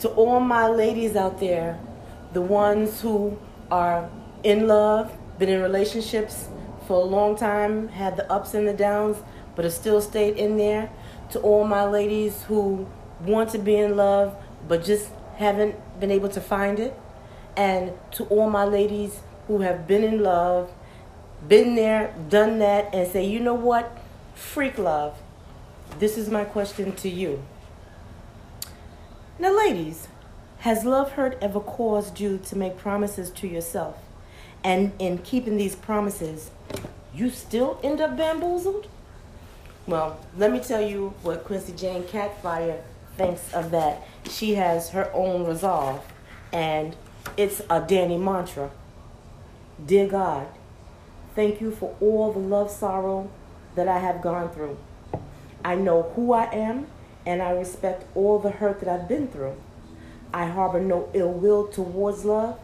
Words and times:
To 0.00 0.08
all 0.10 0.38
my 0.38 0.68
ladies 0.68 1.16
out 1.16 1.40
there, 1.40 1.80
the 2.32 2.40
ones 2.40 3.00
who 3.00 3.36
are 3.70 4.08
in 4.44 4.68
love, 4.68 5.12
been 5.38 5.48
in 5.48 5.60
relationships 5.60 6.48
for 6.86 7.00
a 7.00 7.04
long 7.04 7.36
time, 7.36 7.88
had 7.88 8.16
the 8.16 8.30
ups 8.32 8.54
and 8.54 8.68
the 8.68 8.72
downs, 8.72 9.16
but 9.56 9.64
have 9.64 9.74
still 9.74 10.00
stayed 10.00 10.36
in 10.36 10.56
there. 10.56 10.90
To 11.32 11.40
all 11.40 11.64
my 11.64 11.84
ladies 11.84 12.44
who 12.44 12.86
want 13.24 13.50
to 13.50 13.58
be 13.58 13.76
in 13.76 13.96
love, 13.96 14.36
but 14.68 14.84
just 14.84 15.10
haven't 15.36 15.74
been 15.98 16.12
able 16.12 16.28
to 16.28 16.40
find 16.40 16.78
it. 16.78 16.98
And 17.56 17.92
to 18.12 18.24
all 18.26 18.48
my 18.48 18.64
ladies 18.64 19.20
who 19.48 19.62
have 19.62 19.88
been 19.88 20.04
in 20.04 20.22
love, 20.22 20.70
been 21.48 21.74
there, 21.74 22.14
done 22.28 22.60
that, 22.60 22.94
and 22.94 23.10
say, 23.10 23.26
you 23.26 23.40
know 23.40 23.54
what? 23.54 23.98
Freak 24.34 24.78
love. 24.78 25.18
This 25.98 26.16
is 26.16 26.30
my 26.30 26.44
question 26.44 26.94
to 26.96 27.08
you. 27.08 27.42
Now, 29.40 29.56
ladies, 29.56 30.08
has 30.60 30.84
love 30.84 31.12
hurt 31.12 31.38
ever 31.40 31.60
caused 31.60 32.18
you 32.18 32.38
to 32.38 32.56
make 32.56 32.76
promises 32.76 33.30
to 33.30 33.46
yourself? 33.46 33.96
And 34.64 34.90
in 34.98 35.18
keeping 35.18 35.56
these 35.56 35.76
promises, 35.76 36.50
you 37.14 37.30
still 37.30 37.78
end 37.84 38.00
up 38.00 38.16
bamboozled? 38.16 38.88
Well, 39.86 40.18
let 40.36 40.50
me 40.50 40.58
tell 40.58 40.80
you 40.80 41.14
what 41.22 41.44
Quincy 41.44 41.72
Jane 41.72 42.02
Catfire 42.02 42.80
thinks 43.16 43.54
of 43.54 43.70
that. 43.70 44.02
She 44.28 44.54
has 44.54 44.90
her 44.90 45.08
own 45.14 45.46
resolve, 45.46 46.04
and 46.52 46.96
it's 47.36 47.62
a 47.70 47.80
Danny 47.80 48.18
mantra. 48.18 48.72
Dear 49.86 50.08
God, 50.08 50.48
thank 51.36 51.60
you 51.60 51.70
for 51.70 51.94
all 52.00 52.32
the 52.32 52.40
love 52.40 52.72
sorrow 52.72 53.30
that 53.76 53.86
I 53.86 54.00
have 54.00 54.20
gone 54.20 54.50
through. 54.50 54.76
I 55.64 55.76
know 55.76 56.10
who 56.16 56.32
I 56.32 56.52
am, 56.52 56.88
and 57.28 57.42
I 57.42 57.50
respect 57.50 58.06
all 58.14 58.38
the 58.38 58.50
hurt 58.50 58.80
that 58.80 58.88
I've 58.88 59.06
been 59.06 59.28
through. 59.28 59.54
I 60.32 60.46
harbor 60.46 60.80
no 60.80 61.10
ill 61.12 61.30
will 61.30 61.66
towards 61.66 62.24
love. 62.24 62.58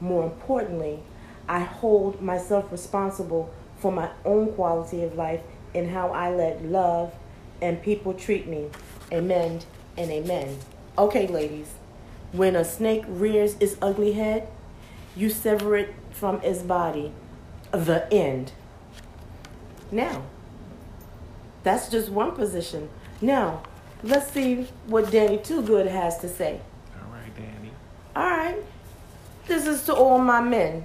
More 0.00 0.24
importantly, 0.24 0.98
I 1.48 1.60
hold 1.60 2.20
myself 2.20 2.72
responsible 2.72 3.54
for 3.78 3.92
my 3.92 4.10
own 4.24 4.52
quality 4.54 5.04
of 5.04 5.14
life 5.14 5.42
and 5.76 5.90
how 5.90 6.08
I 6.08 6.34
let 6.34 6.64
love 6.64 7.14
and 7.62 7.80
people 7.80 8.14
treat 8.14 8.48
me. 8.48 8.68
Amen 9.12 9.60
and 9.96 10.10
amen. 10.10 10.58
Okay, 10.98 11.28
ladies, 11.28 11.74
when 12.32 12.56
a 12.56 12.64
snake 12.64 13.04
rears 13.06 13.54
its 13.60 13.76
ugly 13.80 14.14
head, 14.14 14.48
you 15.14 15.30
sever 15.30 15.76
it 15.76 15.94
from 16.10 16.42
its 16.42 16.62
body. 16.62 17.12
The 17.70 18.12
end. 18.12 18.50
Now, 19.92 20.24
that's 21.62 21.88
just 21.88 22.08
one 22.08 22.32
position. 22.32 22.88
Now, 23.20 23.62
let's 24.04 24.30
see 24.32 24.68
what 24.86 25.10
Danny 25.10 25.38
Too 25.38 25.62
Good 25.62 25.86
has 25.86 26.18
to 26.18 26.28
say. 26.28 26.60
All 26.94 27.10
right, 27.10 27.34
Danny. 27.34 27.70
All 28.14 28.30
right. 28.30 28.62
This 29.46 29.66
is 29.66 29.84
to 29.84 29.94
all 29.94 30.18
my 30.18 30.40
men, 30.40 30.84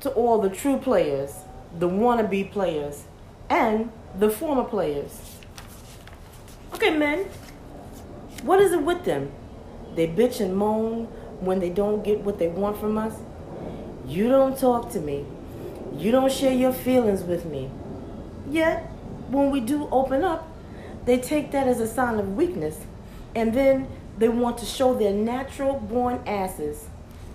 to 0.00 0.10
all 0.10 0.40
the 0.40 0.48
true 0.48 0.78
players, 0.78 1.34
the 1.78 1.88
wannabe 1.88 2.50
players, 2.50 3.04
and 3.48 3.90
the 4.18 4.30
former 4.30 4.64
players. 4.64 5.36
Okay, 6.74 6.96
men, 6.96 7.26
what 8.42 8.60
is 8.60 8.72
it 8.72 8.82
with 8.82 9.04
them? 9.04 9.32
They 9.96 10.06
bitch 10.06 10.40
and 10.40 10.56
moan 10.56 11.06
when 11.40 11.58
they 11.58 11.70
don't 11.70 12.02
get 12.04 12.20
what 12.20 12.38
they 12.38 12.48
want 12.48 12.78
from 12.78 12.96
us. 12.96 13.14
You 14.06 14.28
don't 14.28 14.56
talk 14.56 14.90
to 14.92 15.00
me. 15.00 15.26
You 15.96 16.12
don't 16.12 16.32
share 16.32 16.54
your 16.54 16.72
feelings 16.72 17.22
with 17.22 17.44
me. 17.44 17.70
Yet, 18.48 18.82
when 19.28 19.50
we 19.50 19.60
do 19.60 19.88
open 19.90 20.24
up, 20.24 20.49
they 21.04 21.18
take 21.18 21.50
that 21.52 21.66
as 21.66 21.80
a 21.80 21.86
sign 21.86 22.18
of 22.18 22.36
weakness. 22.36 22.78
And 23.34 23.54
then 23.54 23.88
they 24.18 24.28
want 24.28 24.58
to 24.58 24.66
show 24.66 24.94
their 24.94 25.12
natural 25.12 25.78
born 25.78 26.20
asses. 26.26 26.86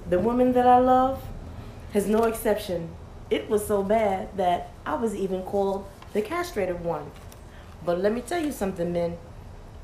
The 0.10 0.20
woman 0.20 0.54
that 0.54 0.68
I 0.68 0.80
love 0.80 1.24
has 1.94 2.08
no 2.08 2.24
exception. 2.24 2.90
It 3.30 3.50
was 3.50 3.66
so 3.66 3.82
bad 3.82 4.36
that 4.38 4.72
I 4.86 4.96
was 4.96 5.16
even 5.16 5.42
called 5.42 5.88
the 6.14 6.22
castrated 6.22 6.84
one. 6.84 7.10
But 7.86 8.00
let 8.00 8.14
me 8.14 8.22
tell 8.22 8.44
you 8.44 8.52
something, 8.52 8.92
men. 8.94 9.18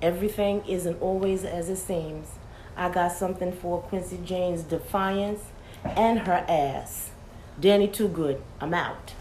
Everything 0.01 0.63
isn't 0.67 1.01
always 1.01 1.44
as 1.44 1.69
it 1.69 1.78
seems. 1.78 2.28
I 2.75 2.89
got 2.89 3.11
something 3.11 3.51
for 3.51 3.81
Quincy 3.81 4.19
Jane's 4.23 4.63
defiance 4.63 5.41
and 5.84 6.19
her 6.19 6.45
ass. 6.47 7.11
Danny 7.59 7.88
Too 7.88 8.07
Good, 8.07 8.41
I'm 8.59 8.73
out. 8.73 9.13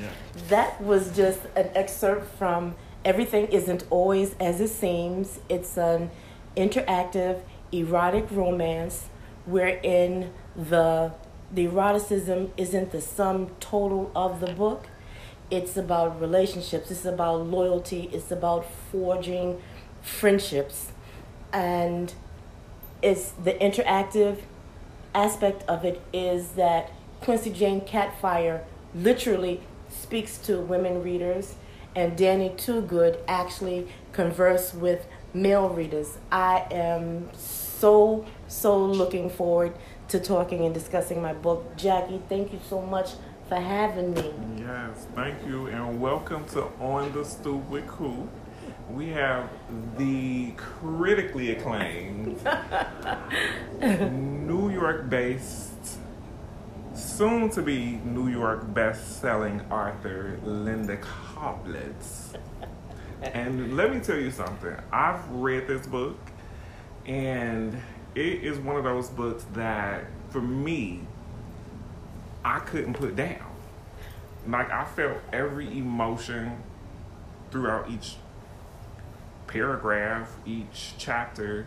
Yeah. 0.00 0.08
That 0.48 0.80
was 0.80 1.14
just 1.14 1.40
an 1.56 1.70
excerpt 1.74 2.36
from 2.38 2.74
Everything 3.04 3.46
Isn't 3.48 3.84
Always 3.90 4.34
As 4.40 4.60
It 4.60 4.68
Seems. 4.68 5.40
It's 5.48 5.76
an 5.76 6.10
interactive 6.56 7.40
erotic 7.72 8.26
romance 8.30 9.06
wherein 9.46 10.32
the 10.56 11.12
the 11.50 11.66
eroticism 11.66 12.52
isn't 12.58 12.92
the 12.92 13.00
sum 13.00 13.50
total 13.58 14.10
of 14.14 14.40
the 14.40 14.52
book. 14.52 14.86
It's 15.50 15.78
about 15.78 16.20
relationships, 16.20 16.90
it's 16.90 17.06
about 17.06 17.46
loyalty, 17.46 18.10
it's 18.12 18.30
about 18.30 18.66
forging 18.92 19.62
friendships. 20.02 20.92
And 21.52 22.12
it's 23.00 23.30
the 23.30 23.54
interactive 23.54 24.40
aspect 25.14 25.62
of 25.66 25.86
it 25.86 26.02
is 26.12 26.50
that 26.50 26.92
Quincy 27.22 27.50
Jane 27.50 27.80
Catfire 27.80 28.62
literally 28.94 29.62
speaks 29.88 30.36
to 30.38 30.60
women 30.60 31.02
readers, 31.02 31.54
and 31.98 32.16
Danny 32.16 32.50
Too 32.50 32.80
Good 32.82 33.18
actually 33.26 33.88
converse 34.12 34.72
with 34.72 35.04
male 35.34 35.68
readers. 35.68 36.16
I 36.30 36.64
am 36.70 37.28
so 37.34 38.24
so 38.46 38.78
looking 38.78 39.28
forward 39.28 39.72
to 40.06 40.20
talking 40.20 40.64
and 40.64 40.72
discussing 40.72 41.20
my 41.20 41.32
book. 41.32 41.76
Jackie, 41.76 42.22
thank 42.28 42.52
you 42.52 42.60
so 42.68 42.80
much 42.80 43.14
for 43.48 43.56
having 43.56 44.14
me. 44.14 44.32
Yes, 44.58 45.08
thank 45.16 45.44
you, 45.44 45.66
and 45.66 46.00
welcome 46.00 46.44
to 46.50 46.66
On 46.78 47.12
the 47.12 47.24
Stoop 47.24 47.68
with 47.68 47.88
Coop. 47.88 48.28
We 48.88 49.08
have 49.08 49.50
the 49.96 50.52
critically 50.52 51.50
acclaimed 51.50 52.40
New 53.82 54.70
York 54.70 55.10
based, 55.10 55.98
soon 56.94 57.50
to 57.50 57.60
be 57.60 57.98
New 58.04 58.28
York 58.28 58.72
best 58.72 59.20
selling 59.20 59.62
author 59.62 60.38
Linda 60.44 60.96
Coblitz. 61.38 62.34
And 63.22 63.76
let 63.76 63.92
me 63.92 64.00
tell 64.00 64.18
you 64.18 64.30
something. 64.30 64.74
I've 64.92 65.28
read 65.30 65.66
this 65.66 65.86
book, 65.86 66.18
and 67.06 67.76
it 68.14 68.44
is 68.44 68.58
one 68.58 68.76
of 68.76 68.84
those 68.84 69.08
books 69.08 69.44
that, 69.54 70.04
for 70.30 70.40
me, 70.40 71.00
I 72.44 72.60
couldn't 72.60 72.94
put 72.94 73.16
down. 73.16 73.44
Like, 74.46 74.70
I 74.70 74.84
felt 74.84 75.18
every 75.32 75.66
emotion 75.78 76.62
throughout 77.50 77.90
each 77.90 78.16
paragraph, 79.46 80.36
each 80.46 80.94
chapter. 80.98 81.66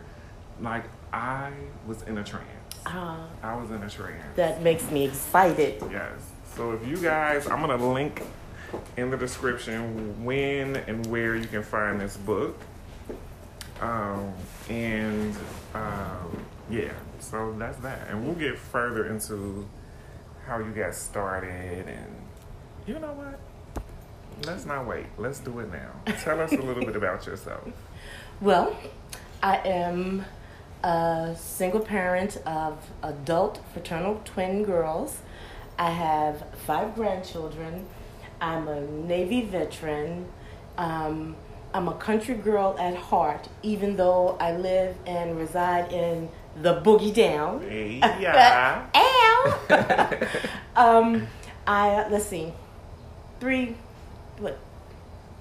Like, 0.60 0.84
I 1.12 1.52
was 1.86 2.02
in 2.02 2.18
a 2.18 2.24
trance. 2.24 2.46
Ah, 2.86 3.28
I 3.42 3.54
was 3.56 3.70
in 3.70 3.82
a 3.82 3.90
trance. 3.90 4.36
that 4.36 4.62
makes 4.62 4.90
me 4.90 5.04
excited. 5.04 5.82
Yes. 5.90 6.18
So 6.56 6.72
if 6.72 6.86
you 6.86 6.96
guys, 6.96 7.46
I'm 7.46 7.60
gonna 7.60 7.92
link 7.92 8.22
in 8.96 9.10
the 9.10 9.16
description 9.16 10.24
when 10.24 10.76
and 10.76 11.06
where 11.06 11.36
you 11.36 11.46
can 11.46 11.62
find 11.62 12.00
this 12.00 12.16
book. 12.16 12.58
Um, 13.80 14.32
and 14.68 15.34
um, 15.74 16.44
yeah, 16.70 16.92
so 17.18 17.54
that's 17.58 17.78
that. 17.78 18.08
And 18.08 18.24
we'll 18.24 18.34
get 18.34 18.58
further 18.58 19.06
into 19.06 19.68
how 20.46 20.58
you 20.58 20.70
got 20.70 20.94
started. 20.94 21.86
And 21.86 22.16
you 22.86 22.98
know 22.98 23.12
what? 23.12 23.38
Let's 24.46 24.64
not 24.64 24.86
wait. 24.86 25.06
Let's 25.18 25.38
do 25.40 25.60
it 25.60 25.70
now. 25.72 25.90
Tell 26.20 26.40
us 26.40 26.52
a 26.52 26.56
little 26.56 26.84
bit 26.84 26.96
about 26.96 27.26
yourself. 27.26 27.68
Well, 28.40 28.76
I 29.40 29.58
am 29.58 30.24
a 30.82 31.36
single 31.38 31.78
parent 31.78 32.38
of 32.44 32.90
adult 33.04 33.60
fraternal 33.72 34.20
twin 34.24 34.64
girls. 34.64 35.20
I 35.78 35.90
have 35.90 36.44
five 36.66 36.96
grandchildren. 36.96 37.86
I'm 38.42 38.66
a 38.66 38.80
Navy 38.80 39.42
veteran. 39.42 40.26
Um, 40.76 41.36
I'm 41.72 41.86
a 41.86 41.94
country 41.94 42.34
girl 42.34 42.76
at 42.78 42.96
heart, 42.96 43.48
even 43.62 43.96
though 43.96 44.36
I 44.40 44.56
live 44.56 44.96
and 45.06 45.38
reside 45.38 45.92
in 45.92 46.28
the 46.60 46.80
boogie 46.80 47.14
down. 47.14 47.62
Yeah. 48.20 48.86
Ow! 48.94 50.28
um, 50.76 51.28
I 51.66 52.08
let's 52.10 52.26
see, 52.26 52.52
three, 53.38 53.76
what, 54.38 54.58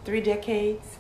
three 0.05 0.21
decades, 0.21 0.99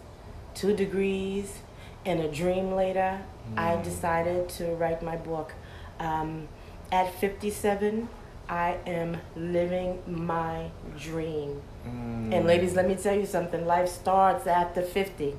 two 0.55 0.75
degrees, 0.75 1.59
and 2.05 2.19
a 2.19 2.31
dream 2.31 2.73
later. 2.73 3.21
I 3.57 3.75
decided 3.81 4.49
to 4.49 4.75
write 4.75 5.01
my 5.03 5.17
book. 5.17 5.53
Um, 5.99 6.47
at 6.91 7.13
57, 7.13 8.07
I 8.49 8.77
am 8.85 9.17
living 9.35 10.01
my 10.07 10.71
dream. 10.97 11.61
Mm, 11.87 12.33
And 12.33 12.45
ladies, 12.45 12.73
let 12.75 12.87
me 12.87 12.95
tell 12.95 13.15
you 13.15 13.25
something. 13.25 13.65
Life 13.65 13.89
starts 13.89 14.47
after 14.47 14.81
50. 14.81 15.35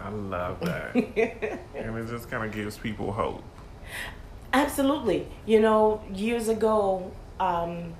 I 0.00 0.08
love 0.08 0.60
that. 0.60 0.94
and 1.76 1.98
it 1.98 2.08
just 2.08 2.30
kind 2.30 2.44
of 2.44 2.52
gives 2.52 2.76
people 2.78 3.12
hope. 3.12 3.42
Absolutely. 4.52 5.28
You 5.46 5.60
know, 5.60 6.02
years 6.12 6.48
ago, 6.48 7.12
um, 7.40 7.94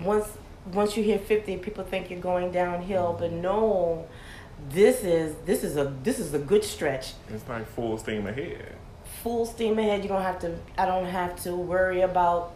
once 0.00 0.28
once 0.72 0.96
you 0.98 1.02
hit 1.02 1.24
50, 1.26 1.56
people 1.58 1.82
think 1.84 2.10
you're 2.10 2.20
going 2.20 2.52
downhill, 2.52 3.16
but 3.18 3.32
no, 3.32 4.06
this 4.68 5.02
is 5.02 5.34
this 5.46 5.64
is 5.64 5.76
a 5.76 5.92
this 6.02 6.18
is 6.18 6.34
a 6.34 6.38
good 6.38 6.62
stretch. 6.64 7.14
It's 7.30 7.48
like 7.48 7.66
full 7.68 7.96
steam 7.98 8.26
ahead. 8.26 8.76
Full 9.22 9.46
steam 9.46 9.78
ahead. 9.78 10.02
You 10.02 10.08
don't 10.08 10.22
have 10.22 10.38
to. 10.40 10.56
I 10.76 10.84
don't 10.86 11.06
have 11.06 11.42
to 11.44 11.56
worry 11.56 12.02
about 12.02 12.54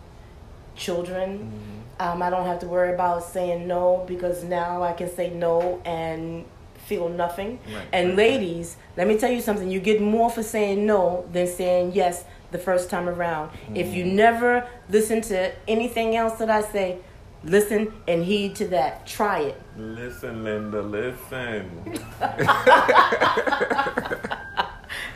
children. 0.76 1.38
Mm-hmm. 1.38 1.80
Um, 2.00 2.22
I 2.22 2.30
don't 2.30 2.46
have 2.46 2.58
to 2.60 2.66
worry 2.66 2.92
about 2.94 3.22
saying 3.24 3.66
no 3.68 4.04
because 4.08 4.42
now 4.44 4.82
I 4.82 4.92
can 4.92 5.08
say 5.14 5.30
no 5.30 5.80
and 5.84 6.44
feel 6.86 7.08
nothing. 7.08 7.58
Right, 7.72 7.86
And 7.92 8.08
right, 8.08 8.16
ladies, 8.16 8.76
let 8.96 9.06
me 9.06 9.16
tell 9.16 9.30
you 9.30 9.40
something. 9.40 9.70
You 9.70 9.78
get 9.80 10.00
more 10.00 10.28
for 10.30 10.42
saying 10.42 10.84
no 10.84 11.24
than 11.32 11.46
saying 11.46 11.92
yes 11.94 12.24
the 12.50 12.58
first 12.58 12.90
time 12.90 13.08
around. 13.08 13.50
If 13.74 13.94
you 13.94 14.04
Mm. 14.04 14.12
never 14.14 14.66
listen 14.90 15.20
to 15.22 15.52
anything 15.68 16.16
else 16.16 16.34
that 16.38 16.50
I 16.50 16.62
say, 16.62 16.98
listen 17.44 17.92
and 18.08 18.24
heed 18.24 18.56
to 18.56 18.66
that. 18.68 19.06
Try 19.06 19.40
it. 19.40 19.60
Listen, 19.76 20.42
Linda, 20.44 20.82
listen. 20.82 21.70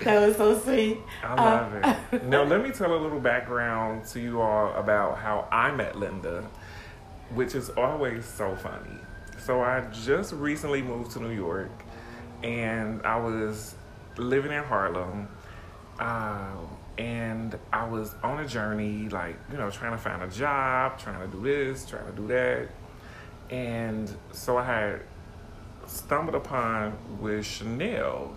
That 0.03 0.27
was 0.27 0.37
so 0.37 0.59
sweet. 0.59 0.99
I 1.23 1.35
love 1.35 1.75
it. 2.13 2.23
Now, 2.25 2.43
let 2.43 2.63
me 2.63 2.71
tell 2.71 2.95
a 2.95 3.01
little 3.01 3.21
background 3.21 4.07
to 4.09 4.21
you 4.21 4.41
all 4.41 4.75
about 4.75 5.19
how 5.19 5.49
I 5.51 5.71
met 5.71 5.97
Linda, 5.97 6.49
which 7.35 7.55
is 7.55 7.71
always 7.71 8.25
so 8.25 8.55
funny. 8.57 8.99
So, 9.39 9.63
I 9.63 9.81
just 9.93 10.33
recently 10.33 10.83
moved 10.83 11.13
to 11.13 11.21
New 11.21 11.31
York 11.31 11.71
and 12.43 13.05
I 13.05 13.17
was 13.17 13.75
living 14.17 14.53
in 14.53 14.63
Harlem. 14.65 15.29
Uh, 15.99 16.53
and 16.99 17.59
I 17.73 17.87
was 17.87 18.15
on 18.23 18.41
a 18.41 18.49
journey, 18.49 19.09
like, 19.09 19.37
you 19.51 19.59
know, 19.59 19.71
trying 19.71 19.93
to 19.93 19.99
find 19.99 20.23
a 20.23 20.29
job, 20.29 20.99
trying 20.99 21.21
to 21.21 21.37
do 21.37 21.43
this, 21.43 21.85
trying 21.85 22.07
to 22.07 22.13
do 22.13 22.27
that. 22.29 22.69
And 23.51 24.11
so 24.33 24.57
I 24.57 24.65
had 24.65 25.01
stumbled 25.87 26.35
upon 26.35 26.97
with 27.21 27.45
Chanel, 27.45 28.37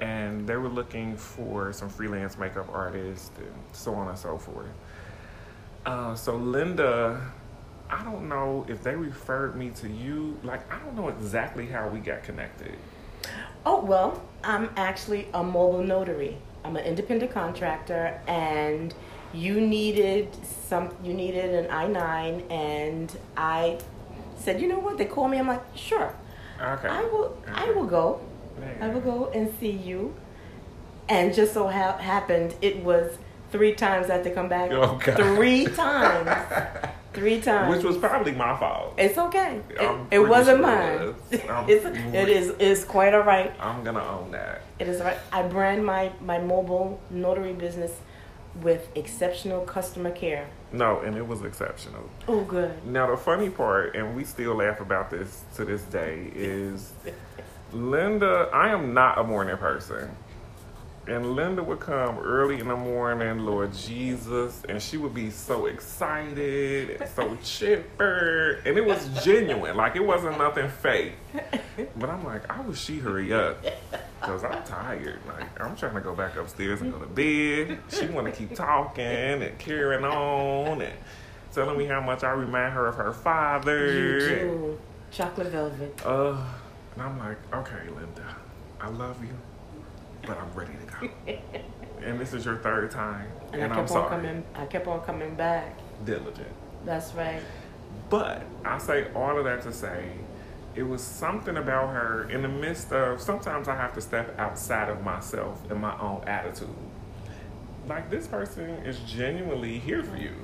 and 0.00 0.46
they 0.46 0.56
were 0.56 0.68
looking 0.68 1.16
for 1.16 1.72
some 1.72 1.88
freelance 1.88 2.38
makeup 2.38 2.68
artists 2.72 3.30
and 3.38 3.52
so 3.72 3.94
on 3.94 4.08
and 4.08 4.18
so 4.18 4.38
forth. 4.38 4.66
Uh, 5.84 6.14
so 6.14 6.36
Linda, 6.36 7.20
I 7.90 8.04
don't 8.04 8.28
know 8.28 8.66
if 8.68 8.82
they 8.82 8.94
referred 8.94 9.56
me 9.56 9.70
to 9.76 9.88
you. 9.88 10.38
Like 10.42 10.70
I 10.72 10.78
don't 10.78 10.96
know 10.96 11.08
exactly 11.08 11.66
how 11.66 11.88
we 11.88 12.00
got 12.00 12.22
connected. 12.22 12.76
Oh, 13.66 13.80
well, 13.82 14.22
I'm 14.44 14.70
actually 14.76 15.28
a 15.34 15.42
mobile 15.42 15.82
notary. 15.82 16.38
I'm 16.64 16.76
an 16.76 16.84
independent 16.84 17.32
contractor 17.32 18.20
and 18.26 18.94
you 19.32 19.60
needed 19.60 20.34
some 20.68 20.94
you 21.02 21.12
needed 21.12 21.54
an 21.54 21.70
I9 21.70 22.50
and 22.50 23.16
I 23.36 23.78
said, 24.38 24.60
"You 24.60 24.68
know 24.68 24.78
what? 24.78 24.96
They 24.98 25.04
call 25.04 25.28
me." 25.28 25.38
I'm 25.38 25.48
like, 25.48 25.62
"Sure. 25.74 26.14
Okay. 26.60 26.88
I 26.88 27.02
will 27.02 27.36
I 27.52 27.70
will 27.70 27.86
go. 27.86 28.20
I 28.80 28.88
will 28.88 29.00
go. 29.00 29.30
and 29.34 29.52
see 29.58 29.70
you." 29.70 30.14
And 31.08 31.32
just 31.34 31.54
so 31.54 31.68
ha- 31.68 31.96
happened 31.98 32.54
it 32.60 32.84
was 32.84 33.16
3 33.50 33.72
times 33.74 34.10
I 34.10 34.14
had 34.16 34.24
to 34.24 34.30
come 34.30 34.48
back. 34.48 34.70
Oh. 34.72 34.98
3 34.98 35.64
times. 35.74 36.30
3 37.14 37.40
times. 37.40 37.74
Which 37.74 37.84
was 37.84 37.96
probably 37.96 38.32
my 38.32 38.54
fault. 38.58 38.92
It's 38.98 39.16
okay. 39.16 39.60
It, 39.70 39.80
I'm 39.80 40.06
it 40.10 40.18
wasn't 40.18 40.58
sure 40.58 40.66
mine. 40.66 40.98
it 41.00 41.06
was. 41.06 41.14
It's, 41.68 41.84
it 42.14 42.28
is 42.28 42.52
it's 42.58 42.84
quite 42.84 43.14
all 43.14 43.22
right. 43.22 43.52
I'm 43.58 43.82
gonna 43.84 44.04
own 44.04 44.32
that. 44.32 44.60
It 44.78 44.86
is 44.88 45.00
right. 45.00 45.16
I 45.32 45.42
brand 45.42 45.84
my 45.84 46.12
my 46.20 46.38
mobile 46.38 47.00
notary 47.10 47.54
business 47.54 47.92
with 48.62 48.88
exceptional 48.94 49.62
customer 49.62 50.10
care. 50.10 50.46
No, 50.72 51.00
and 51.00 51.16
it 51.16 51.26
was 51.26 51.42
exceptional. 51.42 52.02
Oh, 52.26 52.42
good. 52.44 52.84
Now 52.84 53.06
the 53.10 53.16
funny 53.16 53.48
part, 53.48 53.96
and 53.96 54.14
we 54.14 54.24
still 54.24 54.54
laugh 54.56 54.80
about 54.80 55.10
this 55.10 55.42
to 55.56 55.64
this 55.64 55.82
day, 55.82 56.30
is 56.34 56.92
Linda. 57.72 58.48
I 58.52 58.68
am 58.68 58.94
not 58.94 59.18
a 59.18 59.24
morning 59.24 59.56
person, 59.56 60.10
and 61.06 61.34
Linda 61.34 61.62
would 61.62 61.80
come 61.80 62.18
early 62.18 62.60
in 62.60 62.68
the 62.68 62.76
morning, 62.76 63.40
Lord 63.40 63.72
Jesus, 63.74 64.62
and 64.68 64.80
she 64.82 64.96
would 64.96 65.14
be 65.14 65.30
so 65.30 65.66
excited 65.66 67.00
and 67.00 67.10
so 67.10 67.36
chipper, 67.42 68.60
and 68.64 68.76
it 68.76 68.84
was 68.84 69.08
genuine, 69.24 69.76
like 69.76 69.96
it 69.96 70.04
wasn't 70.04 70.38
nothing 70.38 70.68
fake. 70.68 71.14
But 71.96 72.10
I'm 72.10 72.24
like, 72.24 72.50
I 72.50 72.60
wish 72.62 72.80
she 72.80 72.98
hurry 72.98 73.32
up. 73.32 73.64
Cause 74.20 74.42
I'm 74.42 74.62
tired. 74.64 75.20
Like 75.28 75.60
I'm 75.60 75.76
trying 75.76 75.94
to 75.94 76.00
go 76.00 76.12
back 76.12 76.36
upstairs 76.36 76.80
and 76.80 76.92
go 76.92 76.98
to 76.98 77.06
bed. 77.06 77.78
She 77.88 78.06
want 78.06 78.26
to 78.26 78.32
keep 78.32 78.52
talking 78.54 79.04
and 79.04 79.56
carrying 79.60 80.04
on 80.04 80.82
and 80.82 80.92
telling 81.52 81.78
me 81.78 81.84
how 81.84 82.00
much 82.00 82.24
I 82.24 82.32
remind 82.32 82.74
her 82.74 82.88
of 82.88 82.96
her 82.96 83.12
father. 83.12 83.92
You 83.92 84.20
do. 84.20 84.78
Chocolate 85.12 85.46
velvet. 85.48 86.02
Uh, 86.04 86.44
and 86.98 87.06
I'm 87.06 87.18
like, 87.20 87.38
okay, 87.54 87.88
Linda, 87.94 88.36
I 88.80 88.88
love 88.88 89.22
you, 89.22 89.30
but 90.26 90.36
I'm 90.36 90.52
ready 90.52 90.72
to 90.72 91.06
go. 91.06 91.36
and 92.04 92.18
this 92.18 92.34
is 92.34 92.44
your 92.44 92.56
third 92.56 92.90
time, 92.90 93.28
And, 93.52 93.62
and, 93.62 93.72
I 93.72 93.76
I'm 93.76 93.82
on 93.82 93.88
sorry. 93.88 94.08
coming. 94.10 94.44
I 94.56 94.66
kept 94.66 94.88
on 94.88 95.00
coming 95.02 95.36
back. 95.36 95.78
Diligent. 96.04 96.48
That's 96.84 97.14
right. 97.14 97.40
But 98.10 98.42
I 98.64 98.78
say 98.78 99.06
all 99.14 99.38
of 99.38 99.44
that 99.44 99.62
to 99.62 99.72
say 99.72 100.10
it 100.74 100.82
was 100.82 101.00
something 101.02 101.56
about 101.56 101.90
her 101.94 102.28
in 102.30 102.42
the 102.42 102.48
midst 102.48 102.92
of 102.92 103.20
sometimes 103.20 103.68
I 103.68 103.76
have 103.76 103.94
to 103.94 104.00
step 104.00 104.36
outside 104.38 104.88
of 104.88 105.04
myself 105.04 105.62
and 105.70 105.80
my 105.80 105.96
own 106.00 106.24
attitude. 106.26 106.68
Like 107.86 108.10
this 108.10 108.26
person 108.26 108.70
is 108.84 108.98
genuinely 109.00 109.78
here 109.78 110.02
for 110.02 110.16
you. 110.16 110.34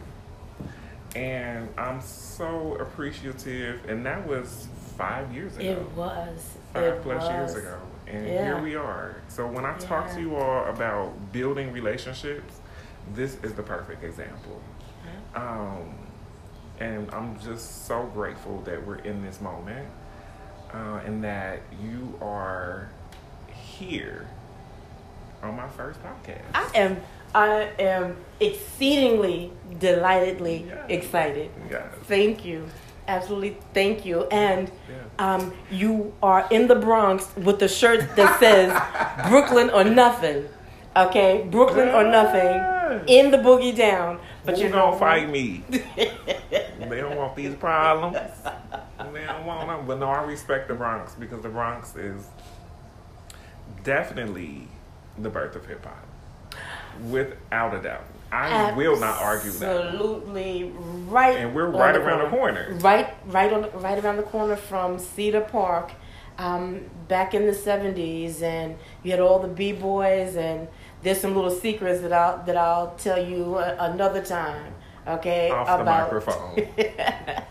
And 1.17 1.69
I'm 1.77 2.01
so 2.01 2.77
appreciative 2.77 3.85
and 3.89 4.07
that 4.07 4.27
was 4.27 4.69
five 4.97 5.33
years 5.35 5.57
ago. 5.57 5.65
It 5.67 5.91
was. 5.93 6.57
five 6.73 6.85
it 6.85 7.03
plus 7.03 7.23
was. 7.23 7.31
years 7.55 7.65
ago. 7.65 7.79
And 8.07 8.27
Yeah. 8.27 8.45
here 8.45 8.63
we 8.63 8.75
are. 8.77 9.17
So 9.29 9.47
when 9.47 9.65
I 9.65 9.75
talk 9.79 10.11
to 10.15 10.21
you 10.21 10.37
all 10.37 10.67
about 10.67 11.33
building 11.33 11.73
relationships, 11.73 12.61
this 13.15 13.37
is 13.43 13.55
the 13.55 13.63
perfect 13.63 14.05
example. 14.05 14.61
Um, 15.35 15.95
and 16.81 17.11
I'm 17.13 17.39
just 17.41 17.87
so 17.87 18.05
grateful 18.15 18.61
that 18.63 18.87
we're 18.87 18.97
in 18.99 19.23
this 19.23 19.41
moment 19.41 19.89
uh, 20.73 21.01
and 21.05 21.23
that 21.25 21.61
you 21.83 22.19
are 22.21 22.89
here 23.53 24.27
on 25.43 25.57
my 25.57 25.69
first 25.69 26.01
podcast. 26.03 26.43
I 26.55 26.69
am. 26.79 27.01
I 27.35 27.69
am 27.81 28.17
exceedingly 28.39 29.51
delightedly 29.81 30.67
Yeah. 30.69 30.87
excited. 30.89 31.51
Yes. 31.69 31.83
Thank 32.05 32.45
you. 32.45 32.69
Absolutely, 33.07 33.57
thank 33.75 34.05
you. 34.07 34.25
And 34.25 34.71
um, 35.19 35.53
you 35.71 36.15
are 36.23 36.47
in 36.51 36.69
the 36.69 36.75
Bronx 36.75 37.29
with 37.37 37.59
the 37.59 37.69
shirt 37.69 38.17
that 38.17 38.41
says 38.41 39.29
Brooklyn 39.29 39.71
or 39.71 39.85
nothing. 39.85 40.49
Okay, 40.97 41.47
Brooklyn 41.51 41.89
or 41.89 42.05
nothing 42.05 43.05
in 43.07 43.31
the 43.31 43.39
boogie 43.39 43.77
down. 43.77 44.21
But 44.45 44.59
you 44.59 44.69
don't 44.69 44.99
fight 44.99 45.29
me? 45.29 45.65
they 45.69 46.13
don't 46.79 47.17
want 47.17 47.35
these 47.35 47.55
problems. 47.55 48.17
They 49.13 49.25
don't 49.25 49.45
want 49.45 49.69
them. 49.69 49.87
But 49.87 49.99
no, 49.99 50.07
I 50.07 50.23
respect 50.23 50.69
the 50.69 50.75
Bronx 50.75 51.15
because 51.15 51.43
the 51.43 51.49
Bronx 51.49 51.97
is 51.97 52.27
definitely 53.83 54.69
the 55.19 55.31
birth 55.31 55.57
of 55.57 55.67
hip 55.67 55.85
hop, 55.85 56.55
without 57.09 57.75
a 57.75 57.83
doubt. 57.83 58.05
I 58.35 58.73
will 58.73 58.99
not 58.99 59.21
argue 59.21 59.51
that. 59.53 59.87
Absolutely 59.87 60.73
right. 61.07 61.37
And 61.37 61.55
we're 61.55 61.69
right 61.69 61.97
around 61.97 62.25
the 62.25 62.31
corner. 62.31 62.75
Right, 62.81 63.15
right 63.27 63.53
on, 63.53 63.71
right 63.81 64.03
around 64.03 64.17
the 64.17 64.23
corner 64.25 64.57
from 64.57 64.99
Cedar 64.99 65.43
Park. 65.43 65.93
Um, 66.37 66.91
back 67.07 67.33
in 67.33 67.47
the 67.47 67.55
seventies, 67.55 68.43
and 68.43 68.77
you 69.05 69.13
had 69.13 69.21
all 69.21 69.39
the 69.39 69.47
b 69.47 69.71
boys, 69.71 70.35
and 70.35 70.67
there's 71.03 71.21
some 71.21 71.33
little 71.37 71.51
secrets 71.51 72.01
that 72.01 72.13
I'll 72.13 72.45
that 72.45 72.57
I'll 72.57 72.97
tell 72.97 73.25
you 73.25 73.57
a, 73.57 73.77
another 73.79 74.21
time. 74.25 74.75
Okay, 75.07 75.51
Off 75.51 75.79
the 75.79 75.85
microphone. 75.85 76.69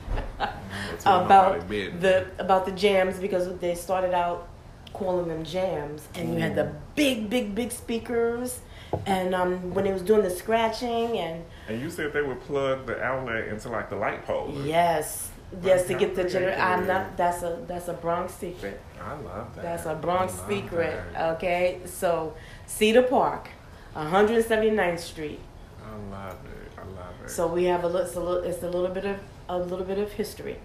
About 1.05 1.67
the 1.67 2.27
about 2.39 2.65
the 2.65 2.71
jams 2.71 3.19
because 3.19 3.57
they 3.59 3.75
started 3.75 4.13
out 4.13 4.47
calling 4.93 5.27
them 5.27 5.43
jams, 5.43 6.07
and 6.15 6.33
you 6.33 6.39
had 6.39 6.55
the 6.55 6.71
big, 6.95 7.29
big, 7.29 7.53
big 7.55 7.71
speakers, 7.71 8.59
and 9.05 9.33
um, 9.35 9.73
when 9.73 9.85
they 9.85 9.93
was 9.93 10.01
doing 10.01 10.23
the 10.23 10.29
scratching 10.29 11.17
and 11.17 11.43
And 11.67 11.81
you 11.81 11.89
said 11.89 12.13
they 12.13 12.21
would 12.21 12.41
plug 12.41 12.85
the 12.85 13.01
outlet 13.01 13.47
into 13.47 13.69
like 13.69 13.89
the 13.89 13.95
light 13.95 14.25
pole. 14.25 14.53
yes, 14.63 15.29
yes, 15.61 15.87
to 15.87 15.93
get 15.93 16.15
the 16.15 16.23
Okay. 16.25 16.33
gener- 16.39 16.59
I'm 16.59 16.85
not. 16.87 17.15
That's 17.17 17.43
a 17.43 17.59
that's 17.67 17.87
a 17.87 17.93
Bronx 17.93 18.33
secret. 18.33 18.79
I 19.01 19.13
love 19.21 19.53
that. 19.55 19.61
That's 19.61 19.85
a 19.85 19.95
Bronx 19.95 20.33
secret. 20.47 20.99
that. 21.13 21.35
Okay, 21.35 21.79
so 21.85 22.33
Cedar 22.67 23.03
Park, 23.03 23.49
179th 23.95 24.99
Street. 24.99 25.39
I 25.85 25.95
love 26.11 26.37
it. 26.45 26.71
I 26.77 26.81
love 26.85 27.13
it. 27.23 27.29
So 27.29 27.47
we 27.47 27.65
have 27.65 27.83
a 27.83 27.87
little. 27.87 28.05
It's 28.07 28.15
a 28.15 28.19
little, 28.19 28.43
it's 28.43 28.63
a 28.63 28.69
little 28.69 28.89
bit 28.93 29.05
of 29.05 29.17
a 29.49 29.57
little 29.57 29.85
bit 29.85 29.97
of 29.99 30.11
history. 30.13 30.57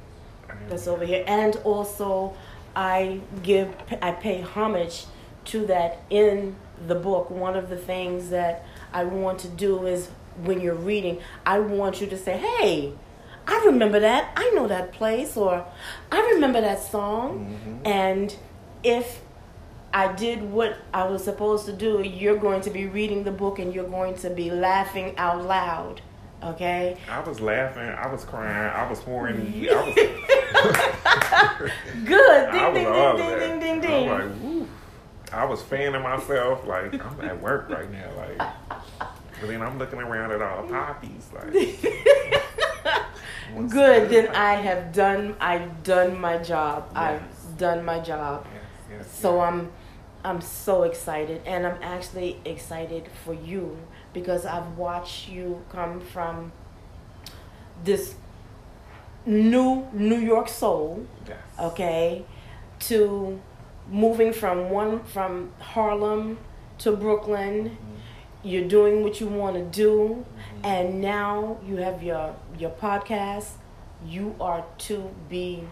That's 0.68 0.86
over 0.88 1.04
here. 1.04 1.24
And 1.26 1.56
also, 1.56 2.34
I 2.74 3.20
give, 3.42 3.74
I 4.00 4.12
pay 4.12 4.40
homage 4.40 5.04
to 5.46 5.66
that 5.66 6.00
in 6.08 6.56
the 6.86 6.94
book. 6.94 7.30
One 7.30 7.56
of 7.56 7.68
the 7.68 7.76
things 7.76 8.30
that 8.30 8.64
I 8.92 9.04
want 9.04 9.38
to 9.40 9.48
do 9.48 9.86
is 9.86 10.08
when 10.44 10.60
you're 10.60 10.74
reading, 10.74 11.20
I 11.44 11.58
want 11.58 12.00
you 12.00 12.06
to 12.08 12.18
say, 12.18 12.36
"Hey, 12.36 12.92
I 13.46 13.64
remember 13.66 14.00
that. 14.00 14.32
I 14.36 14.50
know 14.50 14.68
that 14.68 14.92
place," 14.92 15.36
or 15.36 15.66
"I 16.12 16.20
remember 16.34 16.60
that 16.60 16.82
song." 16.82 17.56
Mm-hmm. 17.66 17.86
And 17.86 18.36
if 18.82 19.22
I 19.92 20.12
did 20.12 20.42
what 20.42 20.76
I 20.92 21.04
was 21.04 21.24
supposed 21.24 21.66
to 21.66 21.72
do, 21.72 22.02
you're 22.02 22.36
going 22.36 22.60
to 22.62 22.70
be 22.70 22.86
reading 22.86 23.24
the 23.24 23.30
book 23.30 23.58
and 23.58 23.74
you're 23.74 23.88
going 23.88 24.14
to 24.16 24.30
be 24.30 24.50
laughing 24.50 25.16
out 25.16 25.44
loud. 25.44 26.02
Okay? 26.42 26.96
I 27.10 27.20
was 27.20 27.40
laughing, 27.40 27.88
I 27.88 28.06
was 28.12 28.24
crying, 28.24 28.72
I 28.72 28.88
was 28.88 29.00
pouring. 29.00 29.36
I 29.70 31.56
was, 31.60 31.70
Good. 32.04 32.52
Ding, 32.52 32.60
I 32.60 32.68
was 32.68 32.74
ding, 32.74 32.84
ding, 32.84 32.90
ding, 33.16 33.38
that. 33.38 33.60
ding, 33.60 33.80
ding, 33.80 34.08
I 34.08 34.20
ding. 34.20 34.68
Was 35.32 35.32
like, 35.32 35.32
woo. 35.32 35.38
I 35.38 35.44
was 35.44 35.62
fanning 35.62 36.02
myself 36.02 36.66
like 36.66 36.94
I'm 37.04 37.20
at 37.20 37.40
work 37.40 37.68
right 37.70 37.90
now, 37.90 38.10
like. 38.16 38.38
But 39.40 39.48
then 39.48 39.62
I'm 39.62 39.78
looking 39.78 40.00
around 40.00 40.32
at 40.32 40.42
all 40.42 40.66
the 40.66 40.72
poppies, 40.72 41.28
like. 41.34 41.52
Good. 43.70 44.10
Then 44.10 44.28
I 44.28 44.54
have 44.54 44.92
done. 44.92 45.36
I've 45.40 45.82
done 45.82 46.20
my 46.20 46.38
job. 46.38 46.90
I've 46.94 47.22
done 47.56 47.84
my 47.84 48.00
job. 48.00 48.46
Yes, 48.52 48.62
yes, 48.90 49.18
So 49.18 49.36
yes. 49.36 49.48
I'm, 49.52 49.72
I'm 50.24 50.40
so 50.40 50.82
excited, 50.82 51.42
and 51.46 51.66
I'm 51.66 51.80
actually 51.82 52.40
excited 52.44 53.08
for 53.24 53.32
you 53.34 53.78
because 54.12 54.44
I've 54.44 54.76
watched 54.76 55.28
you 55.28 55.64
come 55.70 56.00
from 56.00 56.52
this 57.84 58.14
new 59.24 59.86
New 59.92 60.18
York 60.18 60.48
soul, 60.48 61.06
Yes. 61.26 61.38
okay, 61.58 62.24
to 62.80 63.40
moving 63.88 64.32
from 64.32 64.70
one 64.70 65.02
from 65.04 65.52
Harlem 65.60 66.38
to 66.78 66.92
Brooklyn. 66.92 67.70
Mm-hmm. 67.70 67.94
You're 68.44 68.68
doing 68.68 69.02
what 69.02 69.20
you 69.20 69.26
want 69.26 69.56
to 69.56 69.64
do, 69.64 70.24
mm-hmm. 70.24 70.64
and 70.64 71.00
now 71.00 71.58
you 71.66 71.76
have 71.76 72.02
your 72.02 72.36
your 72.58 72.70
podcast. 72.70 73.50
You 74.06 74.36
are 74.40 74.64
to 74.78 75.10
be 75.28 75.64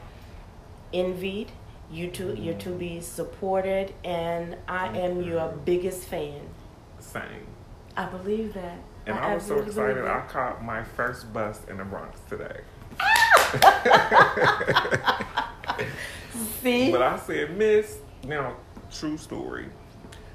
envied. 0.92 1.52
You 1.90 2.10
to 2.12 2.34
you're 2.34 2.54
mm-hmm. 2.54 2.58
to 2.58 2.70
be 2.70 3.00
supported, 3.00 3.94
and 4.04 4.56
I 4.66 4.98
am 4.98 5.22
your 5.22 5.48
biggest 5.64 6.08
fan. 6.08 6.40
Same. 6.98 7.46
I 7.96 8.06
believe 8.06 8.54
that. 8.54 8.78
And 9.06 9.16
I, 9.16 9.34
was 9.34 9.44
so 9.44 9.60
excited. 9.60 10.04
I 10.04 10.22
caught 10.22 10.64
my 10.64 10.82
first 10.82 11.32
bus 11.32 11.60
in 11.70 11.78
the 11.78 11.84
Bronx 11.84 12.18
today. 12.28 12.60
See, 16.60 16.90
But 16.90 17.02
I 17.02 17.18
said, 17.18 17.56
Miss, 17.56 17.98
now, 18.26 18.56
true 18.92 19.16
story. 19.16 19.66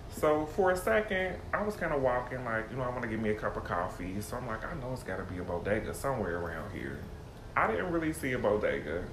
So 0.09 0.45
for 0.45 0.71
a 0.71 0.77
second, 0.77 1.35
I 1.53 1.63
was 1.63 1.75
kind 1.75 1.93
of 1.93 2.01
walking 2.01 2.43
like, 2.43 2.69
you 2.69 2.77
know, 2.77 2.83
I 2.83 2.89
want 2.89 3.03
to 3.03 3.07
get 3.07 3.19
me 3.19 3.29
a 3.29 3.35
cup 3.35 3.55
of 3.55 3.63
coffee. 3.63 4.19
So 4.21 4.37
I'm 4.37 4.47
like, 4.47 4.63
I 4.65 4.73
know 4.75 4.91
it's 4.93 5.03
got 5.03 5.17
to 5.17 5.23
be 5.23 5.39
a 5.39 5.43
bodega 5.43 5.93
somewhere 5.93 6.39
around 6.39 6.71
here. 6.71 6.99
I 7.55 7.67
didn't 7.67 7.91
really 7.91 8.13
see 8.13 8.33
a 8.33 8.39
bodega. 8.39 9.03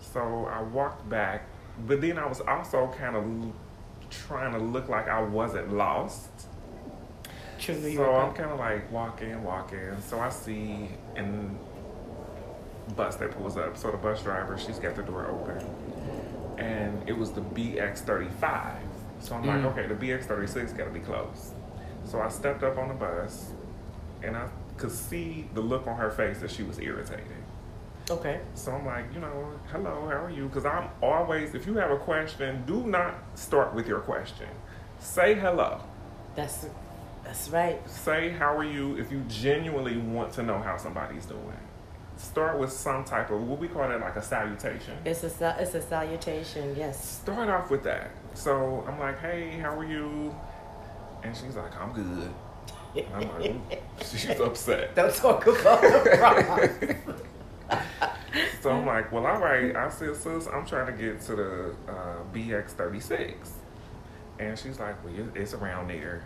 So 0.00 0.48
I 0.52 0.62
walked 0.62 1.08
back, 1.08 1.46
but 1.86 2.00
then 2.00 2.18
I 2.18 2.26
was 2.26 2.40
also 2.40 2.92
kind 2.98 3.16
of 3.16 3.52
trying 4.10 4.52
to 4.52 4.58
look 4.58 4.88
like 4.88 5.08
I 5.08 5.22
wasn't 5.22 5.72
lost. 5.72 6.30
New 7.68 7.96
So 7.96 8.14
I'm 8.14 8.32
kind 8.32 8.50
of 8.50 8.58
like 8.58 8.90
walking, 8.90 9.42
walking. 9.44 10.00
So 10.06 10.18
I 10.18 10.30
see 10.30 10.88
and 11.14 11.58
bus 12.96 13.16
that 13.16 13.30
pulls 13.32 13.56
up. 13.56 13.76
So 13.76 13.90
the 13.90 13.98
bus 13.98 14.22
driver, 14.22 14.58
she's 14.58 14.78
got 14.78 14.96
the 14.96 15.02
door 15.02 15.26
open, 15.26 15.64
and 16.60 17.08
it 17.08 17.16
was 17.16 17.32
the 17.32 17.40
BX35. 17.40 18.76
So 19.20 19.34
I'm 19.34 19.42
Mm. 19.42 19.46
like, 19.46 19.64
okay, 19.72 19.86
the 19.86 19.94
BX36 19.94 20.72
got 20.76 20.84
to 20.84 20.90
be 20.90 21.00
close. 21.00 21.52
So 22.04 22.20
I 22.20 22.28
stepped 22.28 22.62
up 22.62 22.78
on 22.78 22.88
the 22.88 22.94
bus, 22.94 23.52
and 24.22 24.36
I 24.36 24.48
could 24.76 24.90
see 24.90 25.48
the 25.54 25.60
look 25.60 25.86
on 25.86 25.96
her 25.96 26.10
face 26.10 26.38
that 26.40 26.50
she 26.50 26.62
was 26.62 26.78
irritated. 26.78 27.26
Okay. 28.10 28.40
So 28.54 28.72
I'm 28.72 28.86
like, 28.86 29.04
you 29.14 29.20
know, 29.20 29.52
hello, 29.70 30.08
how 30.08 30.24
are 30.24 30.30
you? 30.30 30.46
Because 30.48 30.64
I'm 30.64 30.88
always, 31.02 31.54
if 31.54 31.66
you 31.66 31.74
have 31.76 31.90
a 31.90 31.98
question, 31.98 32.64
do 32.66 32.82
not 32.86 33.14
start 33.34 33.74
with 33.74 33.86
your 33.86 34.00
question. 34.00 34.48
Say 34.98 35.34
hello. 35.34 35.80
That's 36.34 36.66
that's 37.22 37.50
right. 37.50 37.78
say 37.88 38.30
how 38.30 38.56
are 38.56 38.64
you 38.64 38.96
if 38.96 39.12
you 39.12 39.20
genuinely 39.28 39.98
want 39.98 40.32
to 40.32 40.42
know 40.42 40.58
how 40.58 40.76
somebody's 40.78 41.26
doing 41.26 41.58
start 42.20 42.58
with 42.58 42.70
some 42.70 43.02
type 43.04 43.30
of 43.30 43.40
what 43.48 43.58
we 43.58 43.66
call 43.66 43.90
it 43.90 44.00
like 44.00 44.14
a 44.16 44.22
salutation 44.22 44.96
It's 45.04 45.22
a 45.24 45.56
it's 45.58 45.74
a 45.74 45.80
salutation. 45.82 46.76
Yes. 46.76 47.02
start 47.22 47.48
off 47.48 47.70
with 47.70 47.82
that 47.84 48.10
so 48.34 48.84
i'm 48.86 48.98
like 49.00 49.18
hey 49.20 49.58
how 49.58 49.76
are 49.78 49.84
you 49.84 50.34
and 51.22 51.34
she's 51.36 51.56
like 51.56 51.74
i'm 51.80 51.92
good 51.92 52.30
and 52.94 53.06
i'm 53.14 53.40
like 53.40 53.50
"Ooh." 53.50 53.60
she's 54.04 54.38
upset 54.40 54.94
Don't 54.94 55.14
talk 55.14 55.46
about 55.46 55.80
the 55.80 56.96
so 58.60 58.70
i'm 58.70 58.86
like 58.86 59.10
well 59.10 59.26
all 59.26 59.38
right 59.38 59.74
i 59.74 59.88
said 59.88 60.14
sis 60.14 60.46
i'm 60.48 60.64
trying 60.66 60.86
to 60.86 60.92
get 61.02 61.20
to 61.22 61.34
the 61.34 61.74
uh, 61.88 62.16
bx36 62.34 63.34
and 64.38 64.58
she's 64.58 64.78
like 64.78 65.02
well 65.04 65.12
it's 65.34 65.54
around 65.54 65.88
there 65.88 66.22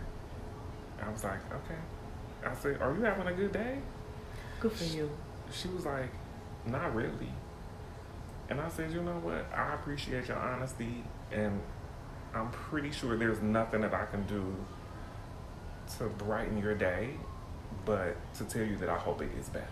i 1.03 1.09
was 1.09 1.23
like 1.23 1.39
okay 1.53 1.79
i 2.45 2.53
said 2.55 2.79
are 2.81 2.93
you 2.95 3.01
having 3.03 3.27
a 3.27 3.33
good 3.33 3.51
day 3.53 3.77
Good 4.61 4.71
for 4.71 4.83
you. 4.85 5.09
She 5.51 5.67
was 5.69 5.85
like, 5.85 6.11
not 6.65 6.95
really. 6.95 7.31
And 8.49 8.61
I 8.61 8.69
said, 8.69 8.91
you 8.91 9.01
know 9.01 9.19
what? 9.19 9.45
I 9.55 9.73
appreciate 9.73 10.27
your 10.27 10.37
honesty, 10.37 11.03
and 11.31 11.61
I'm 12.33 12.51
pretty 12.51 12.91
sure 12.91 13.17
there's 13.17 13.41
nothing 13.41 13.81
that 13.81 13.93
I 13.93 14.05
can 14.05 14.23
do 14.27 14.55
to 15.97 16.05
brighten 16.05 16.57
your 16.57 16.75
day, 16.75 17.11
but 17.85 18.15
to 18.35 18.43
tell 18.43 18.63
you 18.63 18.75
that 18.77 18.89
I 18.89 18.97
hope 18.97 19.21
it 19.21 19.29
is 19.39 19.49
better. 19.49 19.65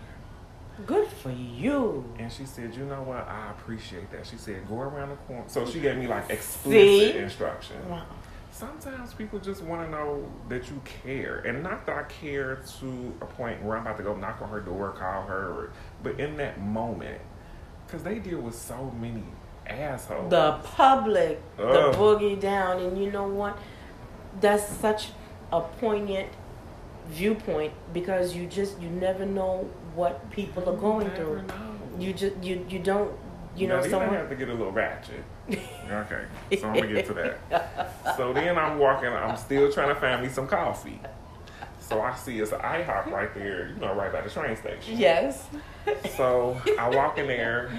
Good 0.86 1.06
for 1.06 1.30
you. 1.30 2.04
And 2.18 2.32
she 2.32 2.44
said, 2.46 2.74
you 2.74 2.84
know 2.84 3.02
what? 3.02 3.28
I 3.28 3.50
appreciate 3.50 4.10
that. 4.10 4.26
She 4.26 4.36
said, 4.36 4.68
go 4.68 4.80
around 4.80 5.10
the 5.10 5.16
corner. 5.16 5.44
So 5.46 5.64
she 5.66 5.78
gave 5.78 5.96
me 5.96 6.08
like 6.08 6.30
explicit 6.30 7.12
See? 7.12 7.16
instruction. 7.16 7.76
Wow. 7.88 8.06
Sometimes 8.54 9.12
people 9.12 9.40
just 9.40 9.62
want 9.62 9.84
to 9.84 9.90
know 9.90 10.30
that 10.48 10.68
you 10.70 10.80
care, 11.02 11.38
and 11.38 11.60
not 11.60 11.86
that 11.86 11.96
I 11.96 12.02
care 12.04 12.62
to 12.78 13.12
a 13.20 13.26
point 13.26 13.60
where 13.64 13.76
I'm 13.76 13.82
about 13.84 13.96
to 13.96 14.04
go 14.04 14.14
knock 14.14 14.40
on 14.40 14.48
her 14.48 14.60
door, 14.60 14.92
call 14.92 15.22
her, 15.22 15.48
or, 15.48 15.72
but 16.04 16.20
in 16.20 16.36
that 16.36 16.60
moment, 16.60 17.20
because 17.84 18.04
they 18.04 18.20
deal 18.20 18.38
with 18.38 18.54
so 18.54 18.92
many 19.00 19.24
assholes. 19.66 20.30
The 20.30 20.60
public, 20.62 21.40
the 21.56 21.90
boogie 21.96 22.38
down, 22.38 22.78
and 22.78 23.02
you 23.02 23.10
know 23.10 23.26
what? 23.26 23.58
That's 24.40 24.68
such 24.68 25.08
a 25.50 25.60
poignant 25.60 26.28
viewpoint 27.08 27.72
because 27.92 28.36
you 28.36 28.46
just 28.46 28.80
you 28.80 28.88
never 28.88 29.26
know 29.26 29.68
what 29.96 30.30
people 30.30 30.68
are 30.68 30.76
going 30.76 31.08
never 31.08 31.16
through. 31.16 31.42
know. 31.42 31.78
You 31.98 32.12
just 32.12 32.36
you 32.40 32.64
you 32.68 32.78
don't 32.78 33.12
you 33.56 33.66
know 33.66 33.80
now, 33.80 33.84
I 33.84 33.88
someone. 33.88 34.14
have 34.14 34.28
to 34.28 34.36
get 34.36 34.48
a 34.48 34.54
little 34.54 34.72
ratchet. 34.72 35.24
Okay, 35.50 36.24
so 36.58 36.68
I'm 36.68 36.74
gonna 36.74 36.92
get 36.92 37.06
to 37.06 37.14
that. 37.14 37.92
So 38.16 38.32
then 38.32 38.58
I'm 38.58 38.78
walking. 38.78 39.08
I'm 39.08 39.36
still 39.36 39.70
trying 39.72 39.88
to 39.94 40.00
find 40.00 40.22
me 40.22 40.28
some 40.28 40.46
coffee. 40.46 41.00
So 41.80 42.00
I 42.00 42.14
see 42.14 42.40
it's 42.40 42.52
an 42.52 42.60
IHOP 42.60 43.10
right 43.10 43.34
there, 43.34 43.68
you 43.68 43.74
know, 43.76 43.94
right 43.94 44.10
by 44.10 44.22
the 44.22 44.30
train 44.30 44.56
station. 44.56 44.96
Yes. 44.96 45.46
So 46.16 46.60
I 46.78 46.88
walk 46.88 47.18
in 47.18 47.26
there, 47.26 47.70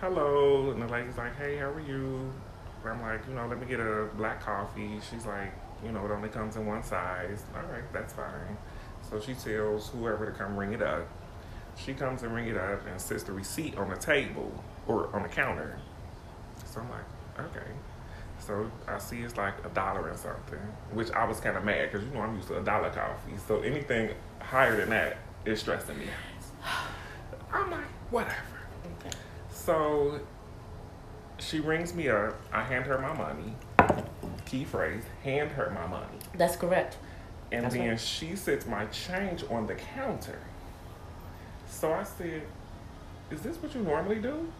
hello, 0.00 0.70
and 0.70 0.80
the 0.80 0.86
lady's 0.86 1.16
like, 1.16 1.36
hey, 1.36 1.56
how 1.56 1.70
are 1.70 1.80
you? 1.80 2.32
And 2.84 2.92
I'm 2.92 3.02
like, 3.02 3.26
you 3.28 3.34
know, 3.34 3.48
let 3.48 3.58
me 3.58 3.66
get 3.66 3.80
a 3.80 4.08
black 4.16 4.40
coffee. 4.40 5.00
She's 5.10 5.26
like, 5.26 5.52
you 5.84 5.90
know, 5.90 6.06
it 6.06 6.12
only 6.12 6.28
comes 6.28 6.54
in 6.54 6.66
one 6.66 6.84
size. 6.84 7.42
All 7.54 7.62
right, 7.72 7.92
that's 7.92 8.12
fine. 8.12 8.56
So 9.10 9.20
she 9.20 9.34
tells 9.34 9.88
whoever 9.88 10.26
to 10.26 10.32
come 10.32 10.56
ring 10.56 10.72
it 10.72 10.82
up. 10.82 11.08
She 11.76 11.94
comes 11.94 12.22
and 12.22 12.32
ring 12.34 12.48
it 12.48 12.56
up 12.56 12.86
and 12.86 13.00
sets 13.00 13.24
the 13.24 13.32
receipt 13.32 13.76
on 13.76 13.88
the 13.90 13.96
table 13.96 14.52
or 14.86 15.14
on 15.14 15.22
the 15.22 15.28
counter. 15.28 15.78
So 16.78 16.84
I'm 16.84 16.90
like, 16.90 17.50
okay. 17.56 17.66
So 18.38 18.70
I 18.86 18.98
see 18.98 19.20
it's 19.20 19.36
like 19.36 19.54
a 19.64 19.68
dollar 19.70 20.08
and 20.08 20.18
something, 20.18 20.58
which 20.92 21.10
I 21.10 21.24
was 21.24 21.40
kind 21.40 21.56
of 21.56 21.64
mad 21.64 21.90
because 21.90 22.06
you 22.06 22.14
know 22.14 22.20
I'm 22.20 22.36
used 22.36 22.48
to 22.48 22.58
a 22.58 22.62
dollar 22.62 22.90
coffee. 22.90 23.32
So 23.46 23.60
anything 23.62 24.10
higher 24.40 24.76
than 24.76 24.90
that 24.90 25.18
is 25.44 25.60
stressing 25.60 25.98
me 25.98 26.06
out. 26.64 26.78
I'm 27.52 27.70
like, 27.70 27.80
whatever. 28.10 28.34
Okay. 29.00 29.16
So 29.50 30.20
she 31.38 31.60
rings 31.60 31.94
me 31.94 32.08
up. 32.08 32.40
I 32.52 32.62
hand 32.62 32.84
her 32.86 32.98
my 32.98 33.12
money. 33.12 33.54
Key 34.46 34.64
phrase: 34.64 35.02
hand 35.24 35.50
her 35.52 35.70
my 35.70 35.86
money. 35.88 36.18
That's 36.34 36.56
correct. 36.56 36.96
And 37.50 37.64
That's 37.64 37.74
then 37.74 37.88
right. 37.88 38.00
she 38.00 38.36
sets 38.36 38.66
my 38.66 38.86
change 38.86 39.42
on 39.50 39.66
the 39.66 39.74
counter. 39.74 40.38
So 41.68 41.92
I 41.92 42.04
said, 42.04 42.42
Is 43.30 43.40
this 43.40 43.56
what 43.56 43.74
you 43.74 43.82
normally 43.82 44.20
do? 44.20 44.50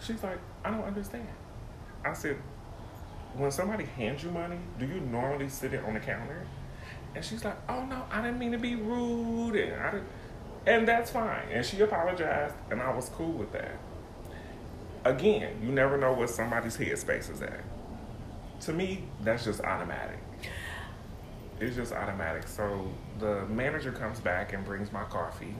She's 0.00 0.22
like, 0.22 0.38
I 0.64 0.70
don't 0.70 0.84
understand. 0.84 1.28
I 2.04 2.12
said, 2.12 2.36
When 3.34 3.50
somebody 3.50 3.84
hands 3.84 4.22
you 4.22 4.30
money, 4.30 4.58
do 4.78 4.86
you 4.86 5.00
normally 5.00 5.48
sit 5.48 5.74
it 5.74 5.84
on 5.84 5.94
the 5.94 6.00
counter? 6.00 6.46
And 7.14 7.24
she's 7.24 7.44
like, 7.44 7.56
Oh 7.68 7.84
no, 7.84 8.04
I 8.10 8.22
didn't 8.22 8.38
mean 8.38 8.52
to 8.52 8.58
be 8.58 8.76
rude 8.76 9.56
and 9.56 9.80
I 9.80 9.90
didn't 9.90 10.08
and 10.66 10.86
that's 10.86 11.10
fine. 11.10 11.48
And 11.50 11.64
she 11.64 11.80
apologized 11.80 12.54
and 12.70 12.82
I 12.82 12.94
was 12.94 13.08
cool 13.10 13.32
with 13.32 13.52
that. 13.52 13.78
Again, 15.04 15.60
you 15.62 15.70
never 15.70 15.96
know 15.96 16.12
what 16.12 16.28
somebody's 16.28 16.76
headspace 16.76 17.30
is 17.30 17.40
at. 17.40 17.64
to 18.60 18.72
me, 18.72 19.04
that's 19.22 19.44
just 19.44 19.62
automatic. 19.62 20.18
It's 21.58 21.76
just 21.76 21.92
automatic. 21.92 22.46
So 22.46 22.92
the 23.18 23.46
manager 23.46 23.92
comes 23.92 24.20
back 24.20 24.52
and 24.52 24.64
brings 24.64 24.92
my 24.92 25.04
coffee, 25.04 25.54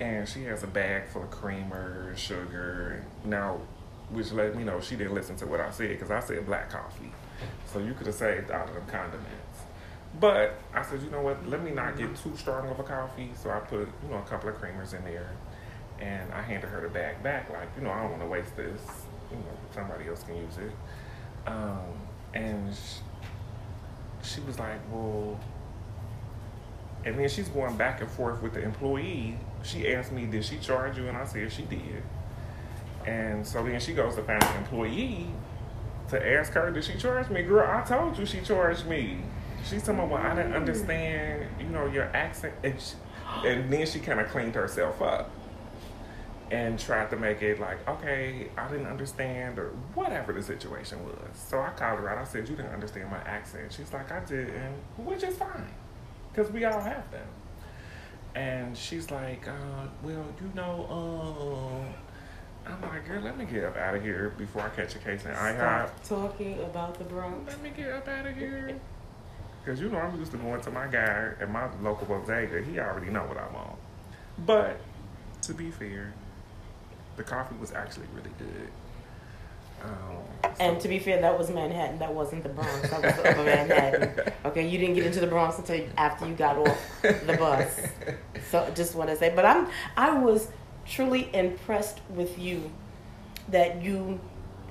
and 0.00 0.28
she 0.28 0.44
has 0.44 0.62
a 0.62 0.66
bag 0.66 1.08
full 1.08 1.22
of 1.22 1.30
creamer, 1.30 2.14
sugar. 2.16 3.04
Now, 3.24 3.60
which 4.10 4.32
let 4.32 4.56
me 4.56 4.64
know 4.64 4.80
she 4.80 4.96
didn't 4.96 5.14
listen 5.14 5.36
to 5.36 5.46
what 5.46 5.60
I 5.60 5.70
said 5.70 5.90
because 5.90 6.10
I 6.10 6.20
said 6.20 6.46
black 6.46 6.70
coffee. 6.70 7.12
So 7.66 7.78
you 7.78 7.94
could 7.94 8.06
have 8.06 8.16
saved 8.16 8.50
out 8.50 8.68
of 8.68 8.74
them 8.74 8.86
condiments. 8.86 9.28
But 10.20 10.58
I 10.74 10.82
said, 10.82 11.02
you 11.02 11.10
know 11.10 11.20
what? 11.20 11.46
Let 11.48 11.62
me 11.62 11.70
not 11.70 11.96
get 11.96 12.16
too 12.16 12.34
strong 12.36 12.68
of 12.68 12.78
a 12.78 12.82
coffee. 12.82 13.30
So 13.34 13.50
I 13.50 13.60
put, 13.60 13.80
you 13.80 14.08
know, 14.10 14.18
a 14.18 14.22
couple 14.22 14.48
of 14.48 14.56
creamers 14.56 14.94
in 14.94 15.04
there, 15.04 15.30
and 16.00 16.32
I 16.32 16.40
handed 16.42 16.70
her 16.70 16.80
the 16.80 16.88
bag 16.88 17.22
back. 17.22 17.50
Like, 17.50 17.68
you 17.76 17.84
know, 17.84 17.90
I 17.90 18.02
don't 18.02 18.12
want 18.12 18.22
to 18.22 18.28
waste 18.28 18.56
this. 18.56 18.80
You 19.30 19.36
know, 19.36 19.44
somebody 19.74 20.08
else 20.08 20.22
can 20.22 20.36
use 20.36 20.56
it. 20.56 20.72
Um, 21.46 21.84
and 22.34 22.74
she, 22.74 24.34
she 24.34 24.40
was 24.40 24.58
like, 24.58 24.80
well, 24.90 25.38
and 27.04 27.18
then 27.18 27.28
she's 27.28 27.48
going 27.48 27.76
back 27.76 28.00
and 28.00 28.10
forth 28.10 28.42
with 28.42 28.54
the 28.54 28.62
employee. 28.62 29.36
She 29.62 29.92
asked 29.92 30.12
me, 30.12 30.26
did 30.26 30.44
she 30.44 30.58
charge 30.58 30.96
you? 30.96 31.08
And 31.08 31.16
I 31.16 31.24
said, 31.24 31.52
she 31.52 31.62
did. 31.62 32.02
And 33.06 33.46
so 33.46 33.62
then 33.64 33.80
she 33.80 33.94
goes 33.94 34.14
to 34.16 34.22
find 34.22 34.40
the 34.40 34.56
employee 34.56 35.28
to 36.08 36.34
ask 36.34 36.52
her, 36.52 36.70
did 36.70 36.84
she 36.84 36.94
charge 36.96 37.28
me? 37.30 37.42
Girl, 37.42 37.68
I 37.68 37.82
told 37.82 38.18
you 38.18 38.26
she 38.26 38.40
charged 38.40 38.86
me. 38.86 39.18
She's 39.64 39.82
talking 39.82 40.00
about, 40.00 40.10
well, 40.10 40.22
I 40.22 40.34
didn't 40.34 40.52
mm-hmm. 40.52 40.60
understand, 40.60 41.46
you 41.60 41.66
know, 41.66 41.86
your 41.86 42.04
accent. 42.04 42.54
And, 42.62 42.80
she, 42.80 42.94
and 43.46 43.72
then 43.72 43.86
she 43.86 43.98
kind 43.98 44.20
of 44.20 44.28
cleaned 44.28 44.54
herself 44.54 45.02
up 45.02 45.30
and 46.50 46.78
tried 46.78 47.10
to 47.10 47.16
make 47.16 47.42
it 47.42 47.60
like, 47.60 47.86
okay, 47.86 48.48
I 48.56 48.68
didn't 48.68 48.86
understand 48.86 49.58
or 49.58 49.70
whatever 49.94 50.32
the 50.32 50.42
situation 50.42 51.04
was. 51.04 51.14
So 51.34 51.60
I 51.60 51.70
called 51.70 52.00
her 52.00 52.08
out. 52.08 52.18
I 52.18 52.24
said, 52.24 52.48
you 52.48 52.56
didn't 52.56 52.72
understand 52.72 53.10
my 53.10 53.18
accent. 53.18 53.72
She's 53.72 53.92
like, 53.92 54.10
I 54.10 54.20
didn't, 54.20 54.74
which 54.96 55.22
is 55.22 55.36
fine 55.36 55.68
because 56.32 56.50
we 56.52 56.64
all 56.64 56.80
have 56.80 57.10
them. 57.10 57.26
And 58.38 58.76
she's 58.78 59.10
like, 59.10 59.48
uh, 59.48 59.88
well, 60.04 60.24
you 60.40 60.50
know, 60.54 60.86
uh, 62.66 62.70
I'm 62.70 62.80
like, 62.82 63.08
girl, 63.08 63.20
let 63.20 63.36
me 63.36 63.44
get 63.44 63.64
up 63.64 63.76
out 63.76 63.96
of 63.96 64.02
here 64.02 64.32
before 64.38 64.62
I 64.62 64.68
catch 64.68 64.94
a 64.94 64.98
case 64.98 65.24
in 65.24 65.32
IHOP. 65.32 65.90
Stop 66.04 66.04
talking 66.04 66.60
about 66.60 66.96
the 66.98 67.04
Bronx. 67.04 67.50
Let 67.50 67.60
me 67.60 67.72
get 67.76 67.90
up 67.90 68.06
out 68.06 68.26
of 68.26 68.36
here. 68.36 68.78
Because 69.64 69.80
you 69.80 69.88
know 69.88 69.98
I'm 69.98 70.16
used 70.20 70.30
to 70.30 70.38
going 70.38 70.60
to 70.60 70.70
my 70.70 70.86
guy 70.86 71.32
at 71.40 71.50
my 71.50 71.68
local 71.82 72.06
bodega. 72.06 72.62
He 72.62 72.78
already 72.78 73.10
know 73.10 73.24
what 73.24 73.38
I 73.38 73.48
want. 73.52 73.76
But 74.46 74.78
to 75.42 75.52
be 75.52 75.72
fair, 75.72 76.12
the 77.16 77.24
coffee 77.24 77.56
was 77.60 77.72
actually 77.72 78.06
really 78.14 78.30
good. 78.38 78.70
Um, 79.84 80.50
And 80.60 80.80
to 80.80 80.88
be 80.88 80.98
fair, 80.98 81.20
that 81.20 81.38
was 81.38 81.50
Manhattan. 81.50 81.98
That 81.98 82.12
wasn't 82.12 82.42
the 82.42 82.48
Bronx. 82.48 82.90
That 82.90 83.02
was 83.02 83.12
Upper 83.24 83.44
Manhattan. 83.44 84.32
Okay, 84.44 84.66
you 84.68 84.78
didn't 84.78 84.94
get 84.94 85.06
into 85.06 85.20
the 85.20 85.26
Bronx 85.26 85.58
until 85.58 85.84
after 85.96 86.26
you 86.26 86.34
got 86.34 86.56
off 86.56 86.78
the 87.02 87.36
bus. 87.38 87.80
So 88.50 88.70
just 88.74 88.94
want 88.94 89.10
to 89.10 89.16
say, 89.16 89.32
but 89.34 89.44
I'm 89.44 89.68
I 89.96 90.18
was 90.18 90.48
truly 90.86 91.28
impressed 91.34 92.00
with 92.10 92.38
you 92.38 92.70
that 93.50 93.82
you 93.82 94.20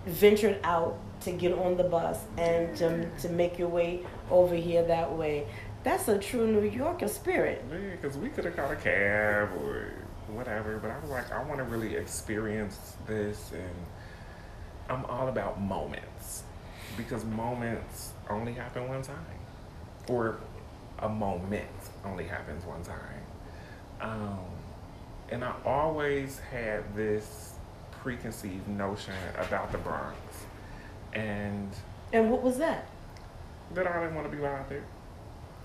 ventured 0.06 0.60
out 0.64 0.98
to 1.22 1.32
get 1.32 1.54
on 1.54 1.78
the 1.78 1.84
bus 1.84 2.20
and 2.38 2.76
to, 2.78 3.10
to 3.20 3.30
make 3.30 3.58
your 3.58 3.70
way 3.70 4.02
over 4.30 4.56
here 4.56 4.84
that 4.84 5.12
way. 5.12 5.48
That's 5.84 6.08
a 6.08 6.18
true 6.18 6.48
New 6.48 6.68
Yorker 6.68 7.08
spirit. 7.08 7.64
Yeah, 7.72 7.78
because 7.92 8.18
we 8.18 8.30
could 8.30 8.46
have 8.46 8.56
called 8.56 8.72
a 8.72 8.76
cab 8.76 9.50
or 9.64 9.94
whatever, 10.28 10.78
but 10.78 10.92
I 10.92 11.00
was 11.00 11.10
like, 11.10 11.32
I 11.32 11.44
want 11.44 11.58
to 11.60 11.64
really 11.64 11.96
experience 11.96 12.98
this, 13.08 13.52
and 13.54 13.76
I'm 14.90 15.06
all 15.06 15.28
about 15.28 15.62
moments 15.62 16.44
because 16.96 17.24
moments 17.26 18.12
only 18.30 18.54
happen 18.54 18.88
one 18.88 19.02
time, 19.02 19.16
or 20.08 20.38
a 21.00 21.10
moment 21.10 21.68
only 22.06 22.26
happens 22.26 22.66
one 22.66 22.82
time. 22.84 23.22
Um, 24.02 24.40
and 25.30 25.44
I 25.44 25.54
always 25.66 26.40
had 26.40 26.96
this 26.96 27.54
preconceived 27.92 28.68
notion 28.68 29.14
about 29.38 29.72
the 29.72 29.78
Bronx, 29.80 30.18
and 31.14 31.70
And 32.14 32.32
what 32.32 32.42
was 32.42 32.58
that? 32.58 32.88
that 33.74 33.86
I 33.86 34.00
didn't 34.02 34.16
want 34.16 34.32
to 34.32 34.36
be 34.36 34.42
bothered. 34.42 34.84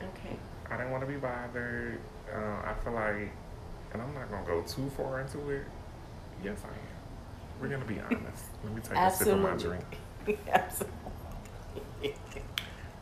Okay. 0.01 0.37
I 0.69 0.77
didn't 0.77 0.91
want 0.91 1.03
to 1.03 1.07
be 1.07 1.17
bothered. 1.17 2.01
Uh, 2.35 2.63
I 2.65 2.75
feel 2.83 2.95
like, 2.95 3.31
and 3.93 4.03
I'm 4.03 4.13
not 4.15 4.29
gonna 4.31 4.45
go 4.45 4.63
too 4.63 4.91
far 4.97 5.21
into 5.21 5.51
it. 5.51 5.63
Yes, 6.43 6.59
I 6.65 6.69
am. 6.69 6.92
We're 7.63 7.69
gonna 7.69 7.85
be 7.85 8.01
honest. 8.01 8.45
Let 8.65 8.75
me 8.75 8.81
take 8.83 8.99
a 8.99 9.11
sip 9.13 9.29
of 9.29 9.39
my 9.41 9.51
Absolutely. 9.51 9.85
drink. 10.27 10.41
Absolutely. 10.53 12.15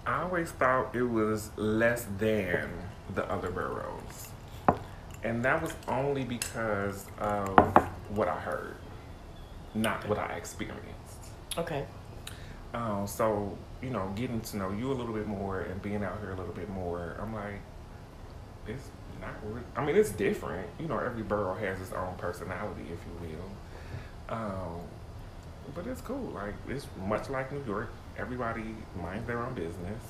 I 0.05 0.21
always 0.21 0.51
thought 0.51 0.95
it 0.95 1.03
was 1.03 1.51
less 1.57 2.07
than 2.19 2.69
the 3.15 3.25
other 3.33 3.51
boroughs, 3.51 4.29
and 5.25 5.43
that 5.47 5.63
was 5.63 5.73
only 5.89 6.25
because 6.25 7.07
of 7.19 7.49
what 8.11 8.29
I 8.29 8.39
heard, 8.39 8.77
not 9.75 10.07
what 10.07 10.19
I 10.19 10.35
experienced. 10.35 10.85
Okay. 11.57 11.87
Um, 12.75 13.07
so 13.07 13.57
you 13.81 13.89
know, 13.89 14.13
getting 14.15 14.43
to 14.43 14.59
know 14.59 14.73
you 14.73 14.93
a 14.93 14.95
little 14.95 15.15
bit 15.15 15.27
more 15.27 15.61
and 15.61 15.81
being 15.81 16.05
out 16.05 16.19
here 16.21 16.33
a 16.33 16.37
little 16.37 16.53
bit 16.53 16.69
more, 16.69 17.17
I'm 17.19 17.33
like, 17.33 17.61
it's 18.67 18.91
not. 19.23 19.31
Really, 19.43 19.63
I 19.75 19.87
mean, 19.87 19.97
it's 19.97 20.11
different. 20.11 20.69
You 20.79 20.87
know, 20.87 20.99
every 20.99 21.23
borough 21.23 21.55
has 21.55 21.81
its 21.81 21.95
own 21.95 22.15
personality, 22.19 22.83
if 22.83 22.99
you 23.07 23.29
will. 23.29 23.51
Um, 24.31 24.81
but 25.75 25.87
it's 25.87 26.01
cool. 26.01 26.31
Like 26.35 26.55
it's 26.69 26.87
much 27.07 27.29
like 27.31 27.53
New 27.53 27.65
York. 27.67 27.91
Everybody 28.19 28.75
minds 29.01 29.27
their 29.27 29.39
own 29.39 29.55
business. 29.55 30.03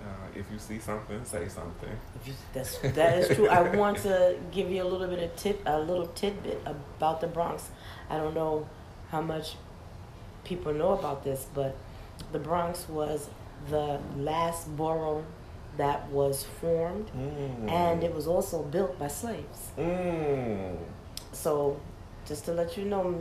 Uh, 0.00 0.38
if 0.38 0.46
you 0.52 0.58
see 0.58 0.78
something, 0.78 1.24
say 1.24 1.48
something. 1.48 1.90
You- 2.24 2.32
That's 2.52 2.78
that 2.78 3.18
is 3.18 3.36
true. 3.36 3.48
I 3.48 3.62
want 3.76 3.98
to 3.98 4.36
give 4.52 4.70
you 4.70 4.82
a 4.82 4.88
little 4.88 5.08
bit 5.08 5.22
of 5.22 5.34
tip, 5.36 5.60
a 5.66 5.78
little 5.80 6.06
tidbit 6.08 6.60
about 6.66 7.20
the 7.20 7.26
Bronx. 7.26 7.68
I 8.08 8.16
don't 8.16 8.34
know 8.34 8.68
how 9.10 9.20
much 9.20 9.56
people 10.44 10.72
know 10.72 10.92
about 10.92 11.24
this, 11.24 11.46
but 11.52 11.74
the 12.32 12.38
Bronx 12.38 12.88
was 12.88 13.28
the 13.70 13.98
last 14.16 14.74
borough 14.76 15.24
that 15.76 16.08
was 16.10 16.44
formed, 16.60 17.08
Mm. 17.16 17.68
and 17.70 18.02
it 18.04 18.14
was 18.14 18.26
also 18.26 18.62
built 18.62 18.98
by 18.98 19.08
slaves. 19.08 19.70
Mm. 19.76 20.76
So, 21.32 21.78
just 22.28 22.44
to 22.44 22.52
let 22.52 22.76
you 22.76 22.84
know, 22.84 23.18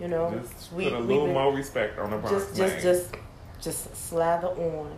you 0.00 0.08
know, 0.08 0.30
Just 0.42 0.72
we 0.72 0.84
put 0.84 0.92
a 0.94 0.98
little 0.98 1.26
been- 1.26 1.34
more 1.34 1.52
respect 1.54 1.98
on 1.98 2.10
the 2.10 2.16
Bronx 2.18 2.46
just 2.46 2.56
just 2.56 2.82
just 2.82 3.14
just 3.62 3.94
slather 4.08 4.48
on, 4.48 4.90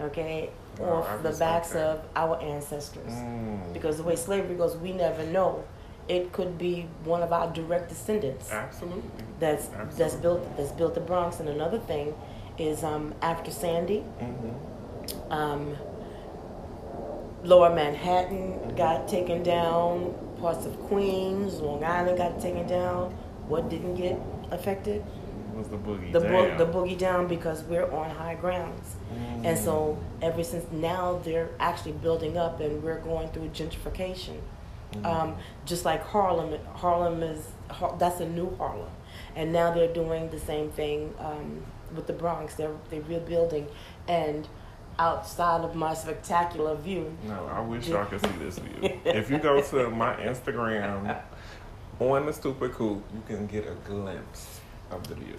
okay, 0.00 0.50
I 0.78 0.82
off 0.82 1.22
the 1.22 1.30
backs 1.30 1.74
of 1.74 2.00
our 2.14 2.40
ancestors. 2.42 3.12
Mm. 3.12 3.72
Because 3.72 3.96
the 3.96 4.02
way 4.02 4.16
slavery 4.16 4.54
goes, 4.56 4.76
we 4.76 4.92
never 4.92 5.24
know. 5.24 5.64
It 6.08 6.32
could 6.32 6.56
be 6.58 6.88
one 7.04 7.22
of 7.22 7.32
our 7.32 7.52
direct 7.52 7.88
descendants 7.90 8.50
Absolutely. 8.50 9.02
that's 9.40 9.68
that's 9.96 10.14
built 10.14 10.56
that's 10.56 10.72
built 10.72 10.94
the 10.94 11.00
Bronx. 11.00 11.38
And 11.40 11.48
another 11.48 11.78
thing 11.78 12.14
is 12.58 12.82
um, 12.82 13.14
after 13.22 13.50
Sandy, 13.50 14.04
Mm-hmm. 14.20 15.32
um, 15.32 15.76
Lower 17.44 17.72
Manhattan 17.74 18.74
got 18.74 19.06
taken 19.08 19.42
down. 19.44 20.14
Parts 20.40 20.66
of 20.66 20.78
Queens, 20.88 21.54
Long 21.60 21.82
Island 21.84 22.18
got 22.18 22.40
taken 22.40 22.66
down. 22.66 23.10
What 23.48 23.68
didn't 23.68 23.94
get 23.96 24.18
affected? 24.50 25.04
Was 25.54 25.68
the 25.68 25.76
boogie 25.76 26.12
The 26.12 26.20
down? 26.20 26.30
bo- 26.32 26.64
the 26.64 26.66
boogie 26.66 26.98
down 26.98 27.26
because 27.26 27.62
we're 27.64 27.90
on 27.90 28.10
high 28.10 28.34
grounds. 28.36 28.96
And 29.42 29.58
so 29.58 29.98
ever 30.22 30.44
since 30.44 30.70
now 30.70 31.20
they're 31.24 31.50
actually 31.58 31.92
building 31.92 32.36
up 32.36 32.60
and 32.60 32.82
we're 32.82 33.00
going 33.00 33.28
through 33.30 33.48
gentrification. 33.48 34.38
Mm-hmm. 34.92 35.04
Um, 35.06 35.36
just 35.66 35.84
like 35.84 36.02
Harlem, 36.02 36.58
Harlem 36.74 37.22
is 37.22 37.48
that's 37.98 38.20
a 38.20 38.28
new 38.28 38.54
Harlem, 38.56 38.88
and 39.36 39.52
now 39.52 39.70
they're 39.70 39.92
doing 39.92 40.30
the 40.30 40.38
same 40.38 40.70
thing 40.70 41.12
um, 41.18 41.62
with 41.94 42.06
the 42.06 42.14
Bronx. 42.14 42.54
They're 42.54 42.74
they're 42.88 43.02
rebuilding, 43.02 43.66
and 44.06 44.48
outside 44.98 45.62
of 45.64 45.74
my 45.74 45.94
spectacular 45.94 46.74
view, 46.74 47.16
No, 47.26 47.46
I 47.46 47.60
wish 47.60 47.88
y'all 47.88 48.04
could 48.06 48.20
see 48.20 48.32
this 48.38 48.58
view. 48.58 48.98
if 49.04 49.30
you 49.30 49.38
go 49.38 49.60
to 49.60 49.90
my 49.90 50.14
Instagram 50.16 51.16
on 52.00 52.26
the 52.26 52.32
Stoop 52.32 52.60
with 52.60 52.74
Coop, 52.74 53.02
you 53.14 53.22
can 53.26 53.46
get 53.46 53.66
a 53.66 53.74
glimpse 53.88 54.60
of 54.90 55.06
the 55.08 55.14
view. 55.14 55.36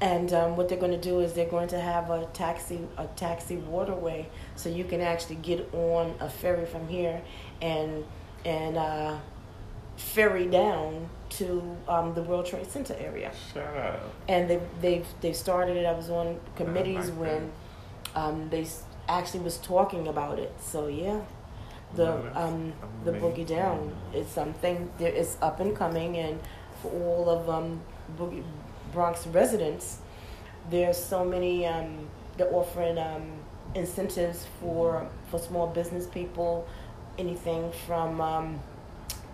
and 0.00 0.32
um, 0.32 0.56
what 0.56 0.68
they're 0.68 0.78
going 0.78 0.92
to 0.92 1.08
do 1.10 1.20
is 1.20 1.34
they're 1.34 1.48
going 1.48 1.68
to 1.68 1.78
have 1.80 2.10
a 2.10 2.24
taxi 2.32 2.80
a 2.96 3.06
taxi 3.16 3.56
waterway, 3.56 4.26
so 4.56 4.68
you 4.68 4.84
can 4.84 5.00
actually 5.00 5.36
get 5.36 5.68
on 5.74 6.14
a 6.20 6.28
ferry 6.28 6.64
from 6.66 6.88
here 6.88 7.20
and 7.60 8.04
and 8.44 8.76
uh, 8.78 9.16
ferry 9.96 10.46
down 10.46 11.08
to 11.28 11.76
um, 11.86 12.14
the 12.14 12.22
World 12.22 12.46
Trade 12.46 12.66
Center 12.70 12.96
area. 12.98 13.30
Shut 13.52 13.62
up. 13.76 14.00
and 14.28 14.48
they 14.48 14.60
they've 14.80 15.06
they've 15.20 15.36
started 15.36 15.76
it. 15.76 15.84
I 15.84 15.92
was 15.92 16.08
on 16.08 16.40
committees 16.56 17.10
when 17.10 17.52
um, 18.14 18.48
they 18.50 18.66
actually 19.08 19.40
was 19.40 19.58
talking 19.58 20.08
about 20.08 20.38
it. 20.38 20.52
So 20.60 20.86
yeah, 20.88 21.20
the 21.94 22.10
um, 22.40 22.72
the 23.04 23.12
boogie 23.12 23.46
down 23.46 23.94
is 24.14 24.28
something 24.28 24.90
that 24.98 25.14
is 25.18 25.36
up 25.42 25.60
and 25.60 25.76
coming, 25.76 26.16
and 26.16 26.40
for 26.82 26.90
all 26.92 27.28
of 27.30 27.48
um, 27.48 27.80
boogie 28.18 28.44
Bronx 28.92 29.26
residents, 29.26 29.98
There's 30.70 30.98
so 31.02 31.24
many. 31.24 31.66
Um, 31.66 32.08
they're 32.36 32.52
offering 32.54 32.98
um, 32.98 33.32
incentives 33.74 34.46
for 34.60 35.08
for 35.30 35.38
small 35.38 35.66
business 35.68 36.06
people, 36.06 36.66
anything 37.18 37.72
from 37.86 38.20
um, 38.20 38.60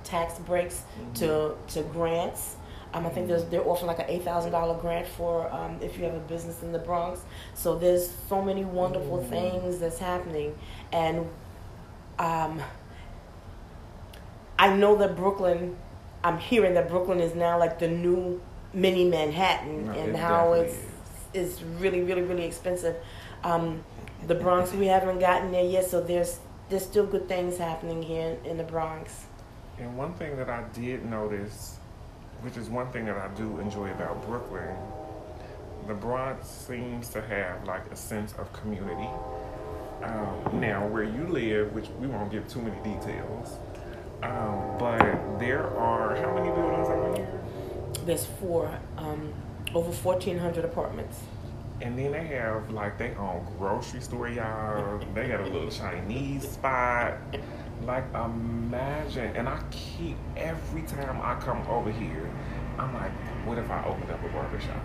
tax 0.04 0.38
breaks 0.40 0.82
to 1.14 1.56
to 1.68 1.82
grants. 1.82 2.56
Um, 2.96 3.04
I 3.04 3.10
think 3.10 3.28
there's, 3.28 3.44
they're 3.44 3.66
offering 3.66 3.88
like 3.88 3.98
an 3.98 4.06
eight 4.08 4.22
thousand 4.22 4.52
dollar 4.52 4.74
grant 4.80 5.06
for 5.06 5.52
um, 5.52 5.76
if 5.82 5.98
you 5.98 6.04
have 6.04 6.14
a 6.14 6.20
business 6.20 6.62
in 6.62 6.72
the 6.72 6.78
Bronx. 6.78 7.20
So 7.54 7.76
there's 7.76 8.10
so 8.28 8.40
many 8.40 8.64
wonderful 8.64 9.22
things 9.22 9.78
that's 9.78 9.98
happening, 9.98 10.58
and 10.92 11.28
um, 12.18 12.62
I 14.58 14.74
know 14.74 14.96
that 14.96 15.14
Brooklyn. 15.14 15.76
I'm 16.24 16.38
hearing 16.38 16.72
that 16.74 16.88
Brooklyn 16.88 17.20
is 17.20 17.34
now 17.34 17.58
like 17.58 17.78
the 17.78 17.86
new 17.86 18.40
mini 18.72 19.04
Manhattan, 19.04 19.86
No, 19.86 19.92
and 19.92 20.10
it 20.12 20.16
how 20.16 20.54
definitely 20.54 20.78
it's 21.34 21.58
it's 21.60 21.62
really 21.62 22.00
really 22.00 22.22
really 22.22 22.44
expensive. 22.46 22.96
Um, 23.44 23.84
the 24.26 24.34
Bronx 24.42 24.72
we 24.72 24.86
haven't 24.86 25.18
gotten 25.18 25.52
there 25.52 25.66
yet, 25.66 25.84
so 25.84 26.00
there's 26.00 26.40
there's 26.70 26.84
still 26.84 27.06
good 27.06 27.28
things 27.28 27.58
happening 27.58 28.02
here 28.02 28.38
in 28.42 28.56
the 28.56 28.64
Bronx. 28.64 29.26
And 29.78 29.98
one 29.98 30.14
thing 30.14 30.38
that 30.38 30.48
I 30.48 30.64
did 30.72 31.04
notice, 31.04 31.75
which 32.42 32.56
is 32.56 32.68
one 32.68 32.90
thing 32.92 33.06
that 33.06 33.16
I 33.16 33.28
do 33.34 33.58
enjoy 33.58 33.90
about 33.90 34.24
Brooklyn, 34.26 34.76
the 35.86 35.94
Bronx 35.94 36.48
seems 36.48 37.08
to 37.10 37.22
have 37.22 37.64
like 37.64 37.90
a 37.90 37.96
sense 37.96 38.32
of 38.34 38.52
community. 38.52 39.08
Um, 40.02 40.60
now, 40.60 40.86
where 40.86 41.04
you 41.04 41.26
live, 41.26 41.72
which 41.72 41.88
we 41.98 42.06
won't 42.06 42.30
give 42.30 42.46
too 42.48 42.60
many 42.60 42.76
details, 42.82 43.58
um, 44.22 44.76
but 44.78 45.38
there 45.38 45.66
are 45.76 46.16
how 46.16 46.34
many 46.34 46.50
buildings 46.50 46.88
over 46.88 47.16
here? 47.16 47.40
There's 48.04 48.26
four, 48.26 48.78
um, 48.98 49.32
over 49.74 49.90
1,400 49.90 50.64
apartments. 50.64 51.20
And 51.80 51.98
then 51.98 52.12
they 52.12 52.26
have 52.28 52.70
like 52.70 52.96
they 52.98 53.14
own 53.16 53.46
grocery 53.58 54.00
store, 54.00 54.28
y'all. 54.28 54.98
They 55.14 55.28
got 55.28 55.40
a 55.40 55.48
little 55.48 55.70
Chinese 55.70 56.48
spot. 56.48 57.18
Like 57.84 58.04
imagine, 58.14 59.36
and 59.36 59.48
I 59.48 59.60
keep 59.70 60.16
every 60.36 60.82
time 60.82 61.20
I 61.22 61.34
come 61.36 61.64
over 61.68 61.90
here, 61.90 62.28
I'm 62.78 62.92
like, 62.94 63.12
what 63.46 63.58
if 63.58 63.70
I 63.70 63.84
opened 63.84 64.10
up 64.10 64.24
a 64.24 64.28
barbershop? 64.28 64.80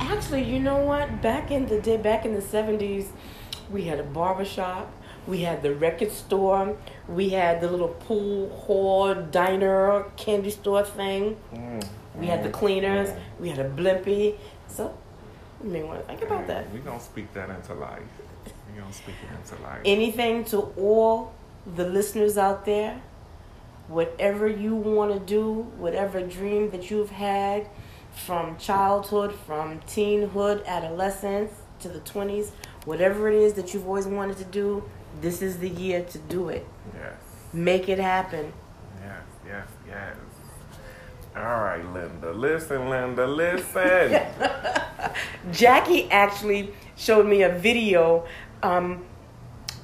Actually, 0.00 0.44
you 0.44 0.58
know 0.60 0.76
what? 0.78 1.20
Back 1.22 1.50
in 1.50 1.66
the 1.66 1.80
day, 1.80 1.96
back 1.96 2.24
in 2.24 2.34
the 2.34 2.40
70s, 2.40 3.06
we 3.70 3.82
had 3.84 4.00
a 4.00 4.04
barber 4.04 4.44
shop. 4.44 4.90
We 5.26 5.42
had 5.42 5.62
the 5.62 5.74
record 5.74 6.10
store. 6.10 6.76
We 7.06 7.28
had 7.30 7.60
the 7.60 7.70
little 7.70 7.88
pool 7.88 8.48
hall, 8.48 9.14
diner, 9.14 10.04
candy 10.16 10.50
store 10.50 10.84
thing. 10.84 11.36
Mm, 11.54 11.86
We 12.18 12.26
had 12.26 12.42
the 12.42 12.48
mm, 12.48 12.52
cleaners. 12.52 13.10
mm. 13.10 13.18
We 13.38 13.50
had 13.50 13.58
a 13.58 13.68
blimpie. 13.68 14.36
So, 14.68 14.96
you 15.62 15.70
may 15.70 15.82
want 15.82 16.00
to 16.00 16.06
think 16.06 16.22
about 16.22 16.46
that. 16.46 16.70
We're 16.72 16.78
gonna 16.80 16.98
speak 17.00 17.32
that 17.34 17.50
into 17.50 17.74
life. 17.74 18.00
We're 18.72 18.80
gonna 18.80 18.92
speak 18.92 19.16
it 19.22 19.36
into 19.52 19.62
life. 19.62 19.80
Anything 19.84 20.44
to 20.46 20.58
all 20.78 21.32
the 21.76 21.84
listeners 21.84 22.36
out 22.38 22.64
there, 22.64 23.00
whatever 23.88 24.46
you 24.48 24.74
want 24.74 25.12
to 25.12 25.18
do, 25.20 25.52
whatever 25.78 26.20
dream 26.20 26.70
that 26.70 26.90
you've 26.90 27.10
had 27.10 27.66
from 28.12 28.56
childhood, 28.58 29.34
from 29.46 29.80
teenhood, 29.80 30.64
adolescence 30.66 31.52
to 31.80 31.88
the 31.88 32.00
20s, 32.00 32.50
whatever 32.84 33.28
it 33.28 33.34
is 33.36 33.52
that 33.54 33.72
you've 33.72 33.86
always 33.86 34.06
wanted 34.06 34.36
to 34.38 34.44
do, 34.44 34.82
this 35.20 35.42
is 35.42 35.58
the 35.58 35.68
year 35.68 36.02
to 36.04 36.18
do 36.18 36.48
it. 36.48 36.66
yes, 36.94 37.12
Make 37.52 37.88
it 37.88 37.98
happen. 37.98 38.52
yes, 39.02 39.22
yes, 39.46 39.66
yes. 39.88 40.16
All 41.36 41.42
right, 41.42 41.84
Linda. 41.94 42.32
Listen, 42.32 42.88
Linda. 42.90 43.26
Listen. 43.26 44.20
Jackie 45.52 46.10
actually 46.10 46.72
showed 46.96 47.26
me 47.26 47.42
a 47.42 47.48
video 47.50 48.26
um, 48.62 49.04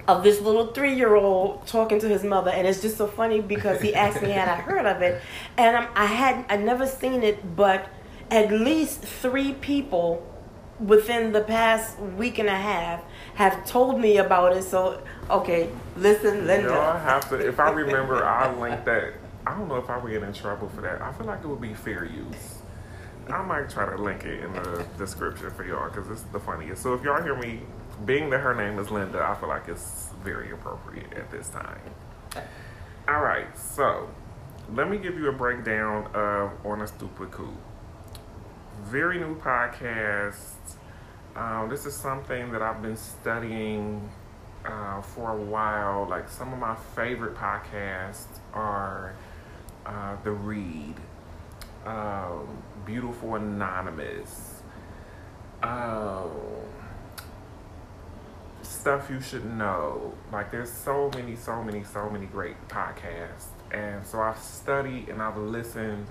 of 0.06 0.22
this 0.22 0.40
little 0.40 0.68
three 0.68 0.94
year 0.94 1.14
old 1.14 1.66
talking 1.66 2.00
to 2.00 2.08
his 2.08 2.24
mother, 2.24 2.50
and 2.50 2.66
it's 2.66 2.82
just 2.82 2.96
so 2.96 3.06
funny 3.06 3.40
because 3.40 3.80
he 3.80 3.94
asked 3.94 4.22
me 4.22 4.30
had 4.30 4.48
I 4.48 4.56
heard 4.60 4.86
of 4.86 5.02
it, 5.02 5.22
and 5.56 5.76
um, 5.76 5.86
I 5.94 6.06
had 6.06 6.44
I 6.48 6.56
never 6.56 6.86
seen 6.86 7.22
it, 7.22 7.56
but 7.56 7.88
at 8.30 8.50
least 8.50 9.02
three 9.02 9.52
people 9.54 10.30
within 10.80 11.32
the 11.32 11.40
past 11.40 11.98
week 11.98 12.38
and 12.38 12.48
a 12.48 12.56
half 12.56 13.02
have 13.34 13.64
told 13.64 14.00
me 14.00 14.18
about 14.18 14.56
it. 14.56 14.62
So 14.64 15.02
okay, 15.30 15.70
listen, 15.96 16.46
Linda. 16.46 16.68
Y'all 16.68 16.98
have 16.98 17.28
to. 17.30 17.36
If 17.36 17.58
I 17.58 17.70
remember, 17.70 18.24
I 18.24 18.54
link 18.58 18.84
that. 18.84 19.14
I 19.46 19.56
don't 19.56 19.68
know 19.68 19.76
if 19.76 19.90
I 19.90 19.98
would 19.98 20.10
get 20.10 20.22
in 20.22 20.32
trouble 20.32 20.68
for 20.70 20.80
that. 20.80 21.02
I 21.02 21.12
feel 21.12 21.26
like 21.26 21.40
it 21.44 21.46
would 21.46 21.60
be 21.60 21.74
fair 21.74 22.04
use. 22.04 22.58
I 23.28 23.42
might 23.42 23.70
try 23.70 23.88
to 23.88 23.96
link 23.96 24.24
it 24.24 24.42
in 24.42 24.52
the 24.52 24.86
description 24.98 25.50
for 25.50 25.64
y'all 25.64 25.88
because 25.88 26.10
it's 26.10 26.22
the 26.32 26.40
funniest. 26.40 26.82
So 26.82 26.94
if 26.94 27.02
y'all 27.02 27.22
hear 27.22 27.36
me, 27.36 27.60
being 28.04 28.30
that 28.30 28.40
her 28.40 28.54
name 28.54 28.78
is 28.78 28.90
Linda, 28.90 29.22
I 29.22 29.34
feel 29.34 29.48
like 29.48 29.68
it's 29.68 30.10
very 30.22 30.50
appropriate 30.50 31.12
at 31.14 31.30
this 31.30 31.48
time. 31.48 31.80
All 33.06 33.20
right, 33.20 33.56
so 33.58 34.08
let 34.72 34.88
me 34.88 34.96
give 34.96 35.18
you 35.18 35.28
a 35.28 35.32
breakdown 35.32 36.08
of 36.14 36.52
On 36.64 36.80
a 36.80 36.86
Stoop 36.86 37.20
with 37.20 37.30
Coop. 37.30 37.54
Very 38.84 39.18
new 39.18 39.36
podcast. 39.36 40.76
Um, 41.36 41.68
this 41.68 41.84
is 41.84 41.94
something 41.94 42.52
that 42.52 42.62
I've 42.62 42.80
been 42.80 42.96
studying 42.96 44.08
uh, 44.64 45.02
for 45.02 45.32
a 45.32 45.36
while. 45.36 46.06
Like 46.08 46.28
some 46.28 46.52
of 46.52 46.58
my 46.58 46.74
favorite 46.94 47.34
podcasts 47.34 48.38
are 48.52 49.14
uh, 49.84 50.16
The 50.24 50.30
Read, 50.30 50.94
um, 51.84 52.48
Beautiful 52.86 53.34
Anonymous, 53.34 54.62
um, 55.62 56.30
Stuff 58.84 59.08
You 59.08 59.18
Should 59.18 59.46
Know. 59.46 60.12
Like 60.30 60.50
there's 60.50 60.70
so 60.70 61.10
many, 61.14 61.36
so 61.36 61.64
many, 61.64 61.82
so 61.84 62.10
many 62.10 62.26
great 62.26 62.68
podcasts. 62.68 63.46
And 63.72 64.04
so 64.04 64.20
I've 64.20 64.36
studied 64.36 65.08
and 65.08 65.22
I've 65.22 65.38
listened 65.38 66.06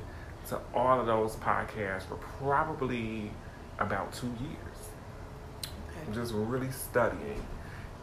to 0.47 0.59
all 0.73 0.99
of 0.99 1.05
those 1.05 1.35
podcasts 1.35 2.07
for 2.07 2.15
probably 2.15 3.29
about 3.77 4.11
two 4.11 4.33
years 4.41 6.15
just 6.15 6.33
really 6.33 6.71
studying 6.71 7.45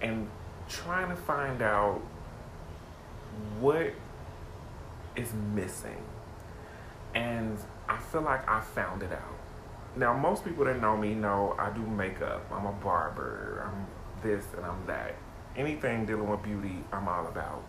and 0.02 0.28
trying 0.68 1.09
to 1.09 1.16
find 1.16 1.62
out 1.62 2.00
what 3.59 3.92
is 5.16 5.33
missing. 5.52 6.00
And 7.16 7.59
I 7.88 7.98
feel 7.98 8.22
like 8.22 8.48
I 8.48 8.61
found 8.61 9.02
it 9.02 9.11
out. 9.11 9.38
Now, 9.96 10.16
most 10.16 10.44
people 10.44 10.64
that 10.66 10.80
know 10.80 10.96
me 10.96 11.14
know 11.14 11.56
I 11.59 11.70
do 11.70 11.85
makeup. 11.85 12.46
I'm 12.52 12.66
a 12.66 12.72
barber. 12.72 13.68
I'm 13.68 13.88
this 14.22 14.44
and 14.56 14.64
I'm 14.64 14.87
that. 14.87 15.14
Anything 15.56 16.06
dealing 16.06 16.28
with 16.28 16.42
beauty, 16.42 16.85
I'm 16.92 17.09
all 17.09 17.26
about. 17.26 17.64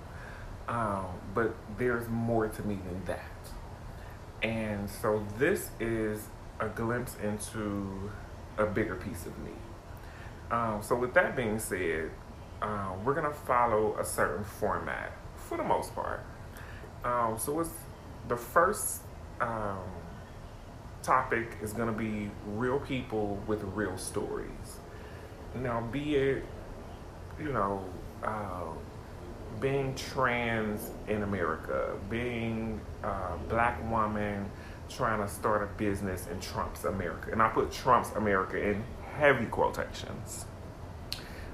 Um, 0.68 1.06
but 1.34 1.56
there's 1.78 2.08
more 2.08 2.48
to 2.48 2.64
me 2.64 2.78
than 2.86 3.06
that. 3.06 3.20
And 4.44 4.90
so 4.90 5.26
this 5.38 5.72
is 5.80 6.28
a 6.60 6.68
glimpse 6.70 7.16
into 7.22 8.12
a 8.58 8.66
bigger 8.66 8.96
piece 8.96 9.26
of 9.26 9.38
me. 9.40 9.52
Um, 10.52 10.82
so 10.82 10.96
with 10.96 11.14
that 11.14 11.36
being 11.36 11.60
said, 11.60 12.12
um, 12.62 13.04
we're 13.04 13.14
gonna 13.14 13.32
follow 13.32 13.98
a 14.00 14.06
certain 14.06 14.44
format 14.44 15.14
for 15.36 15.58
the 15.58 15.64
most 15.64 15.96
part. 15.96 16.24
Um, 17.04 17.38
so 17.38 17.60
it's 17.60 17.72
the 18.28 18.38
first 18.38 19.02
um, 19.40 19.80
topic 21.02 21.58
is 21.62 21.74
gonna 21.74 21.92
be 21.92 22.30
real 22.46 22.80
people 22.80 23.42
with 23.48 23.64
real 23.64 23.98
stories. 23.98 24.50
Now, 25.56 25.82
be 25.82 26.16
it 26.16 26.46
you 27.40 27.52
know 27.52 27.84
uh, 28.24 28.68
being 29.60 29.96
trans 29.96 30.92
in 31.08 31.24
America, 31.24 31.96
being 32.10 32.80
a 33.04 33.38
black 33.50 33.90
woman 33.90 34.50
trying 34.90 35.22
to 35.22 35.28
start 35.28 35.64
a 35.64 35.68
business 35.78 36.28
in 36.28 36.40
Trump's 36.40 36.86
America, 36.86 37.32
and 37.32 37.42
I 37.42 37.50
put 37.50 37.72
Trump's 37.72 38.12
America 38.12 38.62
in 38.62 38.84
heavy 39.18 39.46
quotations. 39.46 40.46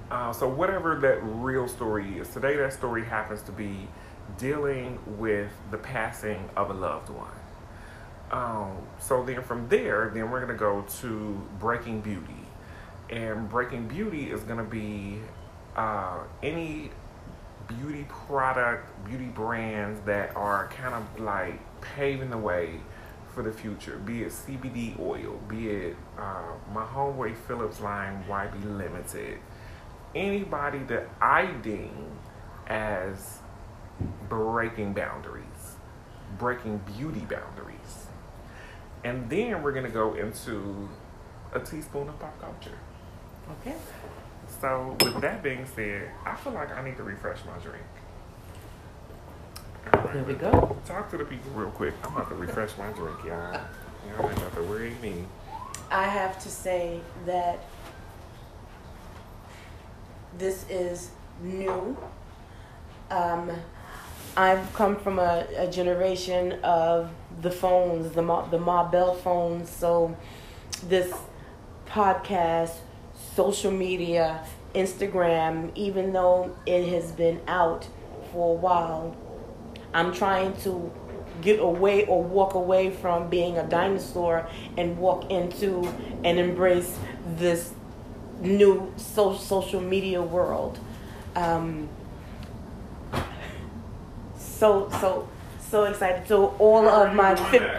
Uh, 0.10 0.32
so 0.32 0.48
whatever 0.48 0.96
that 0.96 1.20
real 1.22 1.68
story 1.68 2.18
is, 2.18 2.30
today 2.30 2.56
that 2.56 2.72
story 2.74 3.04
happens 3.04 3.42
to 3.44 3.52
be 3.52 3.88
dealing 4.38 5.00
with 5.18 5.52
the 5.70 5.78
passing 5.78 6.50
of 6.56 6.70
a 6.70 6.74
loved 6.74 7.10
one. 7.10 7.28
Um, 8.32 8.78
so 9.00 9.24
then 9.24 9.42
from 9.42 9.68
there, 9.70 10.12
then 10.14 10.32
we're 10.32 10.40
gonna 10.40 10.54
go 10.54 10.86
to 11.02 11.42
Breaking 11.60 12.02
Beauty, 12.02 12.47
and 13.10 13.50
Breaking 13.50 13.88
Beauty 13.88 14.32
is 14.32 14.41
gonna 14.43 14.63
be 14.63 15.20
uh, 15.76 16.20
any 16.43 16.91
beauty 17.67 18.06
product, 18.28 18.88
beauty 19.08 19.26
brands 19.26 20.00
that 20.06 20.36
are 20.36 20.67
kind 20.70 20.93
of 20.93 21.20
like 21.20 21.60
paving 21.82 22.30
the 22.30 22.38
way 22.38 22.80
for 23.34 23.43
the 23.43 23.52
future. 23.52 23.98
Be 23.98 24.24
it 24.24 24.30
CBD 24.30 25.00
oil, 25.00 25.39
be 25.48 25.70
it 25.70 25.96
uh, 26.17 26.54
my 26.74 26.84
homeboy 26.84 27.36
Phillips 27.36 27.80
line 27.80 28.24
YB 28.28 28.78
Limited. 28.78 29.39
Anybody 30.15 30.80
that 30.80 31.10
I 31.22 31.46
deem 31.46 32.08
as 32.67 33.39
breaking 34.30 34.93
boundaries, 34.93 35.76
breaking 36.38 36.82
beauty 36.98 37.22
boundaries. 37.22 38.08
And 39.04 39.30
then 39.30 39.62
we're 39.62 39.74
gonna 39.74 39.89
go 39.89 40.15
into 40.15 40.89
a 41.54 41.60
teaspoon 41.60 42.10
of 42.10 42.20
pop 42.20 42.39
culture. 42.41 42.78
Okay. 43.52 43.76
So, 44.62 44.96
with 45.00 45.22
that 45.22 45.44
being 45.44 45.66
said, 45.76 46.10
I 46.26 46.36
feel 46.36 46.54
like 46.54 46.72
I 46.72 46.84
need 46.84 46.98
to 46.98 47.04
refresh 47.04 47.40
my 47.46 47.58
drink. 47.60 47.84
There 50.14 50.24
we 50.24 50.34
go. 50.34 50.76
Talk 50.86 51.10
to 51.12 51.18
the 51.18 51.26
people 51.26 51.52
real 51.52 51.70
quick. 51.70 51.94
I'm 52.04 52.16
about 52.16 52.30
to 52.30 52.36
refresh 52.36 52.78
my 52.78 52.90
drink, 52.92 53.18
y'all. 53.26 53.60
Y'all 54.08 54.30
ain't 54.30 54.40
got 54.40 54.56
to 54.56 54.64
worry 54.64 54.96
me. 55.02 55.26
I 55.90 56.04
have 56.04 56.42
to 56.44 56.50
say 56.50 57.00
that 57.26 57.60
this 60.38 60.66
is 60.70 61.12
new. 61.42 61.98
Um, 63.10 63.52
I've 64.36 64.74
come 64.74 64.98
from 64.98 65.20
a, 65.20 65.48
a 65.56 65.72
generation 65.72 66.54
of 66.64 67.10
the 67.42 67.52
phones, 67.52 68.12
the 68.12 68.22
Ma, 68.22 68.46
the 68.48 68.60
Ma 68.60 68.90
Bell 68.90 69.16
phones. 69.16 69.70
So 69.70 70.16
this 70.88 71.14
podcast, 71.88 72.76
social 73.38 73.69
media, 73.69 74.43
Instagram, 74.73 75.71
even 75.76 76.12
though 76.12 76.58
it 76.65 76.88
has 76.89 77.12
been 77.12 77.39
out 77.47 77.88
for 78.32 78.56
a 78.56 78.60
while, 78.60 79.15
I'm 79.93 80.12
trying 80.12 80.58
to 80.63 80.91
get 81.43 81.60
away 81.60 82.08
or 82.08 82.23
walk 82.23 82.56
away 82.56 82.89
from 82.89 83.30
being 83.30 83.60
a 83.60 83.67
dinosaur 83.67 84.50
and 84.76 84.97
walk 84.97 85.30
into 85.30 85.88
and 86.23 86.39
embrace 86.39 86.97
this 87.36 87.76
new 88.41 88.91
so, 88.97 89.36
social 89.36 89.82
media 89.82 90.19
world. 90.19 90.80
Um, 91.36 91.89
so 94.36 94.89
so 95.00 95.30
so 95.60 95.84
excited. 95.84 96.28
So 96.28 96.56
all 96.58 96.88
of 96.88 97.13
my 97.13 97.36
fit, 97.52 97.69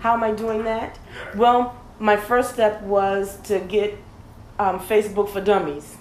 how 0.00 0.12
am 0.12 0.22
I 0.22 0.32
doing 0.32 0.64
that? 0.64 0.98
Well, 1.34 1.74
my 1.98 2.18
first 2.18 2.52
step 2.52 2.82
was 2.82 3.40
to 3.44 3.60
get 3.60 3.96
um, 4.60 4.78
Facebook 4.78 5.30
for 5.30 5.40
Dummies, 5.40 5.96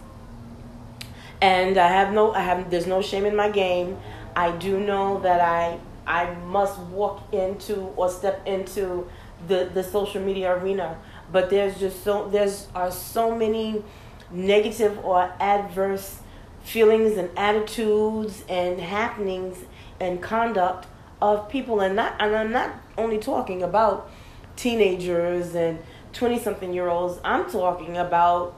and 1.42 1.78
I 1.78 1.88
have 1.88 2.14
no 2.14 2.34
I 2.34 2.42
have 2.42 2.70
there's 2.70 2.88
no 2.88 3.02
shame 3.02 3.26
in 3.26 3.36
my 3.36 3.50
game. 3.50 3.98
I 4.36 4.52
do 4.52 4.80
know 4.82 5.22
that 5.22 5.40
I 5.40 5.80
I 6.06 6.34
must 6.46 6.78
walk 6.78 7.34
into 7.34 7.76
or 7.96 8.10
step 8.10 8.46
into 8.46 9.08
the 9.48 9.70
the 9.74 9.82
social 9.82 10.22
media 10.22 10.54
arena, 10.54 10.98
but 11.32 11.50
there's 11.50 11.80
just 11.80 12.04
so 12.04 12.28
there's 12.28 12.68
are 12.76 12.92
so 12.92 13.34
many 13.34 13.82
negative 14.30 15.00
or 15.06 15.32
adverse 15.40 16.20
feelings 16.62 17.18
and 17.18 17.30
attitudes 17.38 18.44
and 18.50 18.82
happenings 18.82 19.58
and 20.02 20.22
conduct 20.22 20.86
of 21.22 21.48
people. 21.48 21.80
And 21.80 21.96
not 21.96 22.18
and 22.20 22.36
I'm 22.36 22.52
not 22.52 22.76
only 22.98 23.20
talking 23.20 23.64
about 23.64 24.12
teenagers 24.58 25.56
and 25.56 25.80
20 26.14 26.40
something 26.40 26.74
year 26.74 26.88
olds 26.88 27.20
I'm 27.24 27.50
talking 27.50 27.98
about 27.98 28.56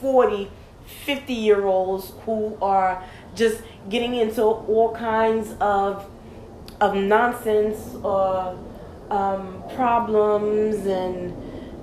40 0.00 0.50
50 1.04 1.34
year 1.34 1.66
olds 1.66 2.12
who 2.24 2.56
are 2.62 3.02
just 3.34 3.62
getting 3.88 4.14
into 4.14 4.42
all 4.42 4.94
kinds 4.94 5.54
of 5.60 6.08
of 6.80 6.94
nonsense 6.94 7.94
or 8.02 8.58
um, 9.10 9.62
problems 9.74 10.86
and, 10.86 11.34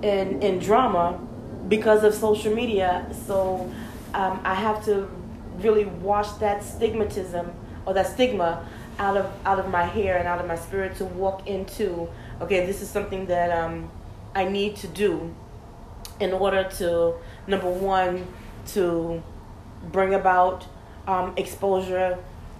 and 0.02 0.42
and 0.42 0.60
drama 0.60 1.20
because 1.68 2.04
of 2.04 2.14
social 2.14 2.54
media. 2.54 3.06
So 3.26 3.72
um, 4.14 4.40
I 4.44 4.54
have 4.54 4.84
to 4.86 5.08
really 5.58 5.84
wash 5.84 6.30
that 6.38 6.62
stigmatism 6.62 7.52
or 7.86 7.94
that 7.94 8.06
stigma 8.06 8.66
out 8.98 9.16
of 9.16 9.32
out 9.44 9.58
of 9.58 9.68
my 9.70 9.84
hair 9.84 10.16
and 10.16 10.26
out 10.26 10.40
of 10.40 10.46
my 10.46 10.56
spirit 10.56 10.96
to 10.96 11.04
walk 11.04 11.46
into 11.46 12.08
okay 12.40 12.64
this 12.64 12.80
is 12.80 12.88
something 12.88 13.26
that 13.26 13.50
um, 13.50 13.90
I 14.36 14.44
need 14.44 14.76
to 14.76 14.86
do 14.86 15.34
in 16.20 16.32
order 16.32 16.64
to 16.78 17.14
number 17.46 17.70
one 17.70 18.26
to 18.74 19.22
bring 19.90 20.12
about 20.14 20.66
um, 21.08 21.32
exposure 21.36 22.18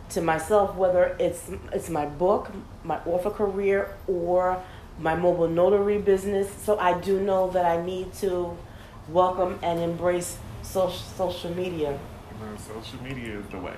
to 0.08 0.20
myself 0.22 0.74
whether 0.76 1.16
it's 1.18 1.50
it's 1.72 1.90
my 1.90 2.06
book 2.06 2.50
my 2.84 2.98
author 3.04 3.30
career 3.30 3.94
or 4.06 4.62
my 4.98 5.14
mobile 5.14 5.48
notary 5.48 5.98
business. 5.98 6.48
So 6.64 6.78
I 6.78 6.98
do 6.98 7.20
know 7.20 7.50
that 7.50 7.66
I 7.66 7.84
need 7.84 8.14
to 8.14 8.56
welcome 9.08 9.58
and 9.62 9.78
embrace 9.80 10.38
social 10.62 10.92
social 10.92 11.54
media. 11.54 11.98
Social 12.56 13.02
media 13.02 13.38
is 13.38 13.46
the 13.46 13.58
way. 13.58 13.76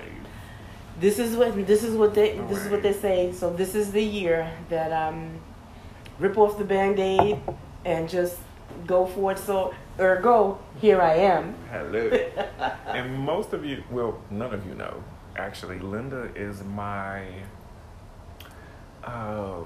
This 0.99 1.19
is 1.19 1.35
what 1.35 1.67
this 1.67 1.83
is 1.83 1.95
what 1.97 2.13
they 2.13 2.37
this 2.49 2.63
is 2.63 2.71
what 2.71 2.81
they 2.81 2.93
say. 2.93 3.33
So 3.33 3.51
this 3.51 3.75
is 3.75 3.91
the 3.91 4.03
year 4.03 4.49
that 4.69 4.91
um, 4.93 5.39
rip 6.19 6.37
off 6.37 6.57
the 6.57 6.63
band-aid 6.63 7.39
and 7.85 8.09
just 8.09 8.37
go 8.85 9.05
for 9.05 9.31
it. 9.31 9.39
So 9.39 9.73
ergo, 9.99 10.59
here 10.79 11.01
I 11.01 11.15
am. 11.15 11.55
Hello. 11.71 12.09
and 12.87 13.17
most 13.19 13.53
of 13.53 13.65
you, 13.65 13.83
well, 13.91 14.19
none 14.29 14.53
of 14.53 14.65
you 14.65 14.75
know, 14.75 15.03
actually, 15.35 15.79
Linda 15.79 16.29
is 16.35 16.63
my 16.63 17.25
uh, 19.03 19.61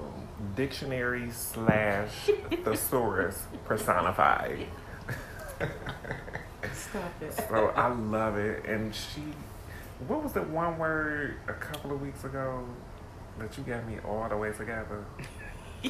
dictionary 0.54 1.30
slash 1.30 2.30
thesaurus 2.64 3.42
personified. 3.64 4.66
Stop 6.72 7.22
it. 7.22 7.32
So 7.48 7.72
I 7.76 7.88
love 7.88 8.36
it, 8.36 8.64
and 8.64 8.94
she 8.94 9.22
what 10.08 10.22
was 10.22 10.32
the 10.32 10.42
one 10.42 10.78
word 10.78 11.36
a 11.48 11.52
couple 11.52 11.92
of 11.92 12.02
weeks 12.02 12.24
ago 12.24 12.64
that 13.38 13.56
you 13.56 13.64
got 13.64 13.86
me 13.86 13.98
all 14.06 14.28
the 14.28 14.36
way 14.36 14.52
together? 14.52 15.04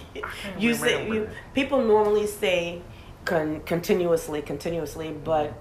you 0.58 0.74
say 0.74 1.06
you 1.08 1.28
people 1.54 1.82
normally 1.82 2.26
say 2.26 2.82
con- 3.24 3.60
continuously, 3.62 4.42
continuously, 4.42 5.12
but 5.12 5.54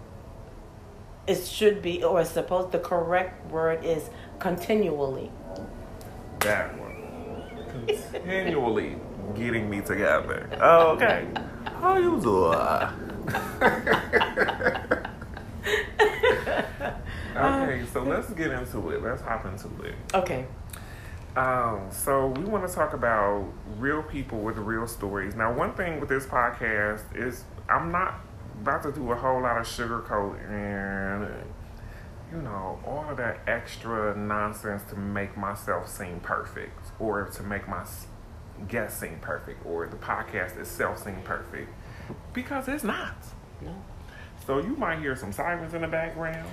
it 1.28 1.44
should 1.46 1.82
be 1.82 2.04
or 2.04 2.26
suppose 2.26 2.72
the 2.72 2.80
correct 2.80 3.50
word 3.52 3.84
is 3.84 4.10
continually. 4.40 5.32
That 6.40 6.78
one. 6.78 6.92
Continually 7.88 8.98
getting 9.36 9.70
me 9.70 9.82
together. 9.82 10.50
Oh, 10.62 10.92
okay. 10.92 11.28
How 11.80 11.98
you 11.98 12.20
doing? 12.22 12.60
Okay, 17.36 17.84
so 17.92 18.04
let's 18.04 18.30
get 18.32 18.52
into 18.52 18.90
it. 18.92 19.02
Let's 19.02 19.22
hop 19.22 19.46
into 19.46 19.68
it. 19.84 19.96
Okay. 20.14 20.46
Um, 21.36 21.88
so 21.90 22.28
we 22.28 22.44
want 22.44 22.68
to 22.68 22.74
talk 22.74 22.94
about 22.94 23.52
real 23.78 24.04
people 24.04 24.40
with 24.40 24.58
real 24.58 24.88
stories. 24.88 25.36
Now, 25.36 25.52
one 25.52 25.74
thing 25.74 26.00
with 26.00 26.10
this 26.10 26.26
podcast 26.26 27.04
is 27.16 27.44
I'm 27.68 27.92
not 27.92 28.20
about 28.62 28.84
to 28.84 28.92
do 28.92 29.12
a 29.12 29.16
whole 29.16 29.42
lot 29.42 29.58
of 29.58 29.66
sugarcoat 29.66 30.40
and 30.50 31.28
you 32.32 32.42
know 32.42 32.80
all 32.86 33.10
of 33.10 33.18
that 33.18 33.40
extra 33.48 34.16
nonsense 34.16 34.84
to 34.90 34.96
make 34.96 35.36
myself 35.36 35.90
seem 35.90 36.20
perfect 36.20 36.92
or 37.00 37.26
to 37.26 37.44
make 37.44 37.68
my 37.68 37.84
guest 38.68 39.00
seem 39.00 39.18
perfect 39.20 39.66
or 39.66 39.88
the 39.88 39.98
podcast 39.98 40.58
itself 40.58 41.04
seem 41.04 41.20
perfect 41.24 41.70
because 42.32 42.68
it's 42.68 42.84
not. 42.84 43.16
No. 43.60 43.76
So 44.46 44.60
you 44.60 44.76
might 44.76 45.00
hear 45.00 45.16
some 45.16 45.32
sirens 45.32 45.74
in 45.74 45.82
the 45.82 45.88
background 45.88 46.50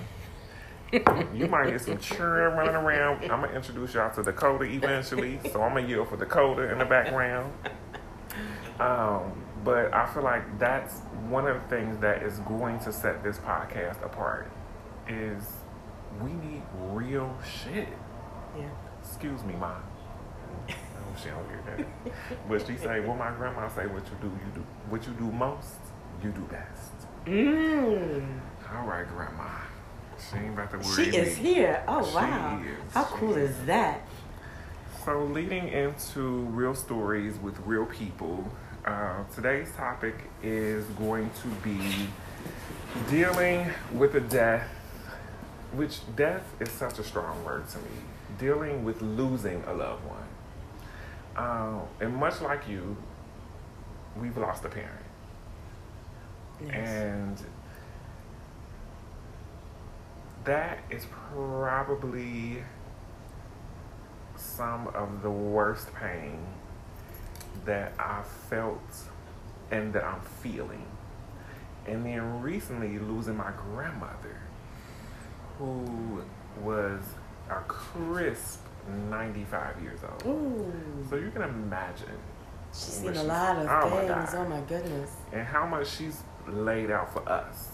you 0.93 1.47
might 1.47 1.69
hear 1.69 1.79
some 1.79 1.99
children 1.99 2.53
running 2.57 2.75
around. 2.75 3.23
I'm 3.31 3.43
gonna 3.43 3.53
introduce 3.53 3.95
y'all 3.95 4.13
to 4.15 4.23
Dakota 4.23 4.65
eventually, 4.65 5.39
so 5.53 5.63
I'm 5.63 5.75
gonna 5.75 5.87
yell 5.87 6.05
for 6.05 6.17
Dakota 6.17 6.73
in 6.73 6.79
the 6.79 6.85
background. 6.85 7.53
Um, 8.79 9.45
but 9.65 9.93
I 9.93 10.07
feel 10.13 10.23
like 10.23 10.59
that's 10.59 11.01
one 11.29 11.47
of 11.47 11.61
the 11.63 11.69
things 11.69 11.99
that 11.99 12.23
is 12.23 12.39
going 12.41 12.79
to 12.81 12.93
set 12.93 13.23
this 13.23 13.39
podcast 13.39 14.03
apart. 14.05 14.51
Is 15.09 15.45
we 16.23 16.33
need 16.33 16.63
real 16.81 17.37
shit. 17.45 17.89
Yeah. 18.59 18.69
Excuse 19.03 19.43
me, 19.45 19.55
mom. 19.55 19.83
Oh, 20.69 20.75
she 21.23 21.29
don't 21.29 21.47
hear 21.49 21.63
that. 21.77 22.13
but 22.49 22.67
she 22.67 22.77
say, 22.77 23.01
"Well, 23.01 23.17
my 23.17 23.31
grandma 23.33 23.69
say, 23.69 23.87
what 23.87 24.05
you 24.07 24.17
do, 24.21 24.27
you 24.29 24.53
do. 24.55 24.67
What 24.89 25.07
you 25.07 25.13
do 25.15 25.31
most, 25.31 25.79
you 26.23 26.31
do 26.31 26.41
best." 26.43 26.93
Mm. 27.27 28.41
All 28.75 28.87
right, 28.87 29.07
grandma. 29.09 29.49
She 30.29 30.37
ain't 30.37 30.55
about 30.55 30.71
to 30.73 30.79
worry. 30.79 31.05
She 31.11 31.17
is 31.17 31.39
me. 31.39 31.45
here. 31.55 31.83
Oh 31.89 32.07
She 32.07 32.15
wow. 32.15 32.61
is. 32.63 32.93
How 32.95 33.05
cool 33.05 33.35
is 33.35 33.57
that? 33.67 34.01
So, 35.05 35.25
leading 35.25 35.69
into 35.69 36.41
real 36.51 36.75
stories 36.75 37.39
with 37.39 37.59
real 37.61 37.87
people, 37.87 38.45
uh, 38.85 39.25
today's 39.35 39.73
topic 39.73 40.15
is 40.43 40.85
going 40.99 41.31
to 41.43 41.49
be 41.63 41.79
dealing 43.09 43.71
with 43.95 44.15
a 44.15 44.21
death, 44.21 44.69
which 45.73 46.01
death 46.17 46.45
is 46.61 46.71
such 46.71 46.99
a 46.99 47.05
strong 47.05 47.43
word 47.45 47.67
to 47.71 47.79
me. 47.79 47.85
Dealing 48.39 48.85
with 48.85 49.01
losing 49.01 49.63
a 49.67 49.73
loved 49.73 50.05
one. 50.05 50.19
Um, 51.37 51.83
and 52.01 52.15
much 52.15 52.41
like 52.43 52.69
you, 52.69 52.97
we've 54.21 54.37
lost 54.37 54.65
a 54.65 54.69
parent. 54.69 54.91
Yes. 56.63 56.89
And 56.89 57.43
that 60.45 60.79
is 60.91 61.07
probably 61.33 62.63
some 64.37 64.89
of 64.89 65.23
the 65.23 65.31
worst 65.31 65.93
pain 65.95 66.39
that 67.65 67.93
I 67.99 68.23
felt 68.49 68.81
and 69.71 69.93
that 69.93 70.05
I'm 70.05 70.21
feeling. 70.43 70.87
and 71.87 72.05
then 72.05 72.43
recently 72.43 72.99
losing 72.99 73.37
my 73.37 73.51
grandmother, 73.53 74.39
who 75.59 76.23
was 76.63 77.01
a 77.49 77.57
crisp 77.67 78.61
95 79.09 79.83
years 79.83 80.01
old. 80.05 80.23
Ooh. 80.27 80.73
So 81.09 81.17
you 81.17 81.31
can 81.31 81.43
imagine. 81.43 82.19
She's 82.73 82.83
seen 83.01 83.17
a 83.17 83.23
lot 83.25 83.57
of 83.57 83.67
oh 83.69 83.91
things. 83.97 84.09
God. 84.33 84.35
Oh 84.35 84.49
my 84.49 84.61
goodness. 84.61 85.11
and 85.33 85.47
how 85.47 85.67
much 85.67 85.89
she's 85.89 86.23
laid 86.47 86.91
out 86.91 87.13
for 87.13 87.27
us. 87.29 87.69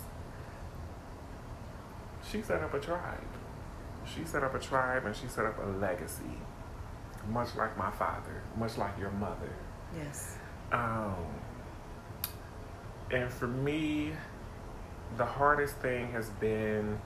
She 2.36 2.42
set 2.42 2.62
up 2.62 2.74
a 2.74 2.78
tribe. 2.78 3.20
She 4.04 4.24
set 4.26 4.44
up 4.44 4.54
a 4.54 4.58
tribe 4.58 5.06
and 5.06 5.16
she 5.16 5.26
set 5.26 5.46
up 5.46 5.58
a 5.58 5.66
legacy, 5.78 6.38
much 7.30 7.56
like 7.56 7.78
my 7.78 7.90
father, 7.90 8.42
much 8.58 8.76
like 8.76 8.98
your 8.98 9.10
mother. 9.12 9.50
Yes. 9.96 10.36
Um, 10.70 11.14
and 13.10 13.32
for 13.32 13.46
me, 13.46 14.12
the 15.16 15.24
hardest 15.24 15.76
thing 15.76 16.12
has 16.12 16.28
been 16.28 16.98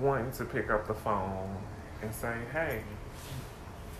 wanting 0.00 0.30
to 0.32 0.44
pick 0.44 0.70
up 0.70 0.86
the 0.86 0.94
phone 0.94 1.56
and 2.02 2.14
say, 2.14 2.36
hey. 2.52 2.82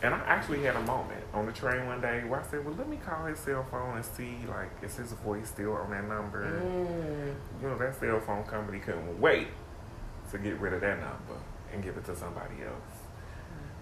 And 0.07 0.15
I 0.15 0.19
actually 0.21 0.63
had 0.63 0.77
a 0.77 0.83
moment 0.83 1.25
on 1.35 1.47
the 1.47 1.53
train 1.53 1.85
one 1.87 2.01
day 2.01 2.23
where 2.23 2.39
I 2.39 2.45
said, 2.45 2.65
well, 2.65 2.77
let 2.77 2.89
me 2.89 2.97
call 2.97 3.27
his 3.27 3.41
cell 3.41 3.67
phone 3.69 3.97
and 3.97 4.05
see, 4.05 4.37
like, 4.49 4.71
is 4.81 4.95
his 4.95 5.11
voice 5.15 5.49
still 5.49 5.73
on 5.73 5.91
that 5.91 6.07
number? 6.07 6.45
Mm. 6.63 7.35
You 7.61 7.69
know, 7.69 7.77
that 7.77 7.99
cell 7.99 8.21
phone 8.21 8.45
company 8.45 8.79
couldn't 8.79 9.21
wait 9.21 9.49
to 10.31 10.39
get 10.39 10.61
rid 10.61 10.75
of 10.75 10.83
that 10.83 11.01
number 11.01 11.41
and 11.73 11.83
give 11.83 11.97
it 11.97 12.05
to 12.05 12.15
somebody 12.15 12.55
else. 12.63 13.01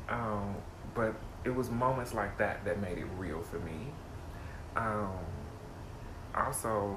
Um, 0.09 0.55
but 0.95 1.15
it 1.45 1.55
was 1.55 1.69
moments 1.69 2.15
like 2.15 2.39
that 2.39 2.65
that 2.65 2.81
made 2.81 2.97
it 2.97 3.07
real 3.19 3.43
for 3.43 3.59
me. 3.59 3.93
Um, 4.77 5.11
also, 6.35 6.97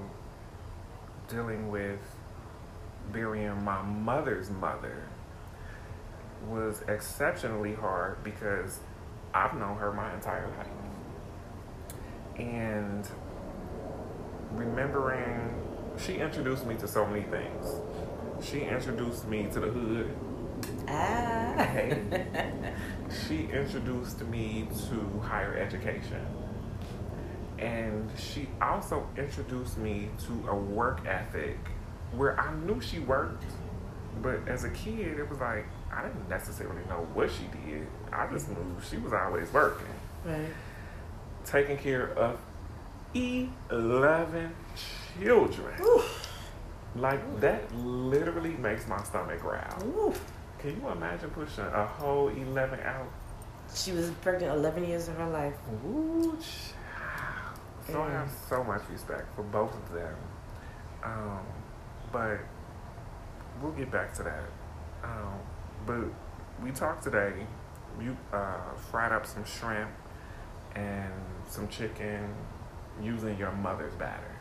dealing 1.27 1.69
with 1.69 1.99
burying 3.11 3.61
my 3.61 3.81
mother's 3.81 4.49
mother 4.49 5.03
was 6.47 6.81
exceptionally 6.87 7.73
hard 7.73 8.23
because 8.23 8.79
I've 9.37 9.53
known 9.55 9.77
her 9.77 9.91
my 9.91 10.11
entire 10.15 10.47
life. 10.47 10.67
And 12.37 13.07
remembering, 14.51 15.53
she 15.99 16.15
introduced 16.15 16.65
me 16.65 16.75
to 16.77 16.87
so 16.87 17.05
many 17.05 17.21
things. 17.23 17.75
She 18.41 18.61
introduced 18.61 19.27
me 19.27 19.47
to 19.51 19.59
the 19.59 19.67
hood. 19.67 20.15
Ah. 20.87 21.53
Hey. 21.57 22.01
She 23.25 23.47
introduced 23.53 24.21
me 24.27 24.67
to 24.89 25.19
higher 25.21 25.55
education. 25.55 26.25
And 27.57 28.09
she 28.17 28.49
also 28.61 29.07
introduced 29.17 29.77
me 29.77 30.09
to 30.25 30.49
a 30.49 30.55
work 30.55 31.05
ethic 31.07 31.57
where 32.11 32.37
I 32.37 32.53
knew 32.55 32.81
she 32.81 32.99
worked, 32.99 33.45
but 34.21 34.45
as 34.47 34.65
a 34.65 34.69
kid, 34.71 35.19
it 35.19 35.29
was 35.29 35.39
like 35.39 35.65
I 35.91 36.03
didn't 36.03 36.29
necessarily 36.29 36.81
know 36.89 37.07
what 37.13 37.29
she 37.31 37.47
did. 37.65 37.87
I 38.11 38.27
just 38.27 38.49
knew 38.49 38.75
she 38.89 38.97
was 38.97 39.13
always 39.13 39.51
working, 39.51 39.87
right. 40.25 40.49
taking 41.45 41.77
care 41.77 42.13
of 42.13 42.39
11 43.13 44.55
children. 45.19 45.73
Like, 46.95 47.39
that 47.41 47.73
literally 47.75 48.51
makes 48.57 48.87
my 48.87 49.01
stomach 49.03 49.41
growl. 49.41 49.83
Ooh. 49.83 50.13
Can 50.59 50.81
you 50.81 50.89
imagine 50.89 51.29
pushing 51.29 51.65
a 51.65 51.85
whole 51.85 52.29
11 52.29 52.79
out? 52.79 53.07
She 53.73 53.91
was 53.91 54.09
pregnant 54.21 54.53
11 54.55 54.87
years 54.87 55.07
of 55.07 55.15
her 55.17 55.29
life. 55.29 55.53
Ooh, 55.85 56.37
child. 56.37 57.59
So 57.91 58.01
I 58.01 58.09
have 58.11 58.31
so 58.49 58.63
much 58.63 58.81
respect 58.89 59.35
for 59.35 59.43
both 59.43 59.73
of 59.73 59.93
them. 59.93 60.15
Um, 61.03 61.39
but 62.11 62.39
we'll 63.61 63.73
get 63.73 63.91
back 63.91 64.13
to 64.15 64.23
that. 64.23 64.43
Um, 65.03 65.39
but 65.85 66.05
we 66.63 66.71
talked 66.71 67.03
today. 67.03 67.33
You 68.01 68.15
uh, 68.31 68.73
fried 68.91 69.11
up 69.11 69.25
some 69.25 69.45
shrimp 69.45 69.89
and 70.75 71.11
some 71.47 71.67
chicken 71.67 72.33
using 73.01 73.37
your 73.37 73.51
mother's 73.51 73.93
batter. 73.95 74.37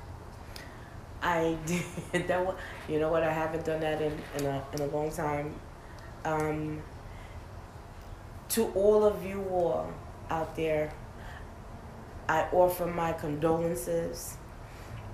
I 1.23 1.57
did 1.67 2.29
that. 2.29 2.57
You 2.89 3.01
know 3.01 3.11
what? 3.11 3.23
I 3.23 3.33
haven't 3.33 3.65
done 3.65 3.81
that 3.81 4.01
in 4.01 4.17
in 4.39 4.47
a 4.47 4.63
in 4.75 4.81
a 4.81 4.87
long 4.87 5.11
time. 5.11 5.55
Um, 6.25 6.83
to 8.51 8.67
all 8.75 9.05
of 9.05 9.25
you 9.25 9.43
all 9.51 9.93
out 10.31 10.57
there, 10.57 10.93
I 12.29 12.43
offer 12.53 12.87
my 12.87 13.13
condolences, 13.13 14.37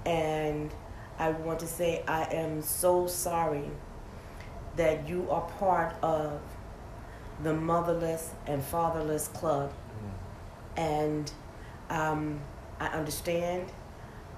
and 0.04 0.72
I 1.18 1.30
want 1.30 1.61
to 1.61 1.66
say 1.66 2.02
I 2.06 2.24
am 2.32 2.62
so 2.62 3.06
sorry 3.06 3.70
that 4.76 5.08
you 5.08 5.30
are 5.30 5.42
part 5.58 5.94
of 6.02 6.40
the 7.42 7.52
motherless 7.52 8.30
and 8.46 8.62
fatherless 8.62 9.28
club, 9.28 9.72
and 10.76 11.30
um, 11.90 12.40
I 12.80 12.87
understand. 12.88 13.70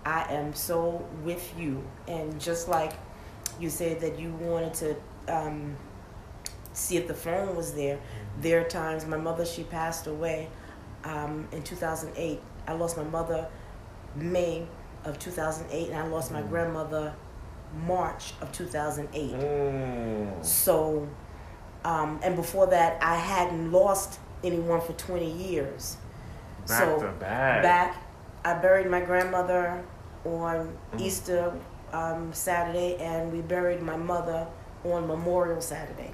I 0.04 0.32
am 0.34 0.54
so 0.54 1.06
with 1.22 1.52
you. 1.58 1.82
And 2.06 2.38
just 2.40 2.68
like 2.68 2.92
you 3.58 3.70
said 3.70 4.00
that 4.00 4.18
you 4.18 4.32
wanted 4.32 4.74
to 4.74 4.96
um, 5.28 5.76
see 6.72 6.96
if 6.96 7.08
the 7.08 7.14
phone 7.14 7.56
was 7.56 7.74
there, 7.74 7.98
there 8.40 8.60
are 8.60 8.68
times 8.68 9.06
my 9.06 9.16
mother, 9.16 9.46
she 9.46 9.62
passed 9.64 10.06
away 10.06 10.48
um, 11.04 11.48
in 11.52 11.62
2008. 11.62 12.40
I 12.66 12.72
lost 12.72 12.96
my 12.96 13.04
mother 13.04 13.48
May 14.14 14.66
of 15.04 15.18
2008, 15.18 15.88
and 15.88 15.96
I 15.96 16.06
lost 16.06 16.32
my 16.32 16.42
grandmother 16.42 17.14
March 17.86 18.32
of 18.40 18.50
2008. 18.52 19.32
Mm. 19.32 20.44
So, 20.44 21.08
um, 21.84 22.20
and 22.22 22.36
before 22.36 22.66
that, 22.68 23.02
I 23.02 23.16
hadn't 23.16 23.72
lost 23.72 24.18
anyone 24.42 24.80
for 24.80 24.92
20 24.94 25.30
years. 25.30 25.96
Back 26.66 26.78
so, 26.80 26.98
to 27.00 27.08
back. 27.12 27.62
back. 27.62 28.02
I 28.44 28.54
buried 28.54 28.90
my 28.90 29.00
grandmother 29.00 29.82
on 30.24 30.76
Mhm. 30.92 31.00
Easter 31.00 31.52
um, 31.92 32.32
Saturday, 32.32 32.96
and 32.96 33.32
we 33.32 33.40
buried 33.40 33.80
my 33.80 33.96
mother 33.96 34.46
on 34.84 35.06
Memorial 35.06 35.60
Saturday. 35.60 36.10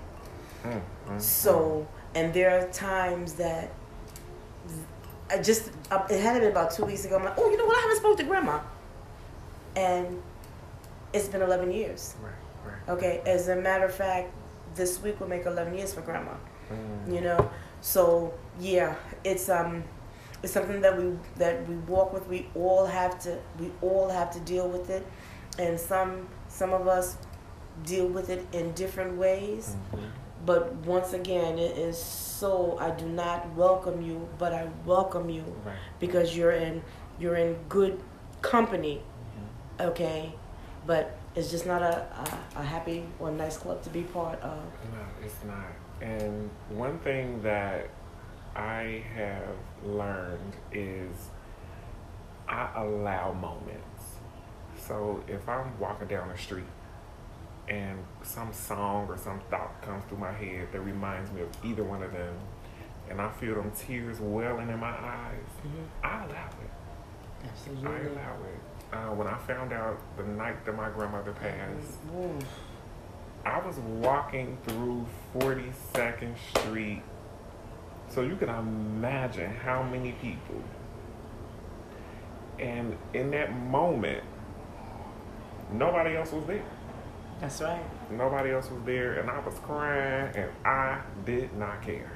Mm, 0.62 0.81
mm, 1.09 1.20
So, 1.20 1.87
and 2.14 2.35
there 2.35 2.51
are 2.59 2.68
times 2.68 3.33
that 3.35 3.70
I 5.31 5.38
just, 5.38 5.70
uh, 5.90 6.03
it 6.11 6.20
had 6.20 6.40
been 6.40 6.51
about 6.51 6.73
two 6.73 6.85
weeks 6.85 7.05
ago. 7.05 7.16
I'm 7.16 7.25
like, 7.25 7.38
oh, 7.38 7.49
you 7.51 7.57
know 7.57 7.64
what? 7.64 7.79
I 7.79 7.81
haven't 7.83 7.96
spoke 7.99 8.16
to 8.18 8.25
grandma. 8.25 8.59
And 9.77 10.20
it's 11.12 11.29
been 11.29 11.42
11 11.42 11.70
years. 11.73 12.14
Right, 12.23 12.33
right. 12.64 12.88
Okay, 12.96 13.23
as 13.27 13.49
a 13.49 13.57
matter 13.57 13.85
of 13.87 13.94
fact, 13.94 14.33
this 14.75 15.01
week 15.03 15.18
will 15.20 15.29
make 15.29 15.46
11 15.46 15.75
years 15.75 15.92
for 15.94 16.01
grandma 16.03 16.33
Mm. 16.70 17.12
you 17.14 17.20
know 17.20 17.51
so 17.81 18.33
yeah 18.61 18.94
it's 19.25 19.49
um 19.49 19.83
it's 20.40 20.53
something 20.53 20.81
that 20.83 20.96
we 20.96 21.12
that 21.37 21.68
we 21.68 21.75
walk 21.92 22.12
with 22.12 22.25
we 22.29 22.46
all 22.55 22.87
have 22.87 23.18
to 23.18 23.37
we 23.59 23.73
all 23.83 24.09
have 24.09 24.31
to 24.31 24.38
deal 24.40 24.68
with 24.68 24.88
it 24.88 25.05
and 25.59 25.81
some 25.81 26.29
some 26.46 26.73
of 26.73 26.87
us 26.87 27.16
deal 27.83 28.07
with 28.07 28.31
it 28.31 28.46
in 28.53 28.70
different 28.75 29.16
ways 29.18 29.75
Mhm. 29.92 30.11
but 30.46 30.73
once 30.87 31.12
again 31.12 31.59
it 31.59 31.77
is 31.77 31.99
so 32.01 32.79
i 32.79 32.90
do 32.90 33.07
not 33.09 33.53
welcome 33.57 34.01
you 34.01 34.29
but 34.38 34.53
i 34.53 34.68
welcome 34.87 35.29
you 35.29 35.42
Right. 35.66 35.75
because 35.99 36.37
you're 36.37 36.53
in 36.53 36.83
you're 37.18 37.35
in 37.35 37.57
good 37.68 37.99
company 38.42 39.03
Mhm. 39.81 39.87
okay 39.88 40.35
but 40.87 41.16
it's 41.35 41.51
just 41.51 41.66
not 41.66 41.83
a, 41.83 42.07
a, 42.57 42.61
a 42.61 42.62
happy 42.62 43.05
or 43.19 43.31
nice 43.31 43.57
club 43.57 43.83
to 43.83 43.90
be 43.90 44.03
part 44.03 44.40
of 44.40 44.59
No, 44.93 45.25
it's 45.25 45.45
not. 45.45 45.66
And 46.01 46.51
one 46.71 46.99
thing 47.01 47.43
that 47.43 47.88
I 48.57 49.05
have 49.14 49.57
learned 49.85 50.57
is 50.73 51.14
I 52.48 52.69
allow 52.77 53.33
moments. 53.33 54.04
So 54.77 55.23
if 55.29 55.48
I'm 55.48 55.79
walking 55.79 56.09
down 56.09 56.29
the 56.29 56.38
street 56.38 56.65
and 57.69 57.98
some 58.23 58.52
song 58.52 59.07
or 59.09 59.17
some 59.17 59.40
thought 59.50 59.81
comes 59.83 60.04
through 60.07 60.19
my 60.19 60.33
head 60.33 60.69
that 60.73 60.81
reminds 60.81 61.31
me 61.31 61.42
of 61.42 61.48
either 61.65 61.85
one 61.85 62.02
of 62.02 62.13
them, 62.13 62.35
and 63.09 63.21
I 63.21 63.31
feel 63.33 63.54
them 63.54 63.71
tears 63.73 64.19
welling 64.21 64.69
in 64.69 64.79
my 64.79 64.90
eyes, 64.90 65.50
mm-hmm. 65.65 66.07
I 66.07 66.25
allow 66.25 66.48
it. 66.48 67.44
Absolutely. 67.44 67.88
I 67.88 67.98
allow 68.00 68.35
it. 68.44 68.61
Uh, 68.93 69.11
when 69.11 69.29
I 69.29 69.38
found 69.38 69.73
out 69.73 70.01
the 70.17 70.25
night 70.25 70.65
that 70.65 70.77
my 70.77 70.91
grandmother 70.91 71.33
passed, 71.33 71.99
Ooh. 72.17 72.38
I 73.45 73.65
was 73.65 73.77
walking 73.79 74.59
through 74.67 75.07
42nd 75.38 76.35
Street. 76.57 77.03
So 78.09 78.23
you 78.23 78.35
can 78.37 78.49
imagine 78.49 79.55
how 79.55 79.83
many 79.85 80.13
people. 80.13 80.63
And 82.59 82.99
in 83.15 83.31
that 83.31 83.57
moment, 83.57 84.25
nobody 85.73 86.17
else 86.17 86.33
was 86.33 86.45
there. 86.47 86.65
that's 87.41 87.61
right 87.61 87.83
Nobody 88.11 88.51
else 88.51 88.69
was 88.71 88.83
there, 88.85 89.21
and 89.21 89.31
I 89.31 89.38
was 89.38 89.55
crying, 89.61 90.35
and 90.35 90.51
I 90.65 91.01
did 91.25 91.55
not 91.57 91.81
care. 91.83 92.11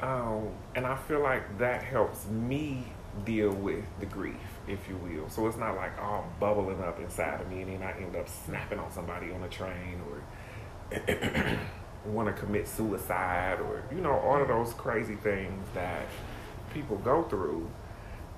Um, 0.00 0.48
and 0.74 0.84
I 0.86 0.96
feel 0.96 1.20
like 1.20 1.58
that 1.58 1.84
helps 1.84 2.26
me 2.26 2.86
deal 3.24 3.52
with 3.52 3.84
the 4.00 4.06
grief, 4.06 4.51
if 4.68 4.88
you 4.88 4.96
will. 4.96 5.28
So 5.28 5.46
it's 5.46 5.56
not 5.56 5.76
like 5.76 5.98
all 6.00 6.26
bubbling 6.38 6.80
up 6.82 7.00
inside 7.00 7.40
of 7.40 7.50
me 7.50 7.62
and 7.62 7.72
then 7.72 7.82
I 7.82 7.92
end 8.00 8.16
up 8.16 8.28
snapping 8.28 8.78
on 8.78 8.90
somebody 8.92 9.32
on 9.32 9.42
a 9.42 9.48
train 9.48 10.00
or 10.08 10.22
want 12.04 12.34
to 12.34 12.40
commit 12.40 12.68
suicide 12.68 13.60
or, 13.60 13.82
you 13.94 14.00
know, 14.00 14.12
all 14.12 14.40
of 14.40 14.48
those 14.48 14.72
crazy 14.74 15.16
things 15.16 15.66
that 15.74 16.06
people 16.72 16.96
go 16.98 17.22
through. 17.24 17.68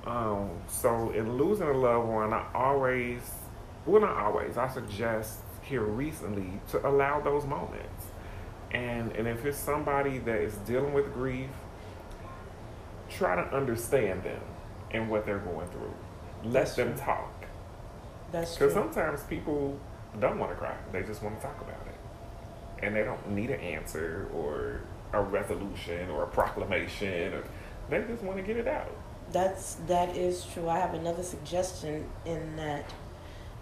Um, 0.07 0.51
so 0.69 1.11
in 1.11 1.37
losing 1.37 1.69
a 1.69 1.73
loved 1.73 2.09
one, 2.09 2.33
I 2.33 2.47
always, 2.55 3.23
well, 3.87 4.03
not 4.03 4.17
always, 4.17 4.57
I 4.57 4.69
suggest 4.69 5.39
here 5.63 5.83
recently 5.83 6.61
to 6.71 6.87
allow 6.87 7.21
those 7.21 7.47
moments. 7.47 8.07
And, 8.71 9.13
and 9.13 9.27
if 9.29 9.45
it's 9.47 9.59
somebody 9.59 10.19
that 10.19 10.41
is 10.41 10.55
dealing 10.59 10.93
with 10.93 11.13
grief, 11.15 11.49
try 13.09 13.37
to 13.37 13.55
understand 13.55 14.25
them 14.25 14.41
and 14.91 15.09
what 15.09 15.25
they're 15.25 15.39
going 15.39 15.69
through. 15.69 15.95
Let 16.45 16.75
them 16.77 16.95
true. 16.95 17.05
talk. 17.05 17.45
That's 18.33 18.57
true. 18.57 18.69
Because 18.69 18.83
sometimes 18.83 19.23
people 19.25 19.79
don't 20.21 20.39
want 20.39 20.53
to 20.53 20.57
cry, 20.57 20.77
they 20.93 21.03
just 21.03 21.23
want 21.23 21.37
to 21.37 21.43
talk 21.43 21.61
about 21.61 21.87
it. 21.87 22.85
And 22.85 22.95
they 22.95 23.05
don't 23.05 23.31
need 23.31 23.51
an 23.51 23.61
answer 23.61 24.29
or 24.35 24.81
a 25.13 25.23
resolution 25.23 26.11
or 26.11 26.25
a 26.25 26.27
proclamation. 26.27 27.35
Or, 27.35 27.45
they 27.89 28.03
just 28.03 28.23
want 28.23 28.39
to 28.39 28.43
get 28.43 28.57
it 28.57 28.69
out. 28.69 28.91
That's 29.33 29.77
that 29.87 30.17
is 30.17 30.45
true. 30.53 30.69
I 30.69 30.79
have 30.79 30.95
another 30.95 31.23
suggestion 31.23 32.05
in 32.27 32.57
that 32.57 32.93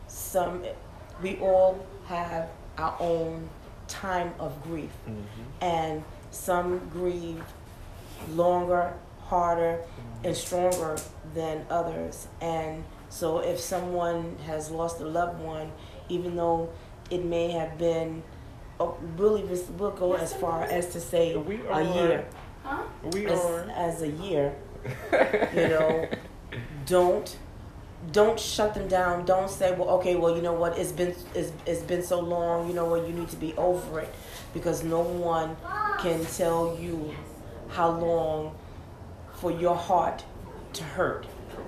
some 0.08 0.64
we 1.22 1.38
all 1.38 1.86
have 2.06 2.48
our 2.78 2.96
own 3.00 3.48
time 3.88 4.34
of 4.38 4.60
grief, 4.62 4.90
mm-hmm. 5.06 5.22
and 5.60 6.02
some 6.30 6.88
grieve 6.88 7.44
longer, 8.30 8.94
harder, 9.36 9.80
and 10.24 10.36
stronger 10.36 10.94
than 11.34 11.64
others. 11.70 12.28
And 12.42 12.84
so, 13.08 13.38
if 13.38 13.58
someone 13.58 14.36
has 14.46 14.70
lost 14.70 15.00
a 15.00 15.06
loved 15.06 15.40
one, 15.40 15.72
even 16.10 16.36
though 16.36 16.68
it 17.10 17.24
may 17.24 17.50
have 17.50 17.78
been, 17.78 18.22
oh, 18.78 18.96
really, 19.16 19.42
this 19.46 19.64
will 19.78 19.90
go 20.04 20.12
as 20.14 20.34
far 20.34 20.62
as 20.64 20.84
to 20.92 21.00
say 21.00 21.34
We 21.36 21.56
a 21.66 21.70
are- 21.70 21.82
year, 21.82 22.26
We 23.14 23.26
as, 23.26 23.40
are. 23.40 23.70
as 23.88 24.02
a 24.02 24.08
year. 24.08 24.54
You 25.56 25.68
know 25.74 26.08
don't 26.86 27.28
don't 28.10 28.38
shut 28.38 28.74
them 28.74 28.88
down. 28.88 29.24
Don't 29.24 29.48
say 29.48 29.68
well 29.78 29.90
okay 29.98 30.16
well 30.16 30.34
you 30.36 30.42
know 30.42 30.52
what? 30.62 30.76
It's 30.76 30.90
been 31.00 31.14
it's, 31.34 31.52
it's 31.70 31.82
been 31.82 32.02
so 32.02 32.18
long. 32.20 32.66
You 32.68 32.74
know 32.74 32.86
what? 32.92 33.06
You 33.08 33.14
need 33.14 33.28
to 33.30 33.36
be 33.46 33.54
over 33.56 34.00
it. 34.00 34.12
Because 34.52 34.82
no 34.82 35.00
one 35.00 35.56
can 36.00 36.24
tell 36.40 36.76
you 36.84 37.14
how 37.68 37.90
long 38.06 38.54
for 39.42 39.50
your 39.50 39.76
heart 39.76 40.24
to 40.72 40.82
hurt 40.82 41.26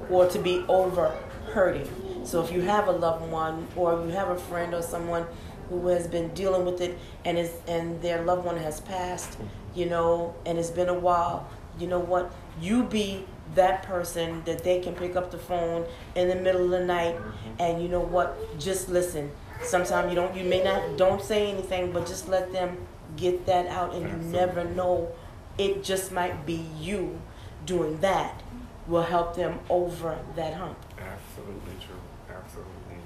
or 0.09 0.27
to 0.27 0.39
be 0.39 0.65
over 0.69 1.15
hurting 1.53 1.87
so 2.25 2.43
if 2.43 2.51
you 2.51 2.63
have 2.63 2.89
a 2.89 2.93
loved 2.93 3.31
one 3.31 3.69
or 3.77 4.03
you 4.07 4.09
have 4.09 4.31
a 4.31 4.39
friend 4.39 4.73
or 4.73 4.81
someone 4.81 5.27
who 5.69 5.89
has 5.89 6.07
been 6.07 6.33
dealing 6.35 6.65
with 6.65 6.81
it 6.81 6.99
and 7.27 7.37
is 7.39 7.53
and 7.69 8.01
their 8.01 8.23
loved 8.25 8.47
one 8.47 8.57
has 8.57 8.81
passed 8.81 9.37
you 9.75 9.85
know 9.85 10.35
and 10.47 10.59
it's 10.59 10.71
been 10.71 10.89
a 10.89 10.99
while 10.99 11.47
you 11.79 11.87
know 11.87 11.99
what? 11.99 12.33
You 12.61 12.85
be 12.85 13.25
that 13.55 13.83
person 13.83 14.43
that 14.45 14.65
they 14.65 14.81
can 14.81 14.95
pick 14.95 15.17
up 15.17 15.31
the 15.31 15.39
phone 15.39 15.87
in 16.15 16.29
the 16.29 16.35
middle 16.35 16.65
of 16.65 16.71
the 16.71 16.85
night 16.85 17.17
mm-hmm. 17.17 17.61
and 17.61 17.83
you 17.83 17.89
know 17.89 18.01
what? 18.01 18.59
Just 18.59 18.89
listen. 18.89 19.31
Sometimes 19.63 20.11
you 20.11 20.17
don't 20.17 20.35
you 20.37 20.45
may 20.45 20.63
not 20.63 20.97
don't 20.97 21.23
say 21.23 21.51
anything 21.51 21.93
but 21.93 22.07
just 22.07 22.29
let 22.29 22.53
them 22.53 22.77
get 23.17 23.47
that 23.47 23.67
out 23.67 23.95
and 23.95 24.09
you 24.09 24.31
never 24.31 24.65
know. 24.65 25.13
It 25.59 25.85
just 25.85 26.13
might 26.13 26.47
be 26.47 26.67
you 26.79 27.21
doing 27.67 27.99
that 28.01 28.43
will 28.87 29.03
help 29.03 29.35
them 29.35 29.59
over 29.71 30.19
that 30.37 30.55
hump 30.55 30.79
Absolutely 30.99 31.75
true. 31.85 32.01
Absolutely. 32.35 32.99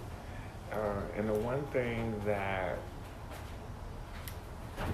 Uh, 0.72 1.00
and 1.16 1.28
the 1.28 1.34
one 1.34 1.62
thing 1.66 2.20
that 2.24 2.78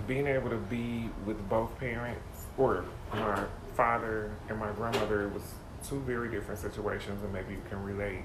being 0.07 0.27
able 0.27 0.51
to 0.51 0.57
be 0.57 1.11
with 1.27 1.49
both 1.49 1.77
parents, 1.79 2.47
or 2.57 2.85
my 3.13 3.45
father 3.77 4.31
and 4.49 4.59
my 4.59 4.71
grandmother, 4.73 5.29
was 5.29 5.43
two 5.87 6.01
very 6.01 6.31
different 6.31 6.61
situations, 6.61 7.23
and 7.23 7.33
maybe 7.33 7.53
you 7.53 7.63
can 7.69 7.83
relate. 7.83 8.23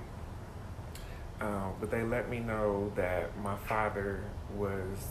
Uh, 1.42 1.70
but 1.80 1.90
they 1.90 2.04
let 2.04 2.30
me 2.30 2.40
know 2.40 2.92
that 2.96 3.36
my 3.40 3.56
father 3.56 4.22
was 4.56 5.10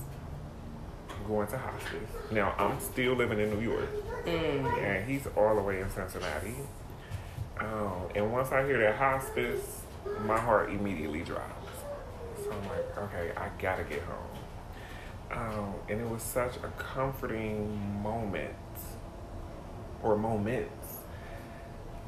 going 1.27 1.47
to 1.49 1.59
hospice. 1.59 2.11
Now 2.31 2.55
I'm 2.59 2.79
still 2.81 3.15
living 3.15 3.41
in 3.41 3.51
New 3.51 3.61
York, 3.61 3.89
and 4.27 5.09
he's 5.09 5.27
all 5.37 5.55
the 5.55 5.63
way 5.63 5.81
in 5.81 5.91
Cincinnati. 5.91 6.55
Um, 7.59 8.09
and 8.15 8.33
once 8.33 8.53
I 8.53 8.65
hear 8.65 8.79
that 8.79 8.97
hospice, 8.97 9.83
my 10.25 10.39
heart 10.39 10.71
immediately 10.71 11.23
drops. 11.23 11.73
So 12.43 12.53
I'm 12.53 12.69
like, 12.69 12.99
okay, 12.99 13.33
I 13.37 13.49
gotta 13.61 13.85
get 13.85 14.03
home. 14.03 14.29
Um, 15.31 15.75
and 15.89 16.01
it 16.01 16.09
was 16.09 16.23
such 16.23 16.57
a 16.57 16.69
comforting 16.79 18.03
moment, 18.03 18.55
or 20.03 20.17
moments, 20.17 20.99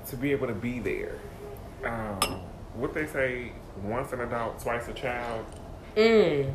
to 0.09 0.17
be 0.17 0.33
able 0.33 0.47
to 0.47 0.55
be 0.55 0.79
there. 0.79 1.19
Um, 1.85 2.21
what 2.75 2.95
they 2.95 3.07
say, 3.07 3.53
once 3.83 4.13
an 4.13 4.21
adult, 4.21 4.61
twice 4.61 4.89
a 4.89 4.93
child. 4.95 5.45
mm. 5.97 6.53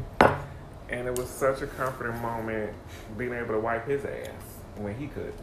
And 0.89 1.07
it 1.07 1.17
was 1.17 1.29
such 1.29 1.61
a 1.61 1.67
comforting 1.67 2.21
moment 2.21 2.73
being 3.17 3.33
able 3.33 3.53
to 3.55 3.59
wipe 3.59 3.87
his 3.87 4.05
ass 4.05 4.29
when 4.77 4.95
he 4.95 5.07
could. 5.07 5.33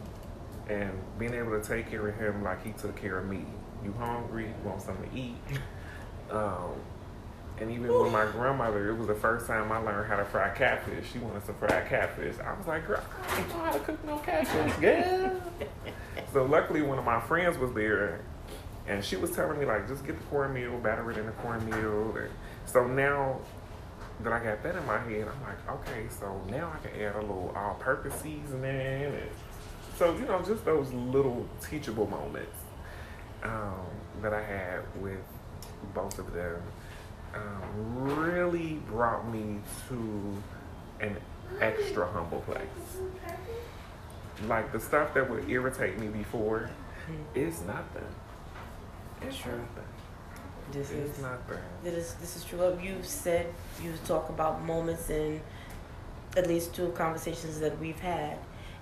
And 0.69 0.91
being 1.19 1.33
able 1.33 1.59
to 1.59 1.65
take 1.65 1.89
care 1.89 2.07
of 2.07 2.15
him 2.15 2.43
like 2.43 2.63
he 2.63 2.71
took 2.71 2.95
care 2.95 3.19
of 3.19 3.27
me. 3.27 3.45
You 3.83 3.93
hungry? 3.99 4.45
You 4.45 4.69
want 4.69 4.81
something 4.81 5.09
to 5.09 5.17
eat? 5.17 5.37
Um, 6.31 6.71
and 7.59 7.69
even 7.69 7.87
with 7.87 8.11
my 8.11 8.25
grandmother, 8.25 8.89
it 8.89 8.97
was 8.97 9.07
the 9.07 9.15
first 9.15 9.45
time 9.45 9.71
I 9.71 9.77
learned 9.77 10.07
how 10.07 10.17
to 10.17 10.25
fry 10.25 10.49
catfish. 10.49 11.11
She 11.11 11.19
wanted 11.19 11.45
some 11.45 11.55
fried 11.55 11.87
catfish. 11.87 12.35
I 12.43 12.53
was 12.57 12.65
like, 12.65 12.87
girl, 12.87 13.03
I 13.29 13.39
ain't 13.39 13.49
know 13.49 13.55
how 13.55 13.71
to 13.73 13.79
cook 13.79 14.05
no 14.05 14.17
catfish, 14.17 14.73
girl. 14.81 15.41
so 16.33 16.45
luckily, 16.45 16.81
one 16.81 16.97
of 16.97 17.05
my 17.05 17.19
friends 17.19 17.57
was 17.59 17.71
there, 17.73 18.21
and 18.87 19.03
she 19.03 19.17
was 19.17 19.31
telling 19.31 19.59
me 19.59 19.65
like, 19.65 19.87
just 19.87 20.05
get 20.05 20.17
the 20.17 20.23
cornmeal, 20.25 20.77
batter 20.79 21.09
it 21.11 21.17
in 21.17 21.27
the 21.27 21.31
cornmeal. 21.33 22.17
And 22.17 22.29
so 22.65 22.87
now 22.87 23.39
that 24.21 24.31
I 24.33 24.43
got 24.43 24.63
that 24.63 24.75
in 24.75 24.85
my 24.85 24.99
head, 24.99 25.27
I'm 25.27 25.41
like, 25.43 25.69
okay, 25.87 26.07
so 26.09 26.41
now 26.49 26.71
I 26.73 26.87
can 26.87 26.99
add 27.01 27.15
a 27.15 27.21
little 27.21 27.53
all-purpose 27.55 28.13
seasoning, 28.21 28.65
and 28.65 29.29
so 29.97 30.13
you 30.15 30.25
know, 30.25 30.41
just 30.41 30.63
those 30.65 30.91
little 30.93 31.47
teachable 31.67 32.07
moments 32.07 32.57
um, 33.43 33.85
that 34.21 34.33
I 34.33 34.41
had 34.41 34.79
with 35.01 35.19
both 35.93 36.17
of 36.19 36.31
them 36.33 36.61
um, 37.35 38.03
really 38.05 38.75
brought 38.87 39.27
me 39.31 39.59
to 39.89 40.37
an 41.01 41.17
extra 41.59 42.07
humble 42.11 42.41
place. 42.41 42.61
Like 44.47 44.71
the 44.71 44.79
stuff 44.79 45.13
that 45.13 45.29
would 45.29 45.49
irritate 45.49 45.99
me 45.99 46.07
before 46.07 46.69
is 47.35 47.61
nothing. 47.63 48.03
It's 49.21 49.35
Sure. 49.35 49.51
nothing. 49.51 49.83
This 50.71 50.91
It's 50.91 51.17
is 51.17 51.21
nothing. 51.21 51.57
That 51.83 51.93
is, 51.93 52.13
this 52.15 52.35
is 52.35 52.43
true. 52.45 52.77
You 52.81 52.97
said 53.01 53.47
you 53.81 53.93
talk 54.05 54.29
about 54.29 54.63
moments 54.63 55.09
in 55.09 55.41
at 56.35 56.47
least 56.47 56.73
two 56.73 56.89
conversations 56.89 57.59
that 57.59 57.77
we've 57.79 57.99
had, 57.99 58.37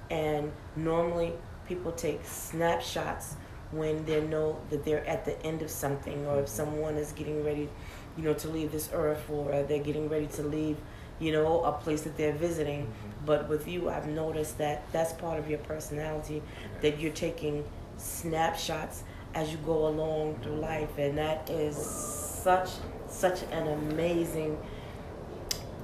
and 0.10 0.52
normally 0.76 1.34
people 1.68 1.92
take 1.92 2.26
snapshots 2.26 3.36
when 3.72 4.06
they 4.06 4.22
know 4.22 4.60
that 4.70 4.84
they're 4.84 5.06
at 5.08 5.26
the 5.26 5.42
end 5.46 5.62
of 5.62 5.70
something, 5.70 6.26
or 6.28 6.42
if 6.42 6.50
someone 6.50 6.96
is 6.96 7.14
getting 7.14 7.44
ready, 7.44 7.70
you 8.18 8.24
know, 8.24 8.34
to 8.34 8.50
leave 8.50 8.72
this 8.72 8.90
earth, 8.94 9.30
or 9.30 9.64
they're 9.64 9.80
getting 9.80 10.10
ready 10.10 10.28
to 10.28 10.44
leave, 10.44 10.78
you 11.20 11.32
know, 11.32 11.64
a 11.64 11.72
place 11.72 12.02
that 12.02 12.18
they're 12.18 12.34
visiting. 12.34 12.82
Mm-hmm. 12.82 13.26
But 13.26 13.48
with 13.48 13.68
you, 13.68 13.90
I've 13.90 14.08
noticed 14.08 14.58
that 14.58 14.84
that's 14.92 15.14
part 15.14 15.40
of 15.40 15.50
your 15.50 15.60
personality, 15.60 16.42
that 16.82 17.00
you're 17.00 17.14
taking 17.14 17.64
snapshots 17.98 19.04
as 19.34 19.52
you 19.52 19.58
go 19.66 19.88
along 19.88 20.40
through 20.42 20.56
life, 20.56 20.98
and 20.98 21.18
that 21.18 21.50
is 21.50 21.76
such 21.76 22.70
such 23.08 23.44
an 23.52 23.68
amazing 23.68 24.58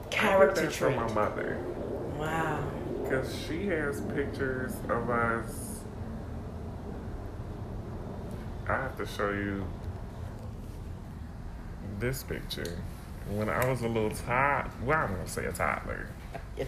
character 0.10 0.62
that 0.62 0.74
from 0.74 0.93
trait. 0.93 1.08
my 1.08 1.14
mother. 1.14 1.58
Wow. 2.18 2.64
Because 3.04 3.34
she 3.48 3.68
has 3.68 4.02
pictures 4.02 4.74
of 4.89 5.10
us. 5.10 5.82
I 8.68 8.74
have 8.74 8.98
to 8.98 9.06
show 9.06 9.32
you 9.32 9.66
this 12.00 12.24
picture. 12.24 12.82
When 13.30 13.50
I 13.50 13.70
was 13.70 13.82
a 13.82 13.88
little 13.88 14.12
tot, 14.12 14.72
well, 14.84 15.00
I'm 15.00 15.12
gonna 15.12 15.28
say 15.28 15.45
a 15.45 15.54
toddler. 15.54 16.08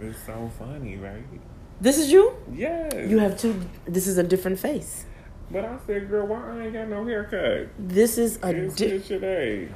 It's 0.00 0.18
so 0.26 0.50
funny, 0.58 0.96
right? 0.96 1.22
This 1.80 1.98
is 1.98 2.10
you. 2.10 2.32
Yes. 2.52 3.10
You 3.10 3.18
have 3.18 3.38
two. 3.38 3.60
This 3.84 4.06
is 4.06 4.18
a 4.18 4.22
different 4.22 4.58
face. 4.58 5.04
But 5.50 5.64
I 5.64 5.76
said, 5.86 6.08
girl, 6.08 6.26
why 6.26 6.50
I 6.58 6.64
ain't 6.64 6.72
got 6.72 6.88
no 6.88 7.04
haircut? 7.04 7.68
This 7.78 8.16
is 8.18 8.36
a. 8.42 8.52
different. 8.52 8.76
Di- 8.76 8.86
it's 8.86 9.10
your 9.10 9.20
day. 9.20 9.68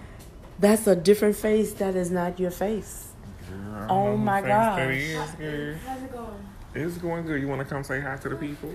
that's 0.59 0.86
a 0.86 0.96
different 0.96 1.36
face. 1.36 1.72
That 1.74 1.94
is 1.96 2.11
not 2.11 2.38
your 2.40 2.51
face. 2.51 3.09
Girl, 3.51 3.86
Oh 3.90 4.16
my 4.16 4.40
face 4.40 4.49
that 4.49 4.76
gosh. 4.76 4.94
is, 4.96 5.30
girl. 5.32 5.74
How's 5.86 6.03
it 6.03 6.12
going? 6.12 6.28
It's 6.74 6.99
going 6.99 7.26
good. 7.26 7.40
You 7.40 7.49
want 7.49 7.61
to 7.61 7.64
come 7.66 7.82
say 7.84 8.01
hi 8.01 8.16
to 8.16 8.28
the 8.28 8.36
people? 8.36 8.72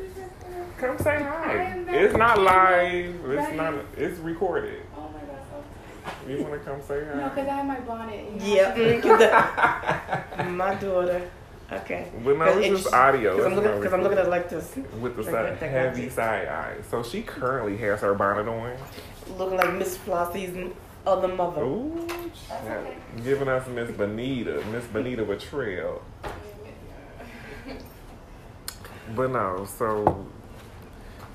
come 0.78 0.97
say 0.99 1.21
hi. 1.24 1.84
It's 1.89 2.15
not 2.15 2.38
in 2.38 2.43
live. 2.43 3.15
It's 3.39 3.55
not. 3.55 3.74
It's 3.97 4.19
recorded. 4.19 4.82
Oh 4.95 5.09
my 5.13 5.19
god. 5.21 6.30
You 6.30 6.43
want 6.43 6.53
to 6.53 6.59
come 6.69 6.82
say 6.82 7.03
hi? 7.05 7.17
No, 7.19 7.30
because 7.30 7.47
I 7.47 7.51
have 7.53 7.65
my 7.65 7.80
bonnet. 7.82 8.41
you 8.41 8.53
Yeah, 8.55 8.76
have 8.76 9.01
to- 10.38 10.43
the- 10.43 10.49
my 10.49 10.76
daughter. 10.76 11.30
Okay. 11.72 12.07
But 12.24 12.38
no, 12.38 12.45
it's 12.45 12.68
just 12.68 12.84
Because 12.86 12.93
audio. 12.93 13.45
I'm 13.45 13.55
looking, 13.55 13.76
because 13.78 13.93
I'm 13.93 14.03
looking 14.03 14.18
at 14.18 14.26
it 14.26 14.30
like 14.30 14.49
this, 14.49 14.76
with 14.99 15.16
the 15.16 15.24
like 15.24 15.32
side, 15.32 15.59
that 15.59 15.70
heavy 15.70 16.07
technology. 16.07 16.09
side 16.09 16.47
eye. 16.47 16.76
So 16.89 17.03
she 17.03 17.22
currently 17.22 17.78
has 17.78 18.01
her 18.01 18.14
bonnet 18.14 18.47
on. 18.47 18.78
looking 19.38 19.57
like 19.57 19.74
Miss 19.74 19.97
Flossie's 19.97 20.72
other 21.05 21.28
mother. 21.28 21.64
Ooh, 21.64 22.07
okay. 22.51 22.95
giving 23.24 23.47
us 23.47 23.68
Miss 23.68 23.91
Bonita, 23.91 24.64
Miss 24.72 24.86
Bonita 24.86 25.24
Betrayal. 25.26 26.01
But 29.16 29.32
no, 29.32 29.66
so 29.66 30.26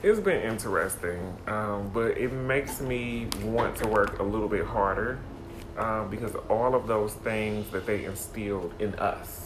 it's 0.03 0.21
been 0.21 0.43
interesting, 0.43 1.37
um, 1.47 1.91
but 1.93 2.17
it 2.17 2.33
makes 2.33 2.81
me 2.81 3.29
want 3.45 3.77
to 3.77 3.89
work 3.89 4.19
a 4.21 4.23
little 4.23 4.49
bit 4.49 4.65
harder 4.65 5.19
um, 5.77 6.09
because 6.09 6.35
all 6.49 6.75
of 6.75 6.87
those 6.87 7.13
things 7.15 7.69
that 7.71 7.87
they 7.87 8.05
instilled 8.05 8.73
in 8.79 8.95
us, 8.95 9.38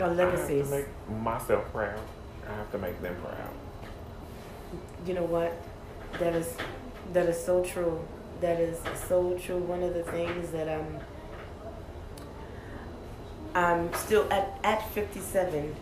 The 0.00 0.06
I 0.06 0.08
have 0.08 0.16
legacies. 0.32 0.68
to 0.70 0.76
make 0.76 0.86
myself 1.22 1.70
proud. 1.72 2.00
I 2.48 2.54
have 2.54 2.72
to 2.72 2.78
make 2.78 3.00
them 3.02 3.14
proud. 3.22 3.50
you 5.06 5.14
know 5.14 5.24
what? 5.24 5.52
That 6.18 6.34
is 6.34 6.54
that 7.12 7.26
is 7.28 7.38
so 7.44 7.62
true. 7.62 8.00
That 8.40 8.58
is 8.60 8.78
so 9.08 9.38
true. 9.38 9.58
One 9.58 9.82
of 9.82 9.94
the 9.94 10.02
things 10.04 10.50
that 10.52 10.68
um 10.68 10.98
I'm 13.54 13.92
still 13.94 14.26
at 14.32 14.58
at 14.64 14.88
57. 14.90 15.74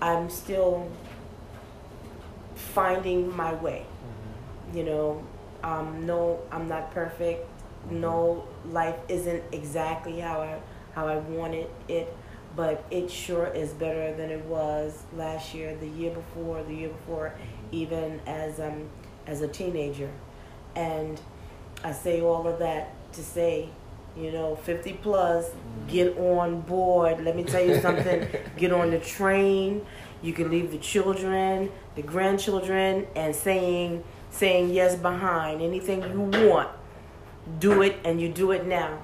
I'm 0.00 0.30
still 0.30 0.90
finding 2.54 3.34
my 3.36 3.52
way. 3.54 3.84
You 4.72 4.84
know, 4.84 5.24
um, 5.64 6.06
no, 6.06 6.40
I'm 6.52 6.68
not 6.68 6.92
perfect. 6.92 7.46
No, 7.90 8.46
life 8.70 8.96
isn't 9.08 9.42
exactly 9.52 10.20
how 10.20 10.40
I 10.42 10.58
how 10.94 11.08
I 11.08 11.16
wanted 11.18 11.68
it, 11.88 12.14
but 12.58 12.84
it 12.90 13.08
sure 13.08 13.46
is 13.46 13.70
better 13.70 14.12
than 14.16 14.30
it 14.30 14.44
was 14.46 15.04
last 15.16 15.54
year, 15.54 15.76
the 15.76 15.86
year 15.86 16.10
before, 16.10 16.60
the 16.64 16.74
year 16.74 16.88
before, 16.88 17.32
even 17.70 18.20
as 18.26 18.58
um 18.58 18.88
as 19.28 19.42
a 19.42 19.46
teenager. 19.46 20.10
And 20.74 21.20
I 21.84 21.92
say 21.92 22.20
all 22.20 22.48
of 22.48 22.58
that 22.58 22.94
to 23.12 23.22
say, 23.22 23.68
you 24.16 24.32
know, 24.32 24.56
50 24.56 24.94
plus, 24.94 25.52
get 25.86 26.18
on 26.18 26.62
board. 26.62 27.24
Let 27.24 27.36
me 27.36 27.44
tell 27.44 27.64
you 27.64 27.80
something. 27.80 28.26
get 28.56 28.72
on 28.72 28.90
the 28.90 28.98
train. 28.98 29.86
You 30.20 30.32
can 30.32 30.50
leave 30.50 30.72
the 30.72 30.78
children, 30.78 31.70
the 31.94 32.02
grandchildren, 32.02 33.06
and 33.14 33.36
saying 33.36 34.02
saying 34.30 34.70
yes 34.70 34.96
behind 34.96 35.62
anything 35.62 36.02
you 36.02 36.48
want. 36.48 36.70
Do 37.60 37.82
it, 37.82 37.98
and 38.04 38.20
you 38.20 38.28
do 38.30 38.50
it 38.50 38.66
now. 38.66 38.98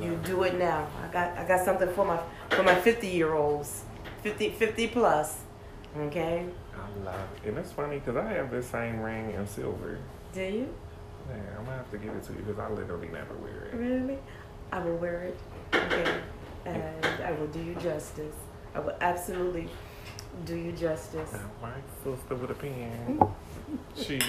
You 0.00 0.18
do 0.24 0.44
it 0.44 0.58
now. 0.58 0.88
I 1.04 1.12
got 1.12 1.36
I 1.36 1.46
got 1.46 1.62
something 1.62 1.90
for 1.90 2.06
my 2.06 2.18
for 2.50 2.62
my 2.62 2.74
50 2.74 3.06
year 3.08 3.34
olds, 3.34 3.84
50 4.22 4.50
50 4.50 4.86
plus. 4.88 5.38
Okay, 5.98 6.44
I 6.74 7.04
love 7.04 7.14
it. 7.42 7.48
And 7.48 7.58
it's 7.58 7.72
funny 7.72 7.98
because 7.98 8.16
I 8.16 8.32
have 8.34 8.50
this 8.50 8.66
same 8.66 9.00
ring 9.00 9.30
in 9.32 9.46
silver. 9.46 9.98
do 10.34 10.40
you 10.42 10.68
Yeah, 11.28 11.36
I'm 11.58 11.64
gonna 11.64 11.76
have 11.78 11.90
to 11.90 11.98
give 11.98 12.12
it 12.14 12.22
to 12.24 12.32
you 12.32 12.38
because 12.40 12.58
I 12.58 12.68
literally 12.70 13.08
never 13.08 13.34
wear 13.34 13.68
it. 13.72 13.74
really? 13.74 14.18
I 14.72 14.80
will 14.80 14.96
wear 14.96 15.22
it. 15.22 15.38
Okay, 15.74 16.14
and 16.66 17.06
I 17.24 17.32
will 17.32 17.46
do 17.48 17.60
you 17.62 17.74
justice. 17.76 18.34
I 18.74 18.80
will 18.80 18.96
absolutely 19.00 19.68
do 20.44 20.54
you 20.56 20.72
justice. 20.72 21.32
My 21.62 21.70
sister 22.04 22.34
with 22.34 22.50
a 22.50 22.54
pen. 22.54 23.20
Cheers. 23.96 24.22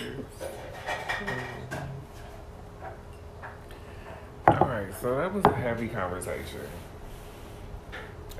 Mm-hmm. 1.19 1.75
All 4.47 4.67
right, 4.69 4.87
so 5.01 5.15
that 5.17 5.33
was 5.33 5.43
a 5.45 5.53
heavy 5.53 5.87
conversation, 5.89 6.61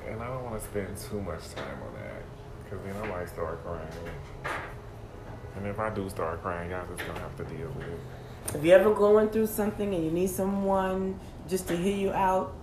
and 0.10 0.22
I 0.22 0.28
don't 0.28 0.44
want 0.44 0.60
to 0.60 0.66
spend 0.66 0.98
too 0.98 1.22
much 1.22 1.50
time 1.56 1.78
on 1.86 1.94
that 2.02 2.24
because 2.64 2.86
then 2.86 2.96
I 3.04 3.08
might 3.08 3.30
start 3.30 3.64
crying. 3.64 3.88
And 5.56 5.68
if 5.68 5.80
I 5.80 5.90
do 5.90 6.10
start 6.10 6.42
crying, 6.42 6.72
y'all 6.72 6.86
just 6.88 7.08
gonna 7.08 7.20
have 7.20 7.36
to 7.38 7.44
deal 7.46 7.68
with 7.70 7.88
it. 7.88 8.56
If 8.56 8.64
you're 8.64 8.80
ever 8.80 8.94
going 8.94 9.30
through 9.30 9.48
something 9.48 9.94
and 9.94 10.04
you 10.04 10.12
need 10.12 10.30
someone 10.30 11.20
just 11.48 11.68
to 11.68 11.76
hear 11.76 11.96
you 11.96 12.12
out, 12.12 12.54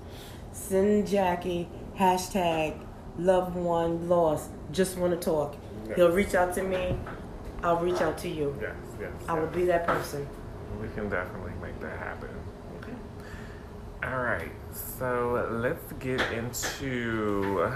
send 0.53 1.07
Jackie 1.09 1.69
hashtag 1.99 2.79
loved 3.19 3.55
one 3.55 4.09
lost. 4.09 4.51
Just 4.73 4.97
want 4.97 5.13
to 5.13 5.19
talk. 5.19 5.57
Yes. 5.87 5.97
He'll 5.97 6.11
reach 6.11 6.35
out 6.35 6.55
to 6.55 6.63
me. 6.63 6.97
I'll 7.63 7.79
reach 7.79 8.01
out 8.01 8.19
to 8.19 8.29
you. 8.29 8.57
Yes, 8.61 8.75
yes. 9.01 9.13
I 9.29 9.35
will 9.35 9.47
yes. 9.47 9.55
be 9.55 9.65
that 9.67 9.87
person. 9.87 10.27
We 10.81 10.89
can 10.89 11.09
definitely 11.09 11.53
make 11.63 11.79
that 11.81 11.99
happen. 11.99 12.29
Okay. 12.81 12.93
All 14.05 14.23
right, 14.23 14.51
so 14.99 15.49
let's 15.51 15.93
get 15.95 16.21
into 16.33 17.71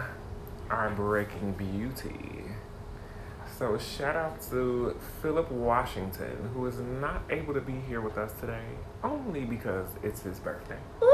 our 0.70 0.90
breaking 0.90 1.52
beauty. 1.52 2.44
So, 3.58 3.76
shout 3.76 4.14
out 4.14 4.40
to 4.50 4.96
Philip 5.20 5.50
Washington, 5.50 6.50
who 6.54 6.66
is 6.66 6.78
not 6.78 7.22
able 7.28 7.54
to 7.54 7.60
be 7.60 7.74
here 7.88 8.00
with 8.00 8.16
us 8.16 8.32
today, 8.40 8.62
only 9.02 9.44
because 9.44 9.88
it's 10.02 10.22
his 10.22 10.38
birthday. 10.38 10.78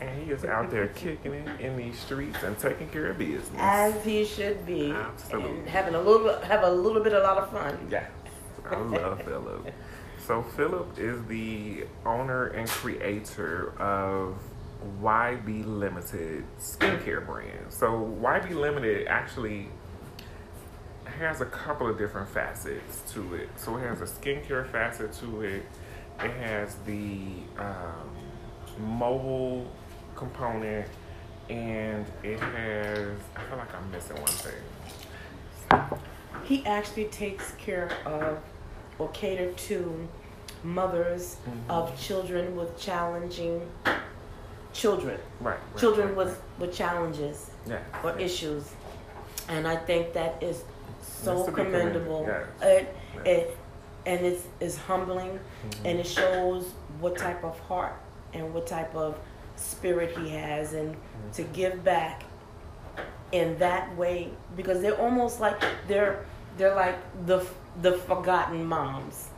And 0.00 0.22
he 0.22 0.30
is 0.30 0.44
out 0.44 0.70
there 0.70 0.86
kicking 0.86 1.34
it 1.34 1.60
in 1.60 1.76
these 1.76 1.98
streets 1.98 2.40
and 2.44 2.56
taking 2.56 2.88
care 2.88 3.08
of 3.08 3.18
business. 3.18 3.50
As 3.56 4.04
he 4.04 4.24
should 4.24 4.64
be. 4.64 4.92
Absolutely. 4.92 5.50
And 5.58 5.68
having 5.68 5.96
a 5.96 6.00
little 6.00 6.40
have 6.42 6.62
a 6.62 6.70
little 6.70 7.02
bit 7.02 7.14
a 7.14 7.18
lot 7.18 7.38
of 7.38 7.50
fun. 7.50 7.88
Yes, 7.90 8.08
I 8.64 8.76
love 8.76 9.20
Philip. 9.24 9.72
So 10.24 10.42
Philip 10.42 10.98
is 10.98 11.24
the 11.24 11.84
owner 12.06 12.46
and 12.46 12.68
creator 12.68 13.72
of 13.80 14.36
YB 15.02 15.64
Limited 15.66 16.44
skincare 16.58 17.24
brand. 17.26 17.70
So 17.70 18.14
YB 18.22 18.50
Limited 18.54 19.06
actually 19.08 19.68
has 21.04 21.40
a 21.40 21.46
couple 21.46 21.88
of 21.88 21.98
different 21.98 22.28
facets 22.28 23.02
to 23.12 23.34
it. 23.34 23.48
So 23.56 23.76
it 23.76 23.80
has 23.80 24.00
a 24.00 24.04
skincare 24.04 24.66
facet 24.70 25.12
to 25.14 25.42
it. 25.42 25.62
It 26.20 26.30
has 26.32 26.74
the 26.86 27.18
um, 27.58 28.10
mobile 28.78 29.70
component, 30.16 30.86
and 31.48 32.04
it 32.22 32.38
has. 32.40 33.16
I 33.36 33.42
feel 33.44 33.58
like 33.58 33.74
I'm 33.74 33.90
missing 33.90 34.16
one 34.16 34.26
thing. 34.26 35.98
He 36.44 36.64
actually 36.66 37.06
takes 37.06 37.52
care 37.52 37.90
of 38.06 38.38
or 38.98 39.08
cater 39.10 39.52
to 39.52 40.08
mothers 40.64 41.36
Mhm. 41.46 41.70
of 41.70 42.00
children 42.00 42.56
with 42.56 42.76
challenging 42.78 43.68
children. 44.78 45.18
Right. 45.40 45.58
right, 45.72 45.80
Children 45.80 46.08
right, 46.08 46.16
with, 46.16 46.42
with 46.58 46.72
challenges 46.74 47.50
right. 47.66 47.80
or 48.04 48.10
Yeah. 48.18 48.24
issues. 48.24 48.64
And 49.48 49.66
I 49.66 49.76
think 49.76 50.12
that 50.14 50.42
is 50.42 50.62
so 51.02 51.34
Needs 51.34 51.46
to 51.46 51.50
be 51.52 51.56
commended, 51.64 52.04
commendable. 52.04 52.28
It, 52.62 52.94
it, 53.24 53.56
and 54.06 54.24
it's, 54.24 54.44
it's 54.60 54.76
humbling 54.76 55.32
Mhm. 55.38 55.84
and 55.86 55.98
it 56.00 56.06
shows 56.06 56.72
what 57.00 57.16
type 57.16 57.42
of 57.44 57.58
heart 57.60 57.96
and 58.32 58.54
what 58.54 58.66
type 58.66 58.94
of 58.94 59.18
spirit 59.56 60.16
he 60.16 60.30
has 60.30 60.72
and 60.74 60.94
Mm-hmm. 60.94 61.30
to 61.32 61.42
give 61.42 61.82
back 61.84 62.22
in 63.32 63.58
that 63.58 63.94
way 63.96 64.30
because 64.56 64.80
they're 64.80 65.00
almost 65.00 65.40
like 65.40 65.60
they're 65.88 66.24
they're 66.56 66.74
like 66.74 66.96
the 67.26 67.44
the 67.82 67.92
forgotten 67.92 68.64
moms 68.64 69.28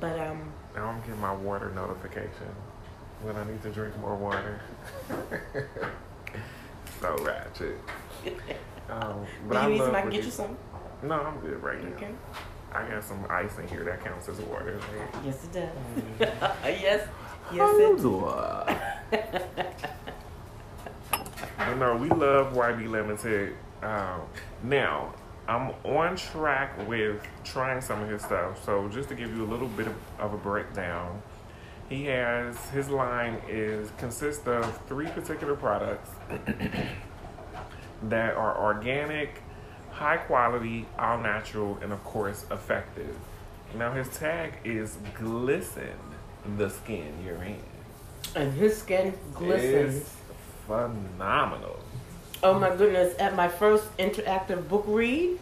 but 0.00 0.18
um 0.18 0.40
Now 0.74 0.86
I'm 0.88 1.00
getting 1.02 1.20
my 1.20 1.32
water 1.32 1.70
notification 1.74 2.50
when 3.22 3.36
I 3.36 3.44
need 3.44 3.62
to 3.62 3.70
drink 3.70 3.96
more 3.98 4.16
water. 4.16 4.60
so 7.00 7.16
ratchet. 7.24 7.78
Um, 8.90 9.26
but 9.46 9.52
do 9.52 9.58
I 9.58 9.64
you 9.66 9.72
need 9.74 9.78
love 9.80 9.88
some 9.88 9.96
I 9.96 10.00
can 10.00 10.10
get 10.10 10.24
you 10.24 10.30
some 10.30 10.56
No, 11.02 11.20
I'm 11.20 11.38
good 11.40 11.62
right 11.62 11.84
now. 11.84 11.90
okay 11.94 12.08
I 12.72 12.88
got 12.88 13.04
some 13.04 13.22
ice 13.28 13.58
in 13.58 13.68
here 13.68 13.84
that 13.84 14.02
counts 14.02 14.30
as 14.30 14.40
water. 14.40 14.80
Right? 14.96 15.24
yes 15.26 15.44
it 15.44 15.52
does 15.52 15.68
Mm-hmm. 15.68 16.22
yes 16.64 17.06
yes 17.52 17.76
it 17.78 18.02
But 21.58 21.74
no, 21.76 21.96
we 21.96 22.08
love 22.08 22.54
YB 22.54 22.88
Limited. 22.88 23.54
Um, 23.82 24.22
now, 24.62 25.12
I'm 25.46 25.72
on 25.84 26.16
track 26.16 26.88
with 26.88 27.20
trying 27.44 27.80
some 27.82 28.02
of 28.02 28.08
his 28.08 28.22
stuff. 28.22 28.64
So, 28.64 28.88
just 28.88 29.08
to 29.10 29.14
give 29.14 29.36
you 29.36 29.44
a 29.44 29.50
little 29.50 29.68
bit 29.68 29.86
of, 29.86 29.94
of 30.18 30.32
a 30.32 30.38
breakdown, 30.38 31.20
he 31.88 32.04
has 32.06 32.56
his 32.70 32.88
line 32.90 33.40
is 33.48 33.90
consists 33.98 34.46
of 34.46 34.78
three 34.86 35.06
particular 35.08 35.54
products 35.56 36.10
that 38.02 38.34
are 38.34 38.56
organic, 38.58 39.42
high 39.90 40.16
quality, 40.18 40.86
all 40.98 41.18
natural, 41.18 41.78
and 41.82 41.92
of 41.92 42.02
course 42.04 42.44
effective. 42.50 43.16
Now, 43.76 43.92
his 43.92 44.08
tag 44.08 44.54
is 44.64 44.96
glisten 45.14 45.92
the 46.56 46.70
skin 46.70 47.12
you're 47.24 47.42
in. 47.42 47.60
and 48.34 48.52
his 48.54 48.78
skin 48.78 49.12
glistens 49.34 49.96
It's 49.96 50.14
phenomenal. 50.66 51.78
oh 52.42 52.58
my 52.58 52.74
goodness 52.74 53.14
at 53.18 53.34
my 53.34 53.48
first 53.48 53.84
interactive 53.98 54.68
book 54.68 54.84
read 54.86 55.38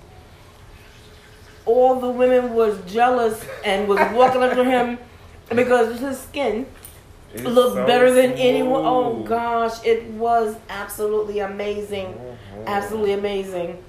all 1.65 2.01
the 2.01 2.09
women 2.09 2.55
was 2.55 2.81
jealous 2.91 3.45
and 3.65 3.87
was 3.87 3.99
walking 4.13 4.43
up 4.47 4.55
to 4.55 4.65
him 4.65 4.99
because 5.55 5.99
his 6.01 6.19
skin 6.21 6.67
It's 7.35 7.43
looked 7.45 7.75
so 7.75 7.87
better 7.87 8.13
than 8.13 8.33
anyone. 8.33 8.83
Oh 8.85 9.23
gosh, 9.23 9.85
it 9.85 10.05
was 10.11 10.57
absolutely 10.69 11.41
amazing, 11.41 12.15
Mhm. 12.15 12.67
absolutely 12.67 13.13
amazing, 13.13 13.83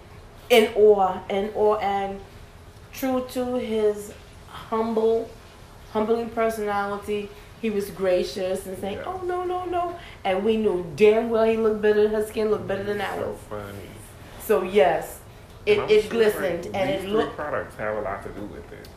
in 0.50 0.70
awe, 0.76 1.20
in 1.30 1.52
awe, 1.56 1.78
and 1.78 2.20
true 2.94 3.26
to 3.32 3.56
his 3.56 4.12
humble, 4.50 5.30
humbling 5.94 6.30
personality. 6.30 7.30
He 7.62 7.70
was 7.72 7.90
gracious 7.90 8.66
and 8.68 8.78
saying, 8.78 8.98
Yeah. 8.98 9.04
"Oh 9.14 9.22
no, 9.26 9.44
no, 9.44 9.66
no," 9.66 9.96
and 10.24 10.44
we 10.46 10.58
knew 10.58 10.86
damn 10.96 11.30
well 11.30 11.44
he 11.46 11.58
looked 11.58 11.82
better. 11.82 12.08
Her 12.10 12.24
skin 12.26 12.52
looked 12.52 12.68
better 12.68 12.84
than 12.84 13.00
So 13.00 13.36
funny. 13.50 13.90
So 14.46 14.62
yes, 14.64 15.20
it, 15.66 15.80
it 15.90 16.02
sure, 16.04 16.12
glistened 16.12 16.66
like, 16.66 16.76
and 16.76 16.90
it 16.90 17.06
looked 17.10 17.36
products 17.36 17.76
have 17.78 17.98
a 17.98 18.02
lot 18.02 18.22
to 18.24 18.30
do 18.30 18.42
with 18.42 18.72
it. 18.72 18.88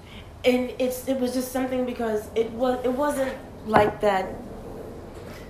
And 0.44 0.72
it's 0.78 1.06
it 1.08 1.18
was 1.18 1.34
just 1.34 1.52
something 1.52 1.84
because 1.84 2.28
it 2.34 2.50
was 2.52 2.82
it 2.84 2.92
wasn't 2.92 3.34
like 3.66 4.00
that 4.00 4.34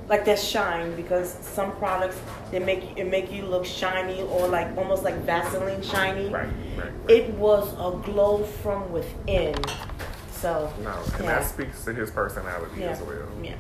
like 0.09 0.25
that 0.25 0.39
shine 0.39 0.95
because 0.97 1.33
some 1.33 1.71
products 1.77 2.21
they 2.51 2.59
make 2.59 2.97
it 2.97 3.05
make 3.05 3.31
you 3.31 3.43
look 3.45 3.65
shiny 3.65 4.23
or 4.23 4.49
like 4.49 4.77
almost 4.77 5.05
like 5.05 5.15
Vaseline 5.19 5.83
shiny. 5.83 6.29
Right, 6.29 6.47
right, 6.47 6.85
right. 6.85 6.93
It 7.09 7.31
was 7.35 7.73
a 7.75 7.97
glow 8.05 8.43
from 8.43 8.91
within. 8.91 9.55
So 10.33 10.73
no, 10.83 10.91
and 11.15 11.25
yeah. 11.25 11.39
that 11.39 11.47
speaks 11.47 11.85
to 11.85 11.95
his 11.95 12.11
personality 12.11 12.81
yeah. 12.81 12.89
as 12.89 13.01
well. 13.03 13.29
Yeah. 13.41 13.55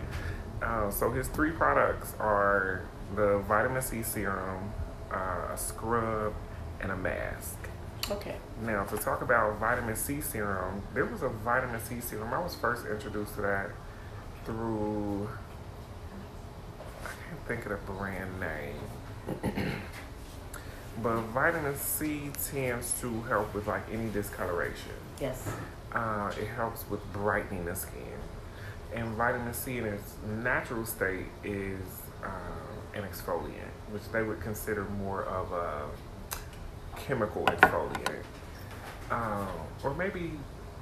Uh, 0.61 0.91
so 0.91 1.11
his 1.11 1.28
three 1.28 1.53
products 1.53 2.14
are 2.18 2.83
the 3.14 3.39
vitamin 3.47 3.81
C 3.81 4.03
serum, 4.03 4.72
uh, 5.12 5.53
a 5.53 5.57
scrub, 5.57 6.35
and 6.81 6.91
a 6.91 6.97
mask. 6.97 7.70
Okay. 8.11 8.37
Now, 8.63 8.85
to 8.85 8.97
talk 8.97 9.23
about 9.23 9.59
vitamin 9.59 9.95
C 9.95 10.21
serum, 10.21 10.83
there 10.95 11.05
was 11.05 11.23
a 11.23 11.29
vitamin 11.29 11.81
C 11.81 12.01
serum. 12.01 12.33
I 12.33 12.41
was 12.41 12.55
first 12.57 12.87
introduced 12.87 13.37
to 13.37 13.43
that 13.43 13.71
through, 14.45 15.29
I 17.05 17.09
can't 17.29 17.47
think 17.47 17.67
of 17.67 17.71
the 17.71 17.93
brand 17.93 18.41
name. 18.41 19.73
but 21.03 21.21
vitamin 21.21 21.77
C 21.77 22.31
tends 22.51 23.01
to 23.01 23.21
help 23.23 23.55
with 23.55 23.67
like 23.67 23.83
any 23.93 24.11
discoloration. 24.11 24.93
Yes. 25.21 25.49
Uh, 25.93 26.33
it 26.41 26.49
helps 26.49 26.89
with 26.91 27.01
brightening 27.13 27.65
the 27.65 27.77
skin. 27.77 28.19
And 28.95 29.11
vitamin 29.11 29.55
C 29.55 29.79
in 29.79 29.85
its 29.85 30.15
natural 30.43 30.85
state 30.85 31.27
is 31.45 31.81
uh, 32.25 32.29
an 32.95 33.05
exfoliant, 33.05 33.71
which 33.93 34.03
they 34.11 34.23
would 34.23 34.41
consider 34.41 34.85
more 34.85 35.23
of 35.25 35.53
a 35.53 35.87
chemical 37.07 37.44
exfoliant. 37.46 38.22
Um, 39.11 39.48
or 39.82 39.94
maybe 39.94 40.32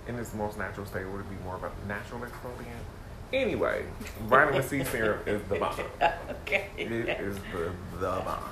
in 0.06 0.18
its 0.18 0.34
most 0.34 0.58
natural 0.58 0.86
state, 0.86 1.06
would 1.06 1.20
it 1.20 1.30
be 1.30 1.36
more 1.44 1.56
of 1.56 1.64
a 1.64 1.70
natural 1.86 2.20
exfoliant? 2.20 2.84
Anyway, 3.32 3.84
vitamin 4.22 4.62
C 4.62 4.84
serum 4.84 5.20
is 5.26 5.42
the 5.48 5.56
bomb. 5.56 5.80
okay. 6.30 6.68
It 6.76 6.90
is 6.90 7.36
the, 7.52 7.72
the 7.98 8.06
bomb. 8.06 8.42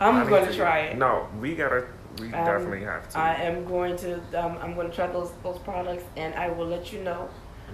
I'm 0.00 0.28
going 0.28 0.46
to 0.46 0.54
try 0.54 0.80
it. 0.80 0.98
No, 0.98 1.28
we 1.40 1.54
gotta, 1.54 1.86
we 2.18 2.26
Um, 2.26 2.44
definitely 2.44 2.82
have 2.82 3.08
to. 3.10 3.18
I 3.18 3.34
am 3.34 3.64
going 3.66 3.96
to. 3.98 4.14
Um, 4.34 4.58
I'm 4.60 4.74
going 4.74 4.88
to 4.88 4.94
try 4.94 5.06
those 5.06 5.32
those 5.42 5.58
products, 5.58 6.04
and 6.16 6.34
I 6.34 6.48
will 6.48 6.66
let 6.66 6.92
you 6.92 7.02
know. 7.02 7.28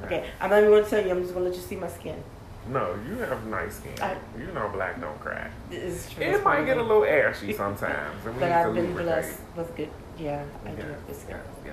Okay, 0.04 0.28
I'm 0.40 0.50
not 0.50 0.58
even 0.58 0.70
going 0.70 0.84
to 0.84 0.90
tell 0.90 1.04
you. 1.04 1.10
I'm 1.10 1.22
just 1.22 1.34
going 1.34 1.44
to 1.44 1.50
let 1.50 1.56
you 1.58 1.64
see 1.64 1.76
my 1.76 1.88
skin. 1.88 2.22
No, 2.68 2.94
you 3.08 3.18
have 3.18 3.44
nice 3.46 3.76
skin. 3.76 3.92
I- 4.00 4.16
you 4.38 4.46
know 4.52 4.68
black 4.72 5.00
don't 5.00 5.18
crack. 5.20 5.50
It's 5.70 6.10
true. 6.10 6.24
It 6.24 6.44
might 6.44 6.64
get 6.64 6.76
a 6.78 6.82
little 6.82 7.04
ashy 7.04 7.52
sometimes. 7.56 8.16
But 8.24 8.50
I've 8.52 8.74
been 8.74 8.92
blessed 8.94 9.40
with 9.56 9.74
good. 9.76 9.90
Yeah, 10.18 10.44
I 10.64 10.70
do 10.70 10.76
Yeah, 10.82 10.88
have 10.88 11.06
good 11.06 11.16
skin. 11.16 11.36
yeah, 11.64 11.72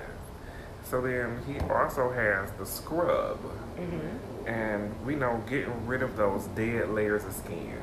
So 0.84 1.00
then 1.00 1.38
he 1.46 1.60
also 1.72 2.10
has 2.10 2.50
the 2.52 2.66
scrub. 2.66 3.38
hmm 3.76 4.48
And 4.48 4.92
we 5.06 5.14
know 5.14 5.42
getting 5.48 5.86
rid 5.86 6.02
of 6.02 6.16
those 6.16 6.46
dead 6.56 6.90
layers 6.90 7.24
of 7.24 7.32
skin 7.34 7.76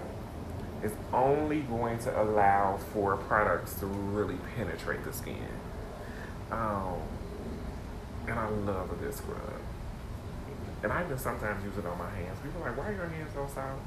is 0.83 0.91
only 1.13 1.61
going 1.61 1.97
to 1.99 2.21
allow 2.21 2.77
for 2.93 3.15
products 3.15 3.75
to 3.75 3.85
really 3.85 4.37
penetrate 4.57 5.03
the 5.05 5.13
skin. 5.13 5.47
Um, 6.51 6.97
and 8.27 8.37
I 8.37 8.47
love 8.49 8.91
a 8.91 8.95
good 8.95 9.13
scrub. 9.15 9.39
And 10.83 10.91
I 10.91 11.03
even 11.03 11.17
sometimes 11.17 11.63
use 11.63 11.77
it 11.77 11.85
on 11.85 11.97
my 11.97 12.09
hands. 12.09 12.37
People 12.43 12.61
are 12.63 12.69
like, 12.69 12.77
why 12.77 12.89
are 12.89 12.93
your 12.93 13.07
hands 13.07 13.31
so 13.33 13.47
soft? 13.53 13.81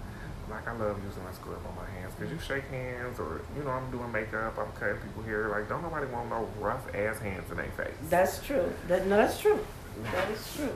Like, 0.50 0.66
I 0.66 0.72
love 0.72 0.98
using 1.06 1.22
a 1.22 1.32
scrub 1.32 1.60
on 1.64 1.76
my 1.76 1.88
hands. 2.00 2.12
Because 2.18 2.32
you 2.32 2.38
shake 2.40 2.68
hands 2.70 3.20
or, 3.20 3.42
you 3.56 3.62
know, 3.62 3.70
I'm 3.70 3.88
doing 3.92 4.10
makeup, 4.10 4.58
I'm 4.58 4.72
cutting 4.72 4.96
people 4.98 5.22
hair. 5.22 5.48
Like, 5.48 5.68
don't 5.68 5.82
nobody 5.82 6.06
want 6.06 6.28
no 6.30 6.48
rough 6.58 6.92
ass 6.92 7.20
hands 7.20 7.48
in 7.50 7.56
their 7.56 7.70
face. 7.76 7.94
That's 8.08 8.44
true. 8.44 8.72
That 8.88 9.06
no, 9.06 9.16
that's 9.16 9.38
true. 9.38 9.64
That 10.12 10.28
is 10.30 10.56
true. 10.56 10.72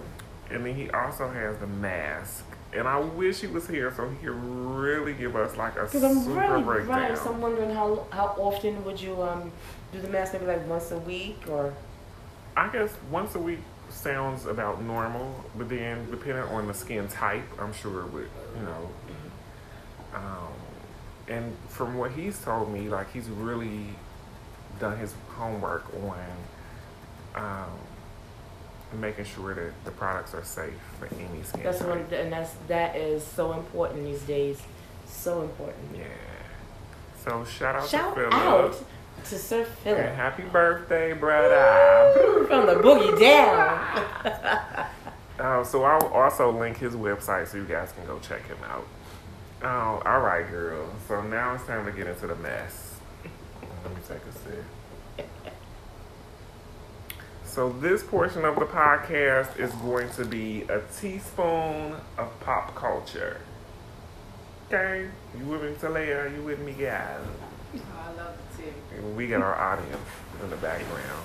And 0.50 0.64
then 0.64 0.74
he 0.76 0.90
also 0.90 1.28
has 1.28 1.58
the 1.58 1.66
mask. 1.66 2.44
And 2.72 2.86
I 2.86 2.98
wish 3.00 3.40
he 3.40 3.46
was 3.48 3.66
here 3.66 3.92
so 3.96 4.08
he 4.08 4.16
could 4.16 4.34
really 4.34 5.14
give 5.14 5.34
us 5.36 5.56
like 5.56 5.76
a 5.76 5.88
super 5.88 6.06
I'm 6.06 6.28
really 6.28 6.62
breakdown. 6.62 7.00
right. 7.10 7.18
So 7.18 7.32
I'm 7.32 7.40
wondering 7.40 7.70
how 7.70 8.06
how 8.10 8.34
often 8.38 8.84
would 8.84 9.00
you 9.00 9.20
um 9.22 9.50
do 9.92 10.00
the 10.00 10.08
mask? 10.08 10.32
Maybe 10.34 10.46
like 10.46 10.66
once 10.68 10.90
a 10.90 10.98
week 10.98 11.38
or 11.48 11.72
I 12.56 12.68
guess 12.68 12.90
once 13.10 13.34
a 13.34 13.38
week 13.38 13.60
sounds 13.94 14.46
about 14.46 14.82
normal, 14.82 15.44
but 15.56 15.68
then 15.68 16.10
depending 16.10 16.44
on 16.44 16.66
the 16.66 16.74
skin 16.74 17.08
type, 17.08 17.44
I'm 17.60 17.72
sure 17.72 18.00
it 18.02 18.12
would, 18.12 18.28
you 18.58 18.62
know. 18.62 18.90
Um, 20.14 20.52
and 21.28 21.56
from 21.68 21.96
what 21.96 22.12
he's 22.12 22.38
told 22.38 22.72
me, 22.72 22.88
like 22.88 23.12
he's 23.12 23.28
really 23.28 23.86
done 24.80 24.98
his 24.98 25.14
homework 25.36 25.84
on 26.04 26.20
um, 27.34 29.00
making 29.00 29.24
sure 29.24 29.54
that 29.54 29.72
the 29.84 29.90
products 29.92 30.34
are 30.34 30.44
safe 30.44 30.74
for 30.98 31.06
any 31.06 31.42
skin 31.42 31.62
that's 31.64 31.78
type. 31.78 31.88
one 31.88 32.06
and 32.12 32.32
that's 32.32 32.52
that 32.68 32.94
is 32.96 33.24
so 33.24 33.52
important 33.52 34.04
these 34.04 34.22
days. 34.22 34.60
So 35.06 35.42
important. 35.42 35.96
Yeah. 35.96 36.04
So 37.24 37.44
shout 37.44 37.76
out 37.76 37.88
Shout 37.88 38.14
to 38.14 38.20
Philip. 38.20 38.34
out 38.34 38.84
to 39.24 39.38
Sir 39.38 39.60
And 39.60 39.66
Philip 39.68 40.14
happy 40.14 40.42
birthday, 40.44 41.12
brother. 41.12 42.44
from 42.46 42.66
the 42.66 42.74
boogie 42.76 43.18
down. 43.18 44.86
Uh, 45.36 45.64
so 45.64 45.82
I'll 45.82 46.06
also 46.12 46.52
link 46.56 46.76
his 46.78 46.94
website 46.94 47.48
so 47.48 47.56
you 47.56 47.64
guys 47.64 47.90
can 47.90 48.06
go 48.06 48.20
check 48.20 48.46
him 48.46 48.56
out. 48.68 48.86
Oh, 49.64 50.00
all 50.06 50.20
right, 50.20 50.48
girl. 50.48 50.88
So 51.08 51.22
now 51.22 51.54
it's 51.54 51.64
time 51.66 51.84
to 51.86 51.90
get 51.92 52.06
into 52.06 52.28
the 52.28 52.36
mess. 52.36 52.94
Let 53.82 53.92
me 53.96 54.00
take 54.06 54.18
a 54.18 54.32
sip. 55.18 55.28
So 57.44 57.70
this 57.72 58.04
portion 58.04 58.44
of 58.44 58.54
the 58.54 58.64
podcast 58.66 59.58
is 59.58 59.72
going 59.74 60.08
to 60.10 60.24
be 60.24 60.62
a 60.68 60.80
teaspoon 61.00 61.96
of 62.16 62.40
pop 62.40 62.76
culture. 62.76 63.40
Okay, 64.68 65.08
you 65.36 65.44
with 65.46 65.62
me, 65.62 65.70
Talea? 65.72 66.34
You 66.34 66.42
with 66.44 66.60
me, 66.60 66.72
guys? 66.72 67.20
Oh, 67.74 67.80
I 67.98 68.12
love 68.12 68.18
it 68.18 68.38
too. 68.38 68.43
We 69.12 69.26
got 69.28 69.42
our 69.42 69.54
audience 69.54 70.00
in 70.42 70.50
the 70.50 70.56
background. 70.56 71.24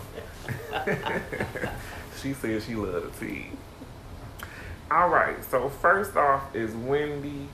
she 2.22 2.34
says 2.34 2.66
she 2.66 2.76
loves 2.76 3.18
the 3.20 3.26
tea. 3.26 3.52
All 4.92 5.10
right, 5.10 5.44
so 5.46 5.70
first 5.70 6.18
off 6.18 6.54
is 6.56 6.74
Wendy 6.76 7.48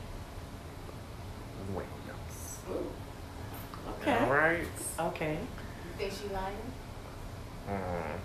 Williams. 1.70 2.60
All 2.70 3.94
Okay. 4.02 4.30
right. 4.30 4.68
Okay. 5.00 5.34
You 5.34 6.08
think 6.10 6.14
she 6.14 6.34
lying? 6.34 6.56
Mm. 7.70 8.20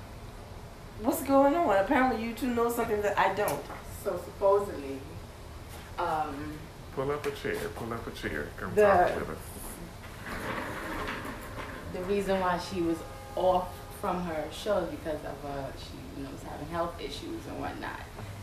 What's 1.03 1.23
going 1.23 1.55
on? 1.55 1.77
Apparently 1.79 2.23
you 2.23 2.35
two 2.35 2.49
know 2.55 2.71
something 2.71 3.01
that 3.03 3.19
I 3.19 3.35
don't. 3.35 3.63
So 4.05 4.21
supposedly, 4.25 4.99
um, 5.99 6.55
Pull 6.95 7.11
up 7.13 7.25
a 7.25 7.31
chair. 7.31 7.57
Pull 7.77 7.93
up 7.93 8.07
a 8.07 8.11
chair. 8.11 8.49
Come 8.57 8.75
The- 8.75 8.83
talk 8.83 9.15
with 9.17 9.31
us. 9.31 9.37
The 11.93 12.03
reason 12.05 12.41
why 12.41 12.59
she 12.59 12.81
was 12.83 12.99
off 13.37 13.69
from 14.01 14.23
her 14.23 14.45
shows 14.51 14.89
because 14.89 15.19
of 15.25 15.45
uh, 15.45 15.67
she 15.77 15.93
you 16.17 16.25
know 16.25 16.31
was 16.31 16.43
having 16.43 16.67
health 16.69 16.95
issues 17.01 17.47
and 17.49 17.61
whatnot, 17.61 18.01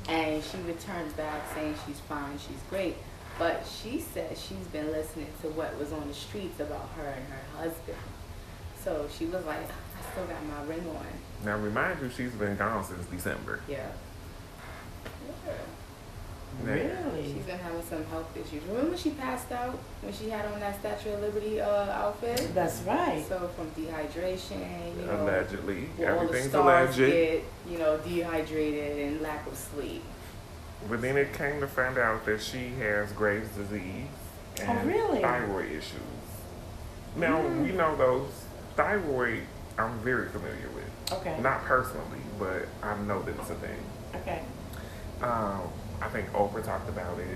and 0.08 0.43
she 0.43 0.58
returned 0.68 1.16
back 1.18 1.41
saying 1.54 1.76
she's 1.86 2.00
fine, 2.02 2.38
she's 2.38 2.62
great, 2.70 2.95
but 3.39 3.66
she 3.66 4.00
said 4.00 4.38
she's 4.38 4.68
been 4.72 4.91
listening 4.91 5.28
to 5.41 5.48
what 5.50 5.78
was 5.80 5.91
on 5.91 6.08
the 6.08 6.14
streets 6.14 6.60
about 6.60 6.89
her 6.95 7.08
and 7.08 7.26
her 7.26 7.58
husband. 7.58 7.98
So 8.84 9.08
she 9.18 9.26
was 9.26 9.43
like, 9.45 9.60
I 9.60 10.12
still 10.12 10.26
got 10.26 10.45
my 10.45 10.64
ring 10.64 10.86
on. 10.95 11.06
Now 11.45 11.58
remind 11.58 12.02
you, 12.02 12.10
she's 12.10 12.32
been 12.32 12.56
gone 12.56 12.84
since 12.84 13.06
December. 13.08 13.62
Yeah. 13.68 13.88
Yeah. 15.45 15.54
Now, 16.64 16.74
Really? 16.74 17.34
She's 17.34 17.43
been 17.43 17.60
having 17.60 17.84
some 17.84 18.04
health 18.06 18.36
issues. 18.36 18.64
Remember 18.64 18.89
when 18.89 18.98
she 18.98 19.12
passed 19.12 19.52
out 19.52 19.78
when 20.02 20.12
she 20.14 20.30
had 20.30 20.45
on 20.45 20.60
that 20.60 20.80
Statue 20.80 21.12
of 21.14 21.22
Liberty 21.22 21.62
uh, 21.62 21.68
outfit? 21.91 22.50
That's 22.56 22.80
right. 22.82 23.24
So 23.28 23.50
from 23.56 23.70
dehydration, 23.72 24.98
you 25.00 25.06
know, 25.06 25.24
Allegedly, 25.24 25.88
all 26.00 26.04
the 26.04 26.06
everything's 26.08 26.50
stars 26.50 26.98
alleged. 26.98 27.14
get 27.14 27.43
you 27.70 27.78
know 27.78 27.98
dehydrated 27.98 29.08
and 29.08 29.22
lack 29.22 29.45
of 29.48 29.56
sleep. 29.56 30.04
But 30.89 31.02
then 31.02 31.18
it 31.18 31.34
came 31.34 31.60
to 31.60 31.68
find 31.68 31.98
out 31.98 32.26
that 32.26 32.41
she 32.41 32.70
has 32.80 33.12
Graves' 33.12 33.50
disease 33.56 34.08
and 34.62 34.80
Oh, 34.80 34.86
really? 34.86 35.22
thyroid 35.22 35.72
issues. 35.72 36.02
Now 37.16 37.38
Mm. 37.41 37.64
we 37.64 37.72
know 37.72 37.95
those 37.95 38.30
thyroid 38.76 39.43
I'm 39.78 40.00
very 40.00 40.28
familiar 40.30 40.70
with. 40.74 41.14
Okay. 41.20 41.39
Not 41.39 41.64
personally, 41.66 42.22
but 42.39 42.68
I 42.82 42.95
know 43.04 43.22
that 43.22 43.36
it's 43.39 43.50
a 43.52 43.56
thing. 43.56 43.78
Okay. 44.16 44.41
Um, 45.22 45.62
I 46.02 46.10
think 46.10 46.32
Oprah 46.34 46.64
talked 46.64 46.89
about 46.89 47.18
it. 47.20 47.28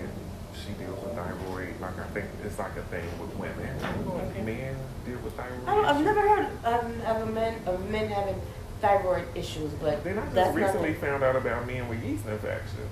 She 0.54 0.74
deals 0.74 1.02
with 1.04 1.16
thyroid. 1.16 1.80
Like 1.80 1.98
I 2.00 2.04
think 2.14 2.26
it's 2.44 2.60
like 2.60 2.76
a 2.78 2.84
thing 2.84 3.06
with 3.20 3.34
women. 3.36 3.76
Okay. 4.08 4.42
Men 4.42 4.76
deal 5.06 5.18
with 5.20 5.34
thyroid. 5.36 5.60
I 5.66 5.76
don't, 5.76 5.86
I've 5.86 6.02
never 6.04 6.22
heard 6.22 6.46
of, 6.66 7.02
of 7.06 7.28
a 7.28 7.32
men 7.32 7.62
of 7.66 7.90
men 7.90 8.10
having 8.10 8.40
thyroid 8.82 9.26
issues, 9.36 9.72
but 9.74 10.04
Then 10.04 10.18
I 10.20 10.24
just 10.24 10.36
that's 10.36 10.56
recently 10.56 10.90
nothing. 10.90 11.02
found 11.02 11.24
out 11.24 11.36
about 11.36 11.66
men 11.68 11.88
with 11.88 12.04
yeast 12.04 12.26
infections. 12.26 12.90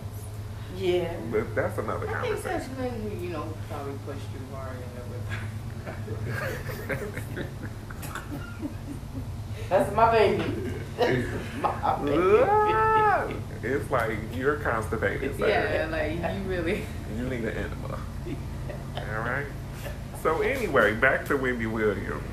Yeah. 0.77 1.13
But 1.31 1.55
that's 1.55 1.77
another 1.77 2.07
I 2.09 2.21
think 2.21 2.41
that's 2.43 2.67
conversation. 2.67 3.01
when 3.01 3.11
you, 3.21 3.27
you 3.27 3.33
know, 3.33 3.53
probably 3.69 3.93
pushed 4.05 4.25
too 4.31 4.55
hard 4.55 4.77
and 4.77 6.97
with 6.97 7.39
That's 9.69 9.93
my 9.95 10.11
baby. 10.11 10.43
My 11.61 11.99
baby. 12.03 13.39
it's 13.63 13.89
like 13.91 14.17
you're 14.35 14.57
constipated, 14.57 15.37
sir. 15.37 15.47
Yeah, 15.47 15.87
like 15.89 16.35
you 16.35 16.43
really. 16.49 16.83
You 17.17 17.23
need 17.23 17.45
an 17.45 17.57
enema. 17.57 17.99
All 18.95 19.19
right. 19.21 19.45
So 20.21 20.41
anyway, 20.41 20.93
back 20.95 21.25
to 21.27 21.37
Wendy 21.37 21.65
Williams. 21.65 22.23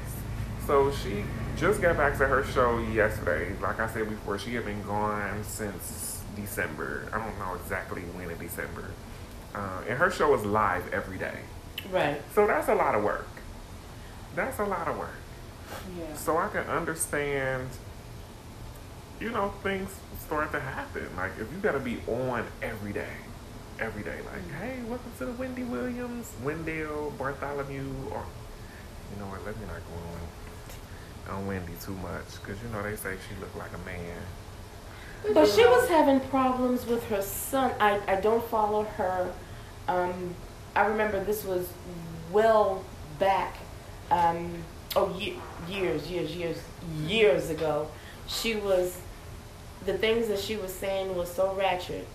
So 0.67 0.91
she 0.91 1.25
just 1.57 1.81
got 1.81 1.97
back 1.97 2.19
to 2.19 2.27
her 2.27 2.45
show 2.45 2.79
yesterday. 2.79 3.55
Like 3.61 3.79
I 3.79 3.89
said 3.89 4.09
before, 4.09 4.39
she 4.39 4.55
had 4.55 4.65
been 4.65 4.83
gone 4.83 5.45
since 5.45 6.23
December. 6.35 7.09
I 7.13 7.19
don't 7.19 7.39
know 7.39 7.55
exactly 7.55 8.03
when 8.03 8.31
in 8.31 8.39
December. 8.39 8.91
Uh, 9.55 9.83
and 9.89 9.99
her 9.99 10.11
show 10.11 10.35
is 10.35 10.45
live 10.45 10.93
every 10.93 11.17
day. 11.19 11.39
Right. 11.91 12.21
So 12.35 12.47
that's 12.47 12.69
a 12.69 12.75
lot 12.75 12.95
of 12.95 13.05
work. 13.05 13.29
That's 14.35 14.59
a 14.59 14.65
lot 14.65 14.89
of 14.89 14.99
work. 14.99 15.15
Yeah. 15.99 16.15
So 16.15 16.37
I 16.37 16.49
can 16.49 16.67
understand, 16.67 17.69
you 19.21 19.31
know, 19.31 19.51
things 19.63 19.91
start 20.25 20.53
to 20.53 20.61
happen. 20.61 21.09
Like 21.17 21.33
if 21.41 21.51
you 21.53 21.59
gotta 21.63 21.81
be 21.81 21.99
on 22.07 22.45
every 22.63 22.93
day, 22.93 23.17
every 23.81 24.03
day, 24.03 24.19
like, 24.33 24.61
hey, 24.61 24.79
welcome 24.89 25.11
to 25.19 25.27
the 25.27 25.33
Wendy 25.33 25.65
Williams, 25.65 26.33
Wendell, 26.43 27.13
Bartholomew, 27.19 27.85
or 28.11 28.25
you 29.13 29.21
know 29.21 29.27
what? 29.27 29.45
Let 29.45 29.57
me 29.59 29.67
not 29.67 29.77
go 29.77 31.35
on 31.35 31.39
on 31.39 31.47
Wendy 31.47 31.73
too 31.83 31.95
much, 31.95 32.41
because 32.41 32.63
you 32.63 32.69
know 32.71 32.83
they 32.83 32.97
say 32.97 33.17
she 33.29 33.41
looked 33.41 33.57
like 33.57 33.73
a 33.75 33.79
man. 33.79 34.23
But 35.35 35.49
she 35.49 35.65
was 35.65 35.89
having 35.89 36.21
problems 36.29 36.87
with 36.87 37.05
her 37.09 37.23
son. 37.23 37.73
I, 37.81 38.01
I 38.07 38.21
don't 38.21 38.45
follow 38.45 38.85
her. 38.85 39.33
Um, 39.89 40.35
I 40.77 40.87
remember 40.87 41.25
this 41.25 41.45
was 41.45 41.69
well 42.31 42.85
back. 43.19 43.57
Um, 44.11 44.53
oh, 44.95 45.17
ye- 45.19 45.39
years, 45.69 46.09
years, 46.09 46.37
years, 46.37 46.63
years 47.07 47.51
ago. 47.51 47.89
She 48.29 48.55
was, 48.57 48.99
the 49.87 49.97
things 49.99 50.29
that 50.29 50.39
she 50.39 50.57
was 50.57 50.73
saying 50.73 51.15
was 51.17 51.31
so 51.31 51.55
ratchet. 51.55 52.07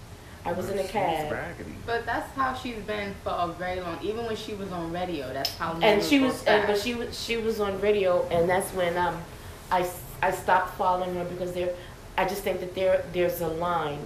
I 0.43 0.53
was 0.53 0.69
in 0.69 0.79
a 0.79 0.81
She's 0.81 0.91
cab. 0.91 1.31
raggedy. 1.31 1.75
But 1.85 2.05
that's 2.05 2.29
how 2.33 2.55
she's 2.55 2.77
been 2.77 3.13
for 3.23 3.29
a 3.29 3.47
very 3.59 3.79
long. 3.79 3.99
Even 4.01 4.25
when 4.25 4.35
she 4.35 4.53
was 4.55 4.71
on 4.71 4.91
radio, 4.91 5.31
that's 5.33 5.55
how. 5.57 5.77
and 5.81 6.01
she 6.03 6.19
was, 6.19 6.43
and, 6.45 6.65
but 6.65 6.79
she 6.79 6.95
was, 6.95 7.17
she 7.23 7.37
was 7.37 7.59
on 7.59 7.79
radio, 7.79 8.27
and 8.29 8.49
that's 8.49 8.71
when 8.73 8.97
um, 8.97 9.21
I, 9.69 9.81
s- 9.81 10.01
I 10.21 10.31
stopped 10.31 10.75
following 10.77 11.13
her 11.15 11.25
because 11.25 11.53
there, 11.53 11.69
I 12.17 12.25
just 12.27 12.41
think 12.41 12.59
that 12.61 12.73
there, 12.73 13.05
there's 13.13 13.39
a 13.41 13.47
line 13.49 13.99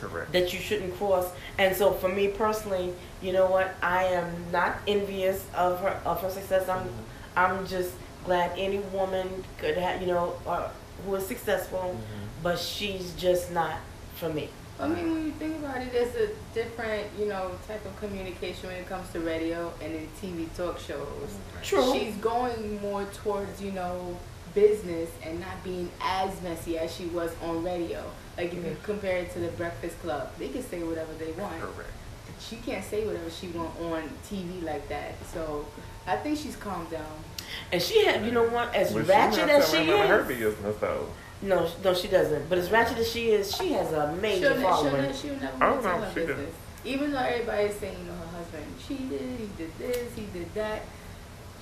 Correct. 0.00 0.30
that 0.32 0.52
you 0.52 0.60
shouldn't 0.60 0.96
cross. 0.96 1.28
And 1.58 1.74
so 1.74 1.90
for 1.92 2.08
me 2.08 2.28
personally, 2.28 2.92
you 3.20 3.32
know 3.32 3.50
what? 3.50 3.74
I 3.82 4.04
am 4.04 4.32
not 4.52 4.76
envious 4.86 5.44
of 5.56 5.80
her 5.80 6.00
of 6.04 6.20
her 6.22 6.30
success. 6.30 6.68
I'm 6.68 6.88
I'm 7.36 7.66
just 7.66 7.90
glad 8.24 8.52
any 8.56 8.78
woman 8.78 9.42
could 9.58 9.76
have, 9.76 10.00
you 10.00 10.06
know, 10.06 10.36
uh, 10.46 10.68
who 11.04 11.16
is 11.16 11.26
successful, 11.26 11.96
Mhm. 11.98 12.27
But 12.42 12.58
she's 12.58 13.12
just 13.14 13.52
not 13.52 13.78
for 14.16 14.28
me. 14.28 14.48
I 14.80 14.86
mean, 14.86 15.12
when 15.12 15.24
you 15.24 15.32
think 15.32 15.58
about 15.58 15.82
it, 15.82 15.92
there's 15.92 16.14
a 16.14 16.28
different, 16.54 17.08
you 17.18 17.26
know, 17.26 17.50
type 17.66 17.84
of 17.84 17.98
communication 17.98 18.68
when 18.68 18.76
it 18.76 18.88
comes 18.88 19.10
to 19.10 19.20
radio 19.20 19.72
and 19.82 19.92
then 19.94 20.08
TV 20.22 20.46
talk 20.56 20.78
shows. 20.78 21.36
True. 21.64 21.92
She's 21.92 22.14
going 22.16 22.80
more 22.80 23.04
towards, 23.06 23.60
you 23.60 23.72
know, 23.72 24.16
business 24.54 25.10
and 25.24 25.40
not 25.40 25.62
being 25.64 25.90
as 26.00 26.40
messy 26.42 26.78
as 26.78 26.94
she 26.94 27.06
was 27.06 27.32
on 27.42 27.64
radio. 27.64 28.04
Like 28.36 28.52
if 28.52 28.54
you 28.54 28.60
mm-hmm. 28.60 28.84
compare 28.84 29.18
it 29.18 29.32
to 29.32 29.40
the 29.40 29.48
Breakfast 29.48 30.00
Club, 30.00 30.30
they 30.38 30.48
can 30.48 30.62
say 30.62 30.82
whatever 30.84 31.12
they 31.14 31.32
want. 31.32 31.60
Correct. 31.60 31.90
She 32.38 32.56
can't 32.56 32.84
say 32.84 33.04
whatever 33.04 33.30
she 33.30 33.48
want 33.48 33.76
on 33.80 34.08
TV 34.30 34.62
like 34.62 34.88
that. 34.88 35.14
So 35.32 35.66
I 36.06 36.16
think 36.16 36.38
she's 36.38 36.54
calmed 36.54 36.90
down. 36.90 37.24
And 37.72 37.82
she 37.82 38.04
had, 38.04 38.24
you 38.24 38.30
know 38.30 38.48
what? 38.48 38.74
As 38.74 38.92
But 38.92 39.08
ratchet 39.08 39.46
not 39.46 39.50
as 39.50 39.66
she 39.66 39.72
telling 39.72 39.88
none 39.88 40.02
of 40.02 40.08
her 40.26 40.30
is, 40.30 40.38
business 40.38 40.76
though. 40.80 41.08
No, 41.42 41.68
no, 41.84 41.94
she 41.94 42.08
doesn't. 42.08 42.48
But 42.48 42.58
as 42.58 42.70
ratchet 42.70 42.98
as 42.98 43.10
she 43.10 43.30
is, 43.30 43.54
she 43.56 43.72
has 43.72 43.92
a 43.92 44.12
major 44.20 44.48
She'll, 44.48 44.54
ne- 44.56 44.60
she'll, 44.60 44.70
following. 44.70 45.02
ne- 45.02 45.12
she'll 45.14 45.36
never 45.40 45.58
want 45.58 45.82
to 45.82 45.88
no, 45.88 45.92
tell 45.94 46.00
her 46.02 46.08
she 46.12 46.20
doesn't. 46.20 46.36
business. 46.36 46.54
Even 46.84 47.12
though 47.12 47.18
everybody's 47.18 47.74
saying, 47.76 47.96
you 47.98 48.04
know, 48.04 48.12
her 48.14 48.38
husband 48.38 48.64
cheated, 48.86 49.20
he 49.38 49.48
did 49.56 49.78
this, 49.78 50.14
he 50.14 50.26
did 50.32 50.52
that. 50.54 50.82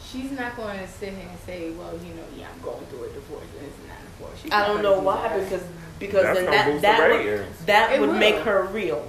She's 0.05 0.31
not 0.31 0.57
going 0.57 0.79
to 0.79 0.87
sit 0.87 1.15
here 1.15 1.29
and 1.29 1.39
say, 1.41 1.71
well, 1.73 1.93
you 1.95 2.15
know, 2.15 2.23
yeah, 2.37 2.47
I'm 2.55 2.63
going 2.63 2.85
through 2.87 3.05
a 3.05 3.09
divorce 3.09 3.45
and 3.59 3.67
it's 3.67 3.89
not 3.89 3.97
a 3.99 4.19
divorce. 4.19 4.41
She's 4.43 4.53
I 4.53 4.67
don't 4.67 4.83
know 4.83 5.01
do 5.01 5.07
why 5.07 5.29
that. 5.29 5.45
because 5.51 5.67
because 5.99 6.23
That's 6.23 6.39
then 6.39 6.45
gonna 6.45 6.57
that 6.57 6.67
boost 6.71 6.83
that 6.83 7.11
would 7.11 7.67
that 7.67 8.01
would 8.01 8.19
make 8.21 8.37
her 8.37 8.65
real. 8.65 9.09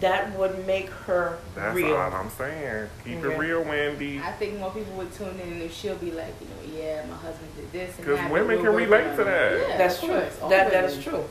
That 0.00 0.38
would 0.38 0.66
make 0.66 0.90
her 0.90 1.38
That's 1.54 1.74
real. 1.74 1.96
all 1.96 2.12
I'm 2.12 2.28
saying. 2.30 2.88
Keep 3.04 3.22
Yeah. 3.24 3.30
it 3.30 3.38
real, 3.38 3.62
Wendy. 3.62 4.20
I 4.20 4.32
think 4.32 4.58
more 4.58 4.70
people 4.70 4.92
would 4.94 5.12
tune 5.14 5.40
in 5.40 5.62
if 5.62 5.72
she'll 5.74 5.96
be 5.96 6.10
like, 6.10 6.34
you 6.40 6.48
know, 6.48 6.78
yeah, 6.84 7.04
my 7.06 7.16
husband 7.16 7.48
did 7.56 7.72
this 7.72 7.96
Because 7.96 8.30
women 8.30 8.58
can 8.62 8.74
relate 8.74 9.06
on 9.06 9.16
to 9.16 9.24
that. 9.24 9.68
Yeah, 9.68 9.76
That's 9.78 9.98
true. 10.00 10.08
course, 10.10 10.36
That 10.50 10.70
that 10.70 10.84
women. 10.84 11.02
true. 11.02 11.24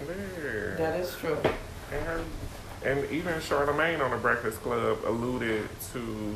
Yeah. 0.43 0.75
That 0.77 0.99
is 0.99 1.15
true. 1.15 1.37
And, 1.91 2.25
and 2.83 3.11
even 3.11 3.33
Charlamagne 3.35 4.01
on 4.03 4.11
the 4.11 4.17
Breakfast 4.17 4.61
Club 4.63 4.97
alluded 5.05 5.67
to 5.93 6.35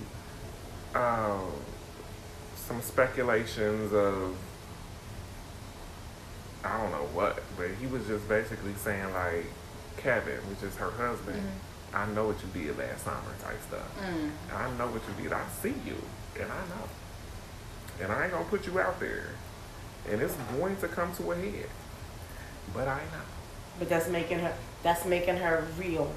um, 1.00 1.52
some 2.56 2.82
speculations 2.82 3.92
of 3.94 4.36
I 6.64 6.78
don't 6.78 6.92
know 6.92 7.08
what, 7.14 7.42
but 7.58 7.70
he 7.80 7.88
was 7.88 8.06
just 8.06 8.28
basically 8.28 8.74
saying 8.76 9.14
like 9.14 9.46
Kevin, 9.98 10.38
which 10.50 10.62
is 10.62 10.76
her 10.78 10.92
husband. 10.92 11.40
Mhm. 11.42 11.69
I 11.94 12.06
know 12.08 12.28
what 12.28 12.38
you 12.42 12.50
did 12.68 12.78
last 12.78 13.04
summer, 13.04 13.34
type 13.42 13.62
stuff. 13.68 14.00
Mm. 14.02 14.32
I 14.56 14.78
know 14.78 14.88
what 14.88 15.02
you 15.08 15.24
did. 15.24 15.34
I 15.34 15.44
see 15.62 15.74
you, 15.86 15.96
and 16.40 16.52
I 16.52 16.62
know, 16.68 18.04
and 18.04 18.12
I 18.12 18.24
ain't 18.24 18.32
gonna 18.34 18.46
put 18.46 18.68
you 18.68 18.80
out 18.80 19.00
there, 19.00 19.30
and 20.10 20.22
it's 20.22 20.36
going 20.58 20.76
to 20.78 20.88
come 20.88 21.14
to 21.16 21.32
a 21.32 21.36
head. 21.36 21.70
But 22.74 22.88
I 22.88 22.98
know. 22.98 23.26
But 23.80 23.90
that's 23.90 24.08
making 24.10 24.40
her 24.40 24.54
that's 24.84 25.06
making 25.06 25.38
her 25.38 25.66
real. 25.78 26.12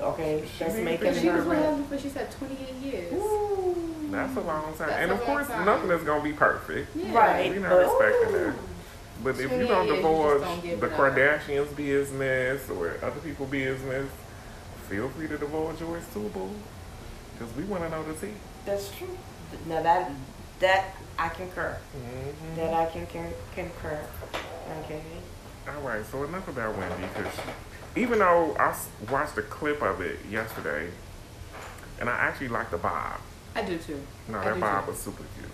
Okay? 0.00 0.44
She 0.56 0.64
That's 0.64 0.76
need 0.76 0.84
making 0.84 1.14
to 1.14 1.20
She 1.20 1.26
her 1.26 1.38
was 1.38 1.46
with 1.46 1.58
real. 1.58 1.74
him 1.74 1.84
for, 1.86 1.98
she 1.98 2.08
said, 2.08 2.30
28 2.30 2.74
years. 2.76 3.12
Ooh. 3.14 3.74
That's 4.10 4.36
a 4.36 4.40
long 4.40 4.66
time. 4.76 4.88
That's 4.88 4.92
and 5.02 5.10
of 5.10 5.20
course, 5.22 5.48
time. 5.48 5.66
nothing 5.66 5.90
is 5.90 6.04
going 6.04 6.22
to 6.22 6.24
be 6.24 6.32
perfect. 6.32 6.94
Yeah. 6.94 7.12
Right. 7.12 7.50
We're 7.50 7.60
not 7.60 7.70
but- 7.70 7.82
expecting 8.06 8.32
that. 8.32 8.54
But 9.24 9.40
if 9.40 9.50
you 9.50 9.66
don't 9.66 9.88
divorce 9.88 10.42
you 10.62 10.76
don't 10.76 10.80
the. 10.80 10.86
Kardashians' 10.90 11.74
business 11.74 12.70
or 12.70 12.94
other 13.02 13.18
people's 13.20 13.50
business, 13.50 14.08
feel 14.88 15.08
free 15.10 15.28
to 15.28 15.38
divulge 15.38 15.80
yours 15.80 16.04
too, 16.12 16.28
boo. 16.34 16.50
Because 17.38 17.54
we 17.56 17.64
want 17.64 17.84
to 17.84 17.90
know 17.90 18.02
the 18.02 18.14
tea. 18.14 18.32
That's 18.64 18.90
true. 18.96 19.16
Now 19.66 19.82
that 19.82 20.10
that 20.60 20.94
I 21.18 21.28
concur. 21.28 21.78
Mm-hmm. 21.96 22.56
That 22.56 22.74
I 22.74 22.86
can 22.86 23.06
con- 23.06 23.34
concur. 23.54 24.00
Okay. 24.84 25.02
All 25.68 25.82
right, 25.82 26.04
so 26.06 26.24
enough 26.24 26.48
about 26.48 26.76
Wendy. 26.76 27.06
Because 27.14 27.32
even 27.96 28.18
though 28.20 28.56
I 28.58 28.74
watched 29.10 29.36
a 29.38 29.42
clip 29.42 29.82
of 29.82 30.00
it 30.00 30.18
yesterday, 30.30 30.90
and 32.00 32.08
I 32.08 32.12
actually 32.12 32.48
liked 32.48 32.70
the 32.70 32.78
bob. 32.78 33.20
I 33.54 33.62
do 33.62 33.78
too. 33.78 34.00
No, 34.28 34.42
that 34.42 34.54
do 34.54 34.60
vibe 34.60 34.84
too. 34.84 34.90
was 34.90 35.00
super 35.00 35.24
cute. 35.36 35.50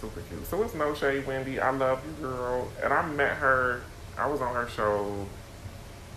Super 0.00 0.20
cute. 0.20 0.46
So 0.46 0.62
it's 0.62 0.74
no 0.74 0.94
shade, 0.94 1.26
Wendy. 1.26 1.58
I 1.58 1.70
love 1.70 2.02
you, 2.06 2.26
girl. 2.26 2.68
And 2.82 2.92
I 2.92 3.06
met 3.06 3.36
her. 3.38 3.82
I 4.16 4.26
was 4.26 4.40
on 4.40 4.54
her 4.54 4.68
show. 4.68 5.26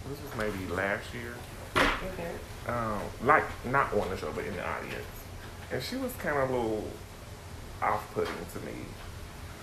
This 0.09 0.19
was 0.21 0.35
maybe 0.37 0.71
last 0.71 1.05
year. 1.13 1.33
Okay. 1.75 2.31
Um, 2.71 3.01
like 3.23 3.43
not 3.65 3.93
on 3.93 4.09
the 4.09 4.17
show, 4.17 4.31
but 4.33 4.45
in 4.45 4.55
the 4.55 4.65
audience. 4.65 5.03
And 5.71 5.83
she 5.83 5.97
was 5.97 6.13
kind 6.13 6.37
of 6.37 6.49
a 6.49 6.53
little 6.53 6.87
off-putting 7.81 8.33
to 8.53 8.59
me. 8.65 8.73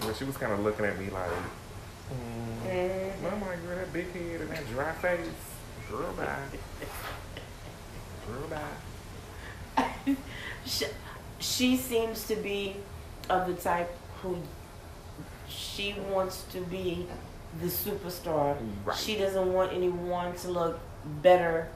Where 0.01 0.15
she 0.15 0.25
was 0.25 0.37
kind 0.37 0.53
of 0.53 0.61
looking 0.61 0.85
at 0.85 0.99
me 0.99 1.09
like, 1.11 1.31
hmm. 1.31 2.67
Mhm. 2.67 3.19
And 3.19 3.27
I'm 3.27 3.41
like, 3.41 3.65
girl, 3.65 3.77
that 3.77 3.93
big 3.93 4.13
head 4.13 4.41
and 4.41 4.51
that 4.51 4.67
dry 4.69 4.93
face. 4.93 5.27
Girl, 5.91 6.13
bye. 6.13 6.37
Girl, 8.27 8.49
bye. 8.49 10.17
she, 10.67 10.87
she 11.39 11.77
seems 11.77 12.27
to 12.29 12.37
be 12.37 12.77
of 13.31 13.47
the 13.47 13.55
type 13.55 13.91
who 14.23 14.37
she 15.49 15.95
wants 16.11 16.45
to 16.53 16.61
be 16.61 17.07
the 17.61 17.67
superstar. 17.67 18.57
Right. 18.85 18.97
She 18.97 19.17
doesn't 19.17 19.53
want 19.53 19.73
anyone 19.73 20.35
to 20.37 20.51
look 20.51 20.79
better 21.23 21.69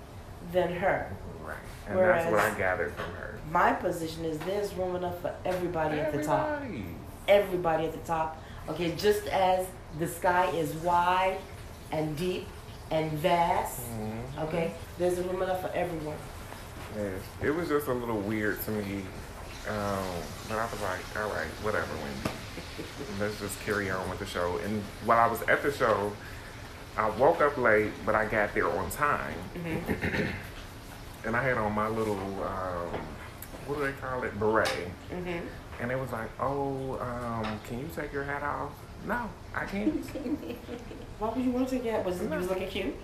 than 0.52 0.72
her. 0.74 1.10
Right. 1.44 1.56
And 1.88 1.98
that's 1.98 2.24
what 2.24 2.34
I 2.34 2.42
Whereas- 2.44 2.56
gathered 2.58 2.92
from 2.94 3.14
her. 3.14 3.38
My 3.50 3.72
position 3.72 4.24
is 4.24 4.38
there's 4.40 4.72
room 4.74 4.96
enough 4.96 5.20
for 5.20 5.34
everybody 5.44 5.98
at 6.00 6.12
the 6.12 6.22
top. 6.24 6.48
Everybody. 6.62 6.84
Everybody 7.28 7.84
at 7.86 7.92
the 7.92 8.06
top. 8.06 8.42
Okay, 8.68 8.92
just 8.96 9.26
as 9.26 9.66
the 9.98 10.08
sky 10.08 10.46
is 10.54 10.72
wide 10.76 11.38
and 11.90 12.16
deep 12.16 12.46
and 12.90 13.10
vast, 13.12 13.80
Mhm. 13.90 14.44
okay, 14.44 14.72
there's 14.98 15.18
room 15.18 15.42
enough 15.42 15.60
for 15.60 15.70
everyone. 15.74 16.16
Yes. 16.96 17.20
It 17.42 17.50
was 17.50 17.68
just 17.68 17.88
a 17.88 17.92
little 17.92 18.18
weird 18.20 18.62
to 18.64 18.70
me. 18.70 19.04
Um, 19.68 20.04
but 20.48 20.58
I 20.58 20.64
was 20.64 20.80
like, 20.82 21.00
all 21.22 21.30
right, 21.30 21.46
whatever, 21.62 21.86
Wendy. 22.02 22.30
Let's 23.20 23.38
just 23.38 23.60
carry 23.64 23.90
on 23.90 24.08
with 24.10 24.18
the 24.18 24.26
show. 24.26 24.58
And 24.64 24.82
while 25.04 25.18
I 25.18 25.26
was 25.26 25.42
at 25.42 25.62
the 25.62 25.72
show, 25.72 26.12
I 26.96 27.08
woke 27.10 27.40
up 27.40 27.56
late, 27.56 27.92
but 28.04 28.14
I 28.14 28.26
got 28.26 28.54
there 28.54 28.68
on 28.68 28.90
time. 28.90 29.34
and 31.24 31.36
I 31.36 31.42
had 31.42 31.56
on 31.56 31.72
my 31.72 31.88
little, 31.88 32.16
um, 32.16 33.00
what 33.66 33.78
do 33.78 33.84
they 33.84 33.92
call 33.92 34.22
it? 34.24 34.38
Beret. 34.38 34.68
Mm-hmm. 35.10 35.46
And 35.80 35.90
it 35.90 35.98
was 35.98 36.12
like, 36.12 36.28
oh, 36.38 36.98
um, 37.00 37.60
can 37.66 37.78
you 37.78 37.88
take 37.94 38.12
your 38.12 38.24
hat 38.24 38.42
off? 38.42 38.72
No, 39.06 39.28
I 39.54 39.64
can't. 39.64 40.04
Why 41.18 41.30
would 41.30 41.44
you 41.44 41.50
want 41.50 41.68
to 41.68 41.76
take 41.76 41.84
that? 41.84 42.04
Was 42.04 42.20
you 42.20 42.28
was 42.28 42.48
looking 42.48 42.68
cute? 42.68 42.94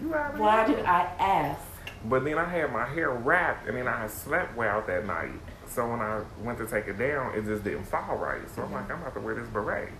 You 0.00 0.12
have 0.12 0.38
Why 0.38 0.66
did 0.66 0.84
I 0.84 1.02
ask? 1.18 1.62
But 2.06 2.24
then 2.24 2.38
I 2.38 2.44
had 2.44 2.72
my 2.72 2.86
hair 2.86 3.10
wrapped, 3.10 3.66
and 3.66 3.76
then 3.76 3.88
I 3.88 4.02
had 4.02 4.10
slept 4.10 4.56
well 4.56 4.82
that 4.86 5.06
night. 5.06 5.32
So 5.66 5.88
when 5.90 6.00
I 6.00 6.22
went 6.42 6.58
to 6.58 6.66
take 6.66 6.86
it 6.86 6.98
down, 6.98 7.34
it 7.34 7.44
just 7.44 7.64
didn't 7.64 7.84
fall 7.84 8.16
right. 8.16 8.42
So 8.54 8.62
I'm 8.62 8.72
like, 8.72 8.90
I'm 8.90 9.00
about 9.00 9.14
to 9.14 9.20
wear 9.20 9.34
this 9.34 9.48
beret. 9.48 9.90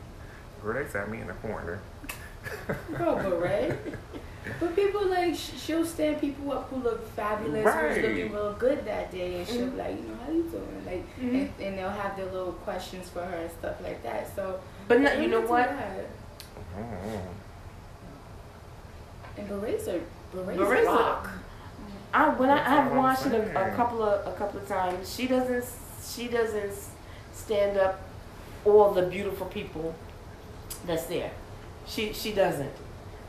Girl, 0.62 0.74
they 0.74 0.88
sat 0.90 1.10
me 1.10 1.20
in 1.20 1.26
the 1.26 1.32
corner. 1.34 1.80
Bro, 2.90 3.16
beret. 3.16 3.78
But 4.60 4.76
people 4.76 5.06
like 5.06 5.34
she'll 5.34 5.86
stand 5.86 6.20
people 6.20 6.52
up 6.52 6.68
who 6.70 6.76
look 6.76 7.08
fabulous, 7.16 7.64
Right. 7.64 7.92
who's 7.96 8.04
looking 8.04 8.32
real 8.32 8.52
good 8.54 8.84
that 8.84 9.10
day, 9.10 9.38
and 9.38 9.48
she'll 9.48 9.66
Mhm. 9.66 9.70
be 9.72 9.76
like, 9.78 9.96
you 9.96 10.02
know, 10.08 10.16
how 10.26 10.32
you 10.32 10.42
doing? 10.44 10.82
Like, 10.86 11.18
Mhm. 11.18 11.34
and, 11.34 11.50
and 11.66 11.78
they'll 11.78 11.88
have 11.88 12.16
their 12.16 12.26
little 12.26 12.52
questions 12.52 13.08
for 13.08 13.20
her 13.24 13.36
and 13.36 13.50
stuff 13.50 13.80
like 13.82 14.02
that. 14.02 14.28
So, 14.36 14.60
But 14.86 15.00
no, 15.00 15.12
you 15.14 15.28
know 15.28 15.40
what? 15.40 15.68
bad. 15.70 16.04
Mhm. 16.76 17.20
And 19.36 19.48
berets 19.48 19.88
are 19.88 20.00
berets, 20.32 20.58
Berets 20.58 20.88
are- 20.88 20.94
rock. 20.96 21.30
I 22.12 22.28
when 22.28 22.48
I, 22.50 22.54
That's 22.56 22.68
I've 22.68 22.92
I'm 22.92 22.96
watched 22.96 23.26
it 23.26 23.32
a, 23.34 23.72
a 23.72 23.74
couple 23.74 24.02
of 24.02 24.26
a 24.26 24.36
couple 24.38 24.60
of 24.60 24.68
times. 24.68 25.12
She 25.12 25.26
doesn't 25.26 25.64
she 26.06 26.28
doesn't 26.28 26.72
stand 27.32 27.76
up 27.76 27.98
all 28.64 28.90
the 28.92 29.02
beautiful 29.02 29.46
people 29.46 29.94
that's 30.86 31.06
there. 31.06 31.30
She 31.86 32.12
she 32.12 32.32
doesn't 32.32 32.72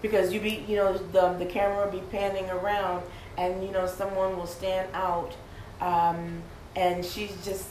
because 0.02 0.34
you 0.34 0.40
be 0.40 0.66
you 0.68 0.78
know 0.78 0.98
the 0.98 1.34
the 1.34 1.46
camera 1.46 1.86
will 1.86 1.92
be 1.92 2.06
panning 2.08 2.50
around 2.50 3.04
and 3.38 3.64
you 3.64 3.72
know 3.72 3.88
someone 3.88 4.38
will 4.38 4.48
stand 4.48 4.88
out 4.94 5.34
um, 5.82 6.42
and 6.76 7.04
she's 7.04 7.36
just 7.44 7.68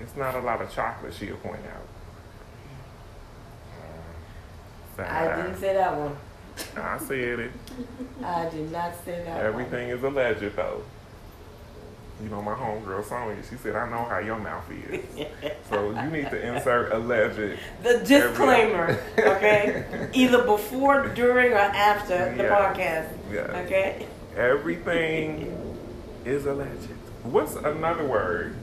It's 0.00 0.16
not 0.16 0.34
a 0.34 0.40
lot 0.40 0.62
of 0.62 0.72
chocolate 0.72 1.14
she'll 1.14 1.36
point 1.36 1.60
out. 1.66 1.88
Uh, 4.98 5.02
I 5.02 5.36
didn't 5.36 5.58
say 5.58 5.74
that 5.74 5.96
one. 5.96 6.16
I 6.76 6.98
said 6.98 7.38
it. 7.40 7.50
I 8.22 8.48
did 8.50 8.70
not 8.70 8.92
say 9.04 9.22
that. 9.24 9.44
Everything 9.44 9.88
is 9.88 10.02
alleged, 10.02 10.54
though. 10.54 10.82
You 12.22 12.28
know, 12.28 12.40
my 12.40 12.54
homegirl 12.54 13.04
Sonya, 13.04 13.42
she 13.48 13.56
said, 13.56 13.74
I 13.74 13.90
know 13.90 14.04
how 14.04 14.18
your 14.18 14.38
mouth 14.38 14.64
is. 14.70 15.02
So 15.68 15.90
you 15.90 16.10
need 16.10 16.28
to 16.30 16.54
insert 16.54 16.92
alleged. 16.92 17.58
The 17.82 17.98
disclaimer, 18.04 18.98
okay? 19.18 19.84
Either 20.12 20.42
before, 20.44 21.08
during, 21.08 21.52
or 21.52 21.56
after 21.56 22.34
the 22.36 22.42
Yeah. 22.44 22.50
podcast. 22.50 23.08
Yeah. 23.32 23.62
Okay. 23.64 24.06
Everything 24.36 25.56
is 26.26 26.44
alleged. 26.46 26.90
What's 27.22 27.54
another 27.56 28.04
word, 28.04 28.54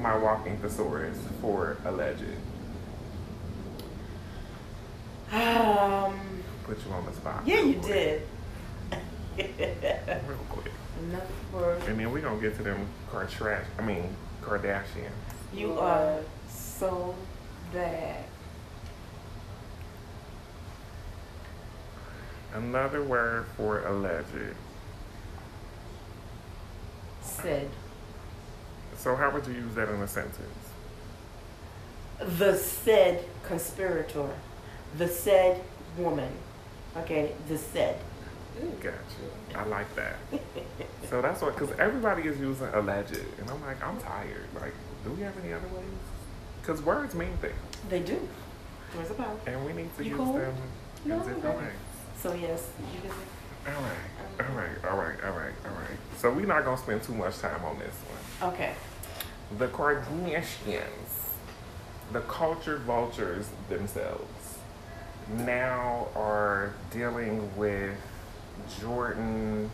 my 0.00 0.16
walking 0.16 0.58
thesaurus, 0.58 1.18
for 1.40 1.76
alleged? 1.84 2.22
Um. 5.32 6.14
Put 6.64 6.78
you 6.86 6.92
on 6.92 7.04
the 7.06 7.12
spot. 7.12 7.42
Yeah, 7.44 7.60
you 7.62 7.74
quick. 7.80 7.86
did. 7.92 8.22
Real 11.04 11.20
quick. 11.20 11.22
Another 11.52 11.66
word. 11.66 11.82
And 11.88 11.98
then 12.00 12.12
we're 12.12 12.20
going 12.20 12.40
to 12.40 12.48
get 12.48 12.56
to 12.56 12.62
them 12.62 12.86
Kardashian, 13.10 13.64
I 13.78 13.82
mean, 13.82 14.16
Kardashians. 14.42 15.10
You 15.52 15.78
are 15.78 16.20
so 16.48 17.14
bad. 17.72 18.24
Another 22.54 23.02
word 23.02 23.46
for 23.56 23.84
alleged. 23.86 24.54
Said 27.22 27.68
So 28.96 29.16
how 29.16 29.30
would 29.30 29.46
you 29.46 29.54
use 29.54 29.74
that 29.74 29.88
in 29.88 30.00
a 30.00 30.06
sentence? 30.06 30.38
the 32.38 32.56
said 32.56 33.24
conspirator, 33.42 34.30
the 34.96 35.08
said 35.08 35.60
woman. 35.98 36.30
Okay, 36.96 37.32
the 37.48 37.58
said. 37.58 37.98
Gotcha. 38.80 39.58
I 39.58 39.64
like 39.64 39.94
that. 39.96 40.16
so 41.10 41.20
that's 41.22 41.42
what, 41.42 41.56
because 41.56 41.76
everybody 41.78 42.22
is 42.22 42.38
using 42.38 42.68
alleged. 42.68 43.16
And 43.38 43.50
I'm 43.50 43.60
like, 43.62 43.82
I'm 43.84 43.98
tired. 44.00 44.46
Like, 44.60 44.72
do 45.04 45.10
we 45.10 45.22
have 45.22 45.36
any 45.42 45.52
other 45.52 45.66
ways? 45.68 45.84
Because 46.60 46.80
words 46.82 47.14
mean 47.14 47.36
things. 47.38 47.54
They 47.88 48.00
do. 48.00 48.28
Where's 48.94 49.10
power? 49.12 49.36
And 49.46 49.64
we 49.66 49.72
need 49.72 49.94
to 49.96 50.04
You 50.04 50.10
use 50.10 50.18
cold? 50.18 50.36
them 50.36 50.54
in 51.04 51.10
No, 51.10 51.18
different 51.18 51.44
I'm 51.44 51.56
ways. 51.56 51.72
So 52.16 52.32
yes, 52.34 52.68
you 52.94 53.00
can. 53.00 53.10
All 53.74 53.82
right. 53.82 54.48
All 54.48 54.56
right. 54.56 54.84
All 54.90 54.96
right. 54.98 55.24
All 55.24 55.30
right. 55.38 55.52
All 55.66 55.72
right. 55.72 55.98
So 56.18 56.30
we're 56.32 56.46
not 56.46 56.64
going 56.64 56.76
to 56.76 56.82
spend 56.82 57.02
too 57.02 57.14
much 57.14 57.38
time 57.38 57.64
on 57.64 57.78
this 57.78 57.94
one. 58.40 58.52
Okay. 58.54 58.72
The 59.58 59.68
Kardashians, 59.68 61.32
the 62.12 62.20
culture 62.22 62.78
vultures 62.78 63.48
themselves, 63.68 64.58
now 65.30 66.08
are 66.14 66.74
dealing 66.90 67.54
with 67.56 67.94
Jordyn. 68.80 69.68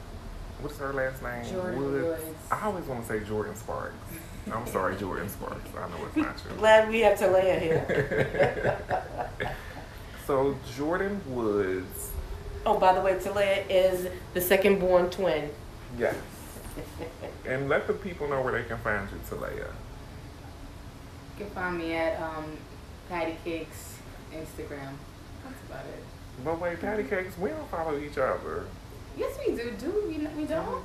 What's 0.61 0.79
her 0.79 0.93
last 0.93 1.23
name? 1.23 1.45
Jordyn 1.45 1.77
Woods. 1.77 2.05
Woods. 2.25 2.39
I 2.51 2.63
always 2.67 2.85
want 2.85 3.03
to 3.03 3.09
say 3.09 3.21
Jordin 3.21 3.57
Sparks. 3.57 3.95
I'm 4.53 4.67
sorry, 4.67 4.95
Jordin 4.97 5.29
Sparks. 5.31 5.69
I 5.77 5.89
know 5.89 6.05
it's 6.07 6.17
not 6.17 6.39
true. 6.39 6.53
Glad 6.59 6.89
we 6.89 7.01
have 7.01 7.19
Talea 7.19 7.61
here. 7.61 8.79
So 10.27 10.55
Jordyn 10.77 11.25
Woods, 11.27 12.13
oh, 12.65 12.79
by 12.79 12.93
the 12.95 13.01
way, 13.01 13.15
Talea 13.15 13.65
is 13.69 14.07
the 14.33 14.41
second 14.41 14.79
born 14.79 15.11
twin. 15.11 15.51
yes. 15.99 16.15
And 17.45 17.69
let 17.69 17.89
the 17.89 17.95
people 17.95 18.29
know 18.29 18.41
where 18.41 18.53
they 18.53 18.63
can 18.69 18.79
find 18.79 19.09
you, 19.11 19.19
Talaya. 19.29 19.57
You 19.57 19.67
can 21.39 21.51
find 21.51 21.79
me 21.79 21.95
at 21.95 22.21
um, 22.23 22.45
Patty 23.09 23.37
Cakes 23.45 23.97
Instagram. 24.33 24.93
That's 25.43 25.61
about 25.69 25.85
it. 25.87 26.05
But 26.45 26.61
wait, 26.61 26.81
Patty 26.81 27.03
Cakes, 27.03 27.37
we 27.37 27.49
don't 27.51 27.69
follow 27.69 27.99
each 27.99 28.17
other. 28.19 28.67
Yes, 29.17 29.37
we 29.47 29.55
do. 29.55 29.71
Do 29.79 30.05
we? 30.09 30.19
We 30.27 30.45
don't. 30.47 30.67
I 30.67 30.71
don't 30.71 30.83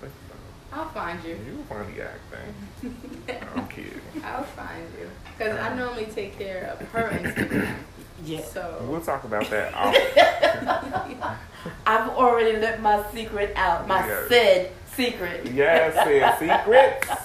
think 0.00 0.12
so. 0.28 0.34
I'll 0.72 0.88
find 0.90 1.22
you. 1.24 1.30
You 1.46 1.64
funny 1.68 1.94
acting. 2.00 3.36
I'm 3.56 3.68
kidding. 3.68 4.00
I'll 4.22 4.42
find 4.42 4.84
you 4.98 5.08
because 5.36 5.58
I 5.58 5.74
normally 5.74 6.06
take 6.06 6.38
care 6.38 6.64
of 6.78 6.86
her 6.88 7.08
Instagram. 7.10 7.76
Yeah. 8.24 8.42
So 8.42 8.84
We'll 8.88 9.00
talk 9.00 9.24
about 9.24 9.48
that. 9.50 9.72
I've 11.86 12.08
already 12.10 12.58
let 12.58 12.82
my 12.82 13.02
secret 13.12 13.52
out. 13.56 13.86
My 13.88 14.06
Yeah. 14.06 14.28
said 14.28 14.72
secret. 14.94 15.46
Yes, 15.52 15.94
said 15.94 16.38
secrets. 16.98 17.22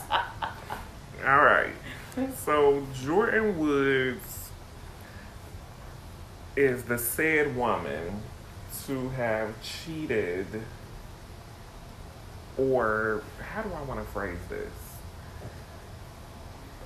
All 1.25 1.43
right. 1.43 1.73
So 2.45 2.85
Jordyn 3.01 3.55
Woods 3.57 4.49
is 6.55 6.83
the 6.83 6.97
said 6.99 7.55
woman 7.57 8.21
to 8.87 9.09
have 9.09 9.53
cheated, 9.61 10.47
or 12.57 13.23
how 13.41 13.61
do 13.61 13.71
I 13.73 13.81
want 13.83 13.99
to 13.99 14.05
phrase 14.11 14.39
this? 14.49 14.71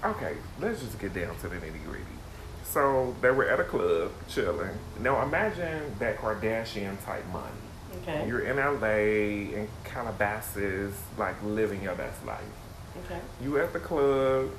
Okay, 0.04 0.38
let's 0.60 0.82
just 0.82 1.00
get 1.00 1.14
down 1.14 1.36
to 1.40 1.50
the 1.50 1.56
nitty 1.56 1.84
gritty. 1.86 2.06
So 2.64 3.16
they 3.22 3.32
were 3.32 3.50
at 3.50 3.60
a 3.60 3.64
club 3.64 4.12
chilling. 4.28 4.78
Now 5.00 5.22
imagine 5.24 5.96
that 6.00 6.18
Kardashian 6.18 7.04
type 7.04 7.26
money. 7.28 7.48
Okay. 8.02 8.28
You're 8.28 8.42
in 8.42 8.58
LA 8.58 9.58
in 9.58 9.68
Calabasas, 9.84 10.94
like 11.18 11.36
living 11.44 11.82
your 11.82 11.96
best 11.96 12.24
life. 12.26 12.42
Okay. 13.06 13.20
You 13.42 13.60
at 13.60 13.74
the 13.74 13.80
club, 13.80 14.52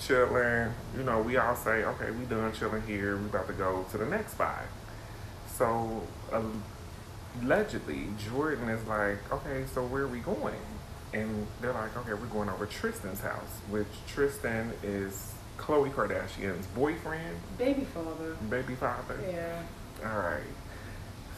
chilling. 0.00 0.72
You 0.96 1.04
know, 1.04 1.20
we 1.20 1.36
all 1.36 1.54
say, 1.54 1.84
okay, 1.84 2.10
we 2.10 2.24
done 2.24 2.52
chilling 2.52 2.82
here. 2.82 3.16
We 3.16 3.26
about 3.26 3.46
to 3.46 3.52
go 3.52 3.84
to 3.90 3.98
the 3.98 4.06
next 4.06 4.32
spot. 4.32 4.64
So 5.54 6.02
allegedly, 7.42 8.06
Jordyn 8.18 8.68
is 8.74 8.86
like, 8.86 9.18
okay, 9.32 9.64
so 9.72 9.84
where 9.84 10.02
are 10.02 10.08
we 10.08 10.20
going? 10.20 10.54
And 11.14 11.46
they're 11.60 11.72
like, 11.72 11.96
okay, 11.96 12.12
we're 12.14 12.26
going 12.26 12.48
over 12.48 12.66
Tristan's 12.66 13.20
house, 13.20 13.60
which 13.70 13.86
Tristan 14.06 14.72
is 14.82 15.32
Khloe 15.56 15.90
Kardashian's 15.92 16.66
boyfriend, 16.68 17.36
baby 17.56 17.84
father. 17.94 18.34
baby 18.50 18.74
father. 18.74 19.18
Yeah. 19.30 19.62
All 20.04 20.18
right. 20.18 20.42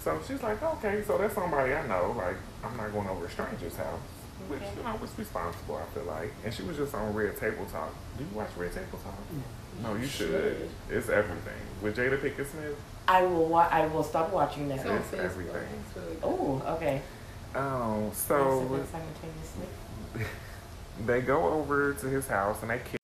So 0.02 0.18
she's 0.26 0.42
like, 0.42 0.62
okay, 0.62 1.02
so 1.06 1.18
that's 1.18 1.34
somebody 1.34 1.72
I 1.74 1.86
know. 1.86 2.14
Like, 2.16 2.36
I'm 2.64 2.76
not 2.76 2.92
going 2.92 3.08
over 3.08 3.26
a 3.26 3.30
stranger's 3.30 3.76
house. 3.76 4.00
which 4.48 4.60
Okay. 4.62 4.70
you 4.78 4.82
know, 4.82 4.96
was 4.96 5.10
responsible. 5.18 5.76
I 5.76 5.94
feel 5.94 6.04
like, 6.04 6.32
and 6.44 6.52
she 6.52 6.62
was 6.62 6.76
just 6.78 6.94
on 6.94 7.12
Red 7.14 7.36
Table 7.38 7.66
Talk. 7.66 7.94
Do 8.18 8.24
you 8.24 8.30
watch 8.34 8.48
Red 8.56 8.72
Table 8.72 8.98
Talk? 9.04 9.14
Mm. 9.14 9.82
No, 9.82 9.94
you 9.94 10.06
should. 10.06 10.68
It's 10.90 11.08
everything 11.08 11.60
with 11.82 11.96
Jada 11.96 12.18
Pinkett 12.18 12.50
Smith. 12.50 12.76
I 13.08 13.22
will. 13.22 13.46
Wa- 13.46 13.68
I 13.70 13.86
will 13.86 14.04
stop 14.04 14.32
watching 14.32 14.68
that. 14.68 14.84
It's 14.86 15.12
It's 15.12 15.14
everything. 15.14 15.54
Really. 15.96 16.16
Oh, 16.22 16.62
okay. 16.76 17.02
Oh, 17.54 18.10
so 18.14 18.84
simultaneously. 18.90 19.66
they 21.06 21.20
go 21.20 21.48
over 21.48 21.94
to 21.94 22.06
his 22.06 22.26
house 22.28 22.62
and 22.62 22.70
they 22.70 22.78
kiss. 22.78 22.99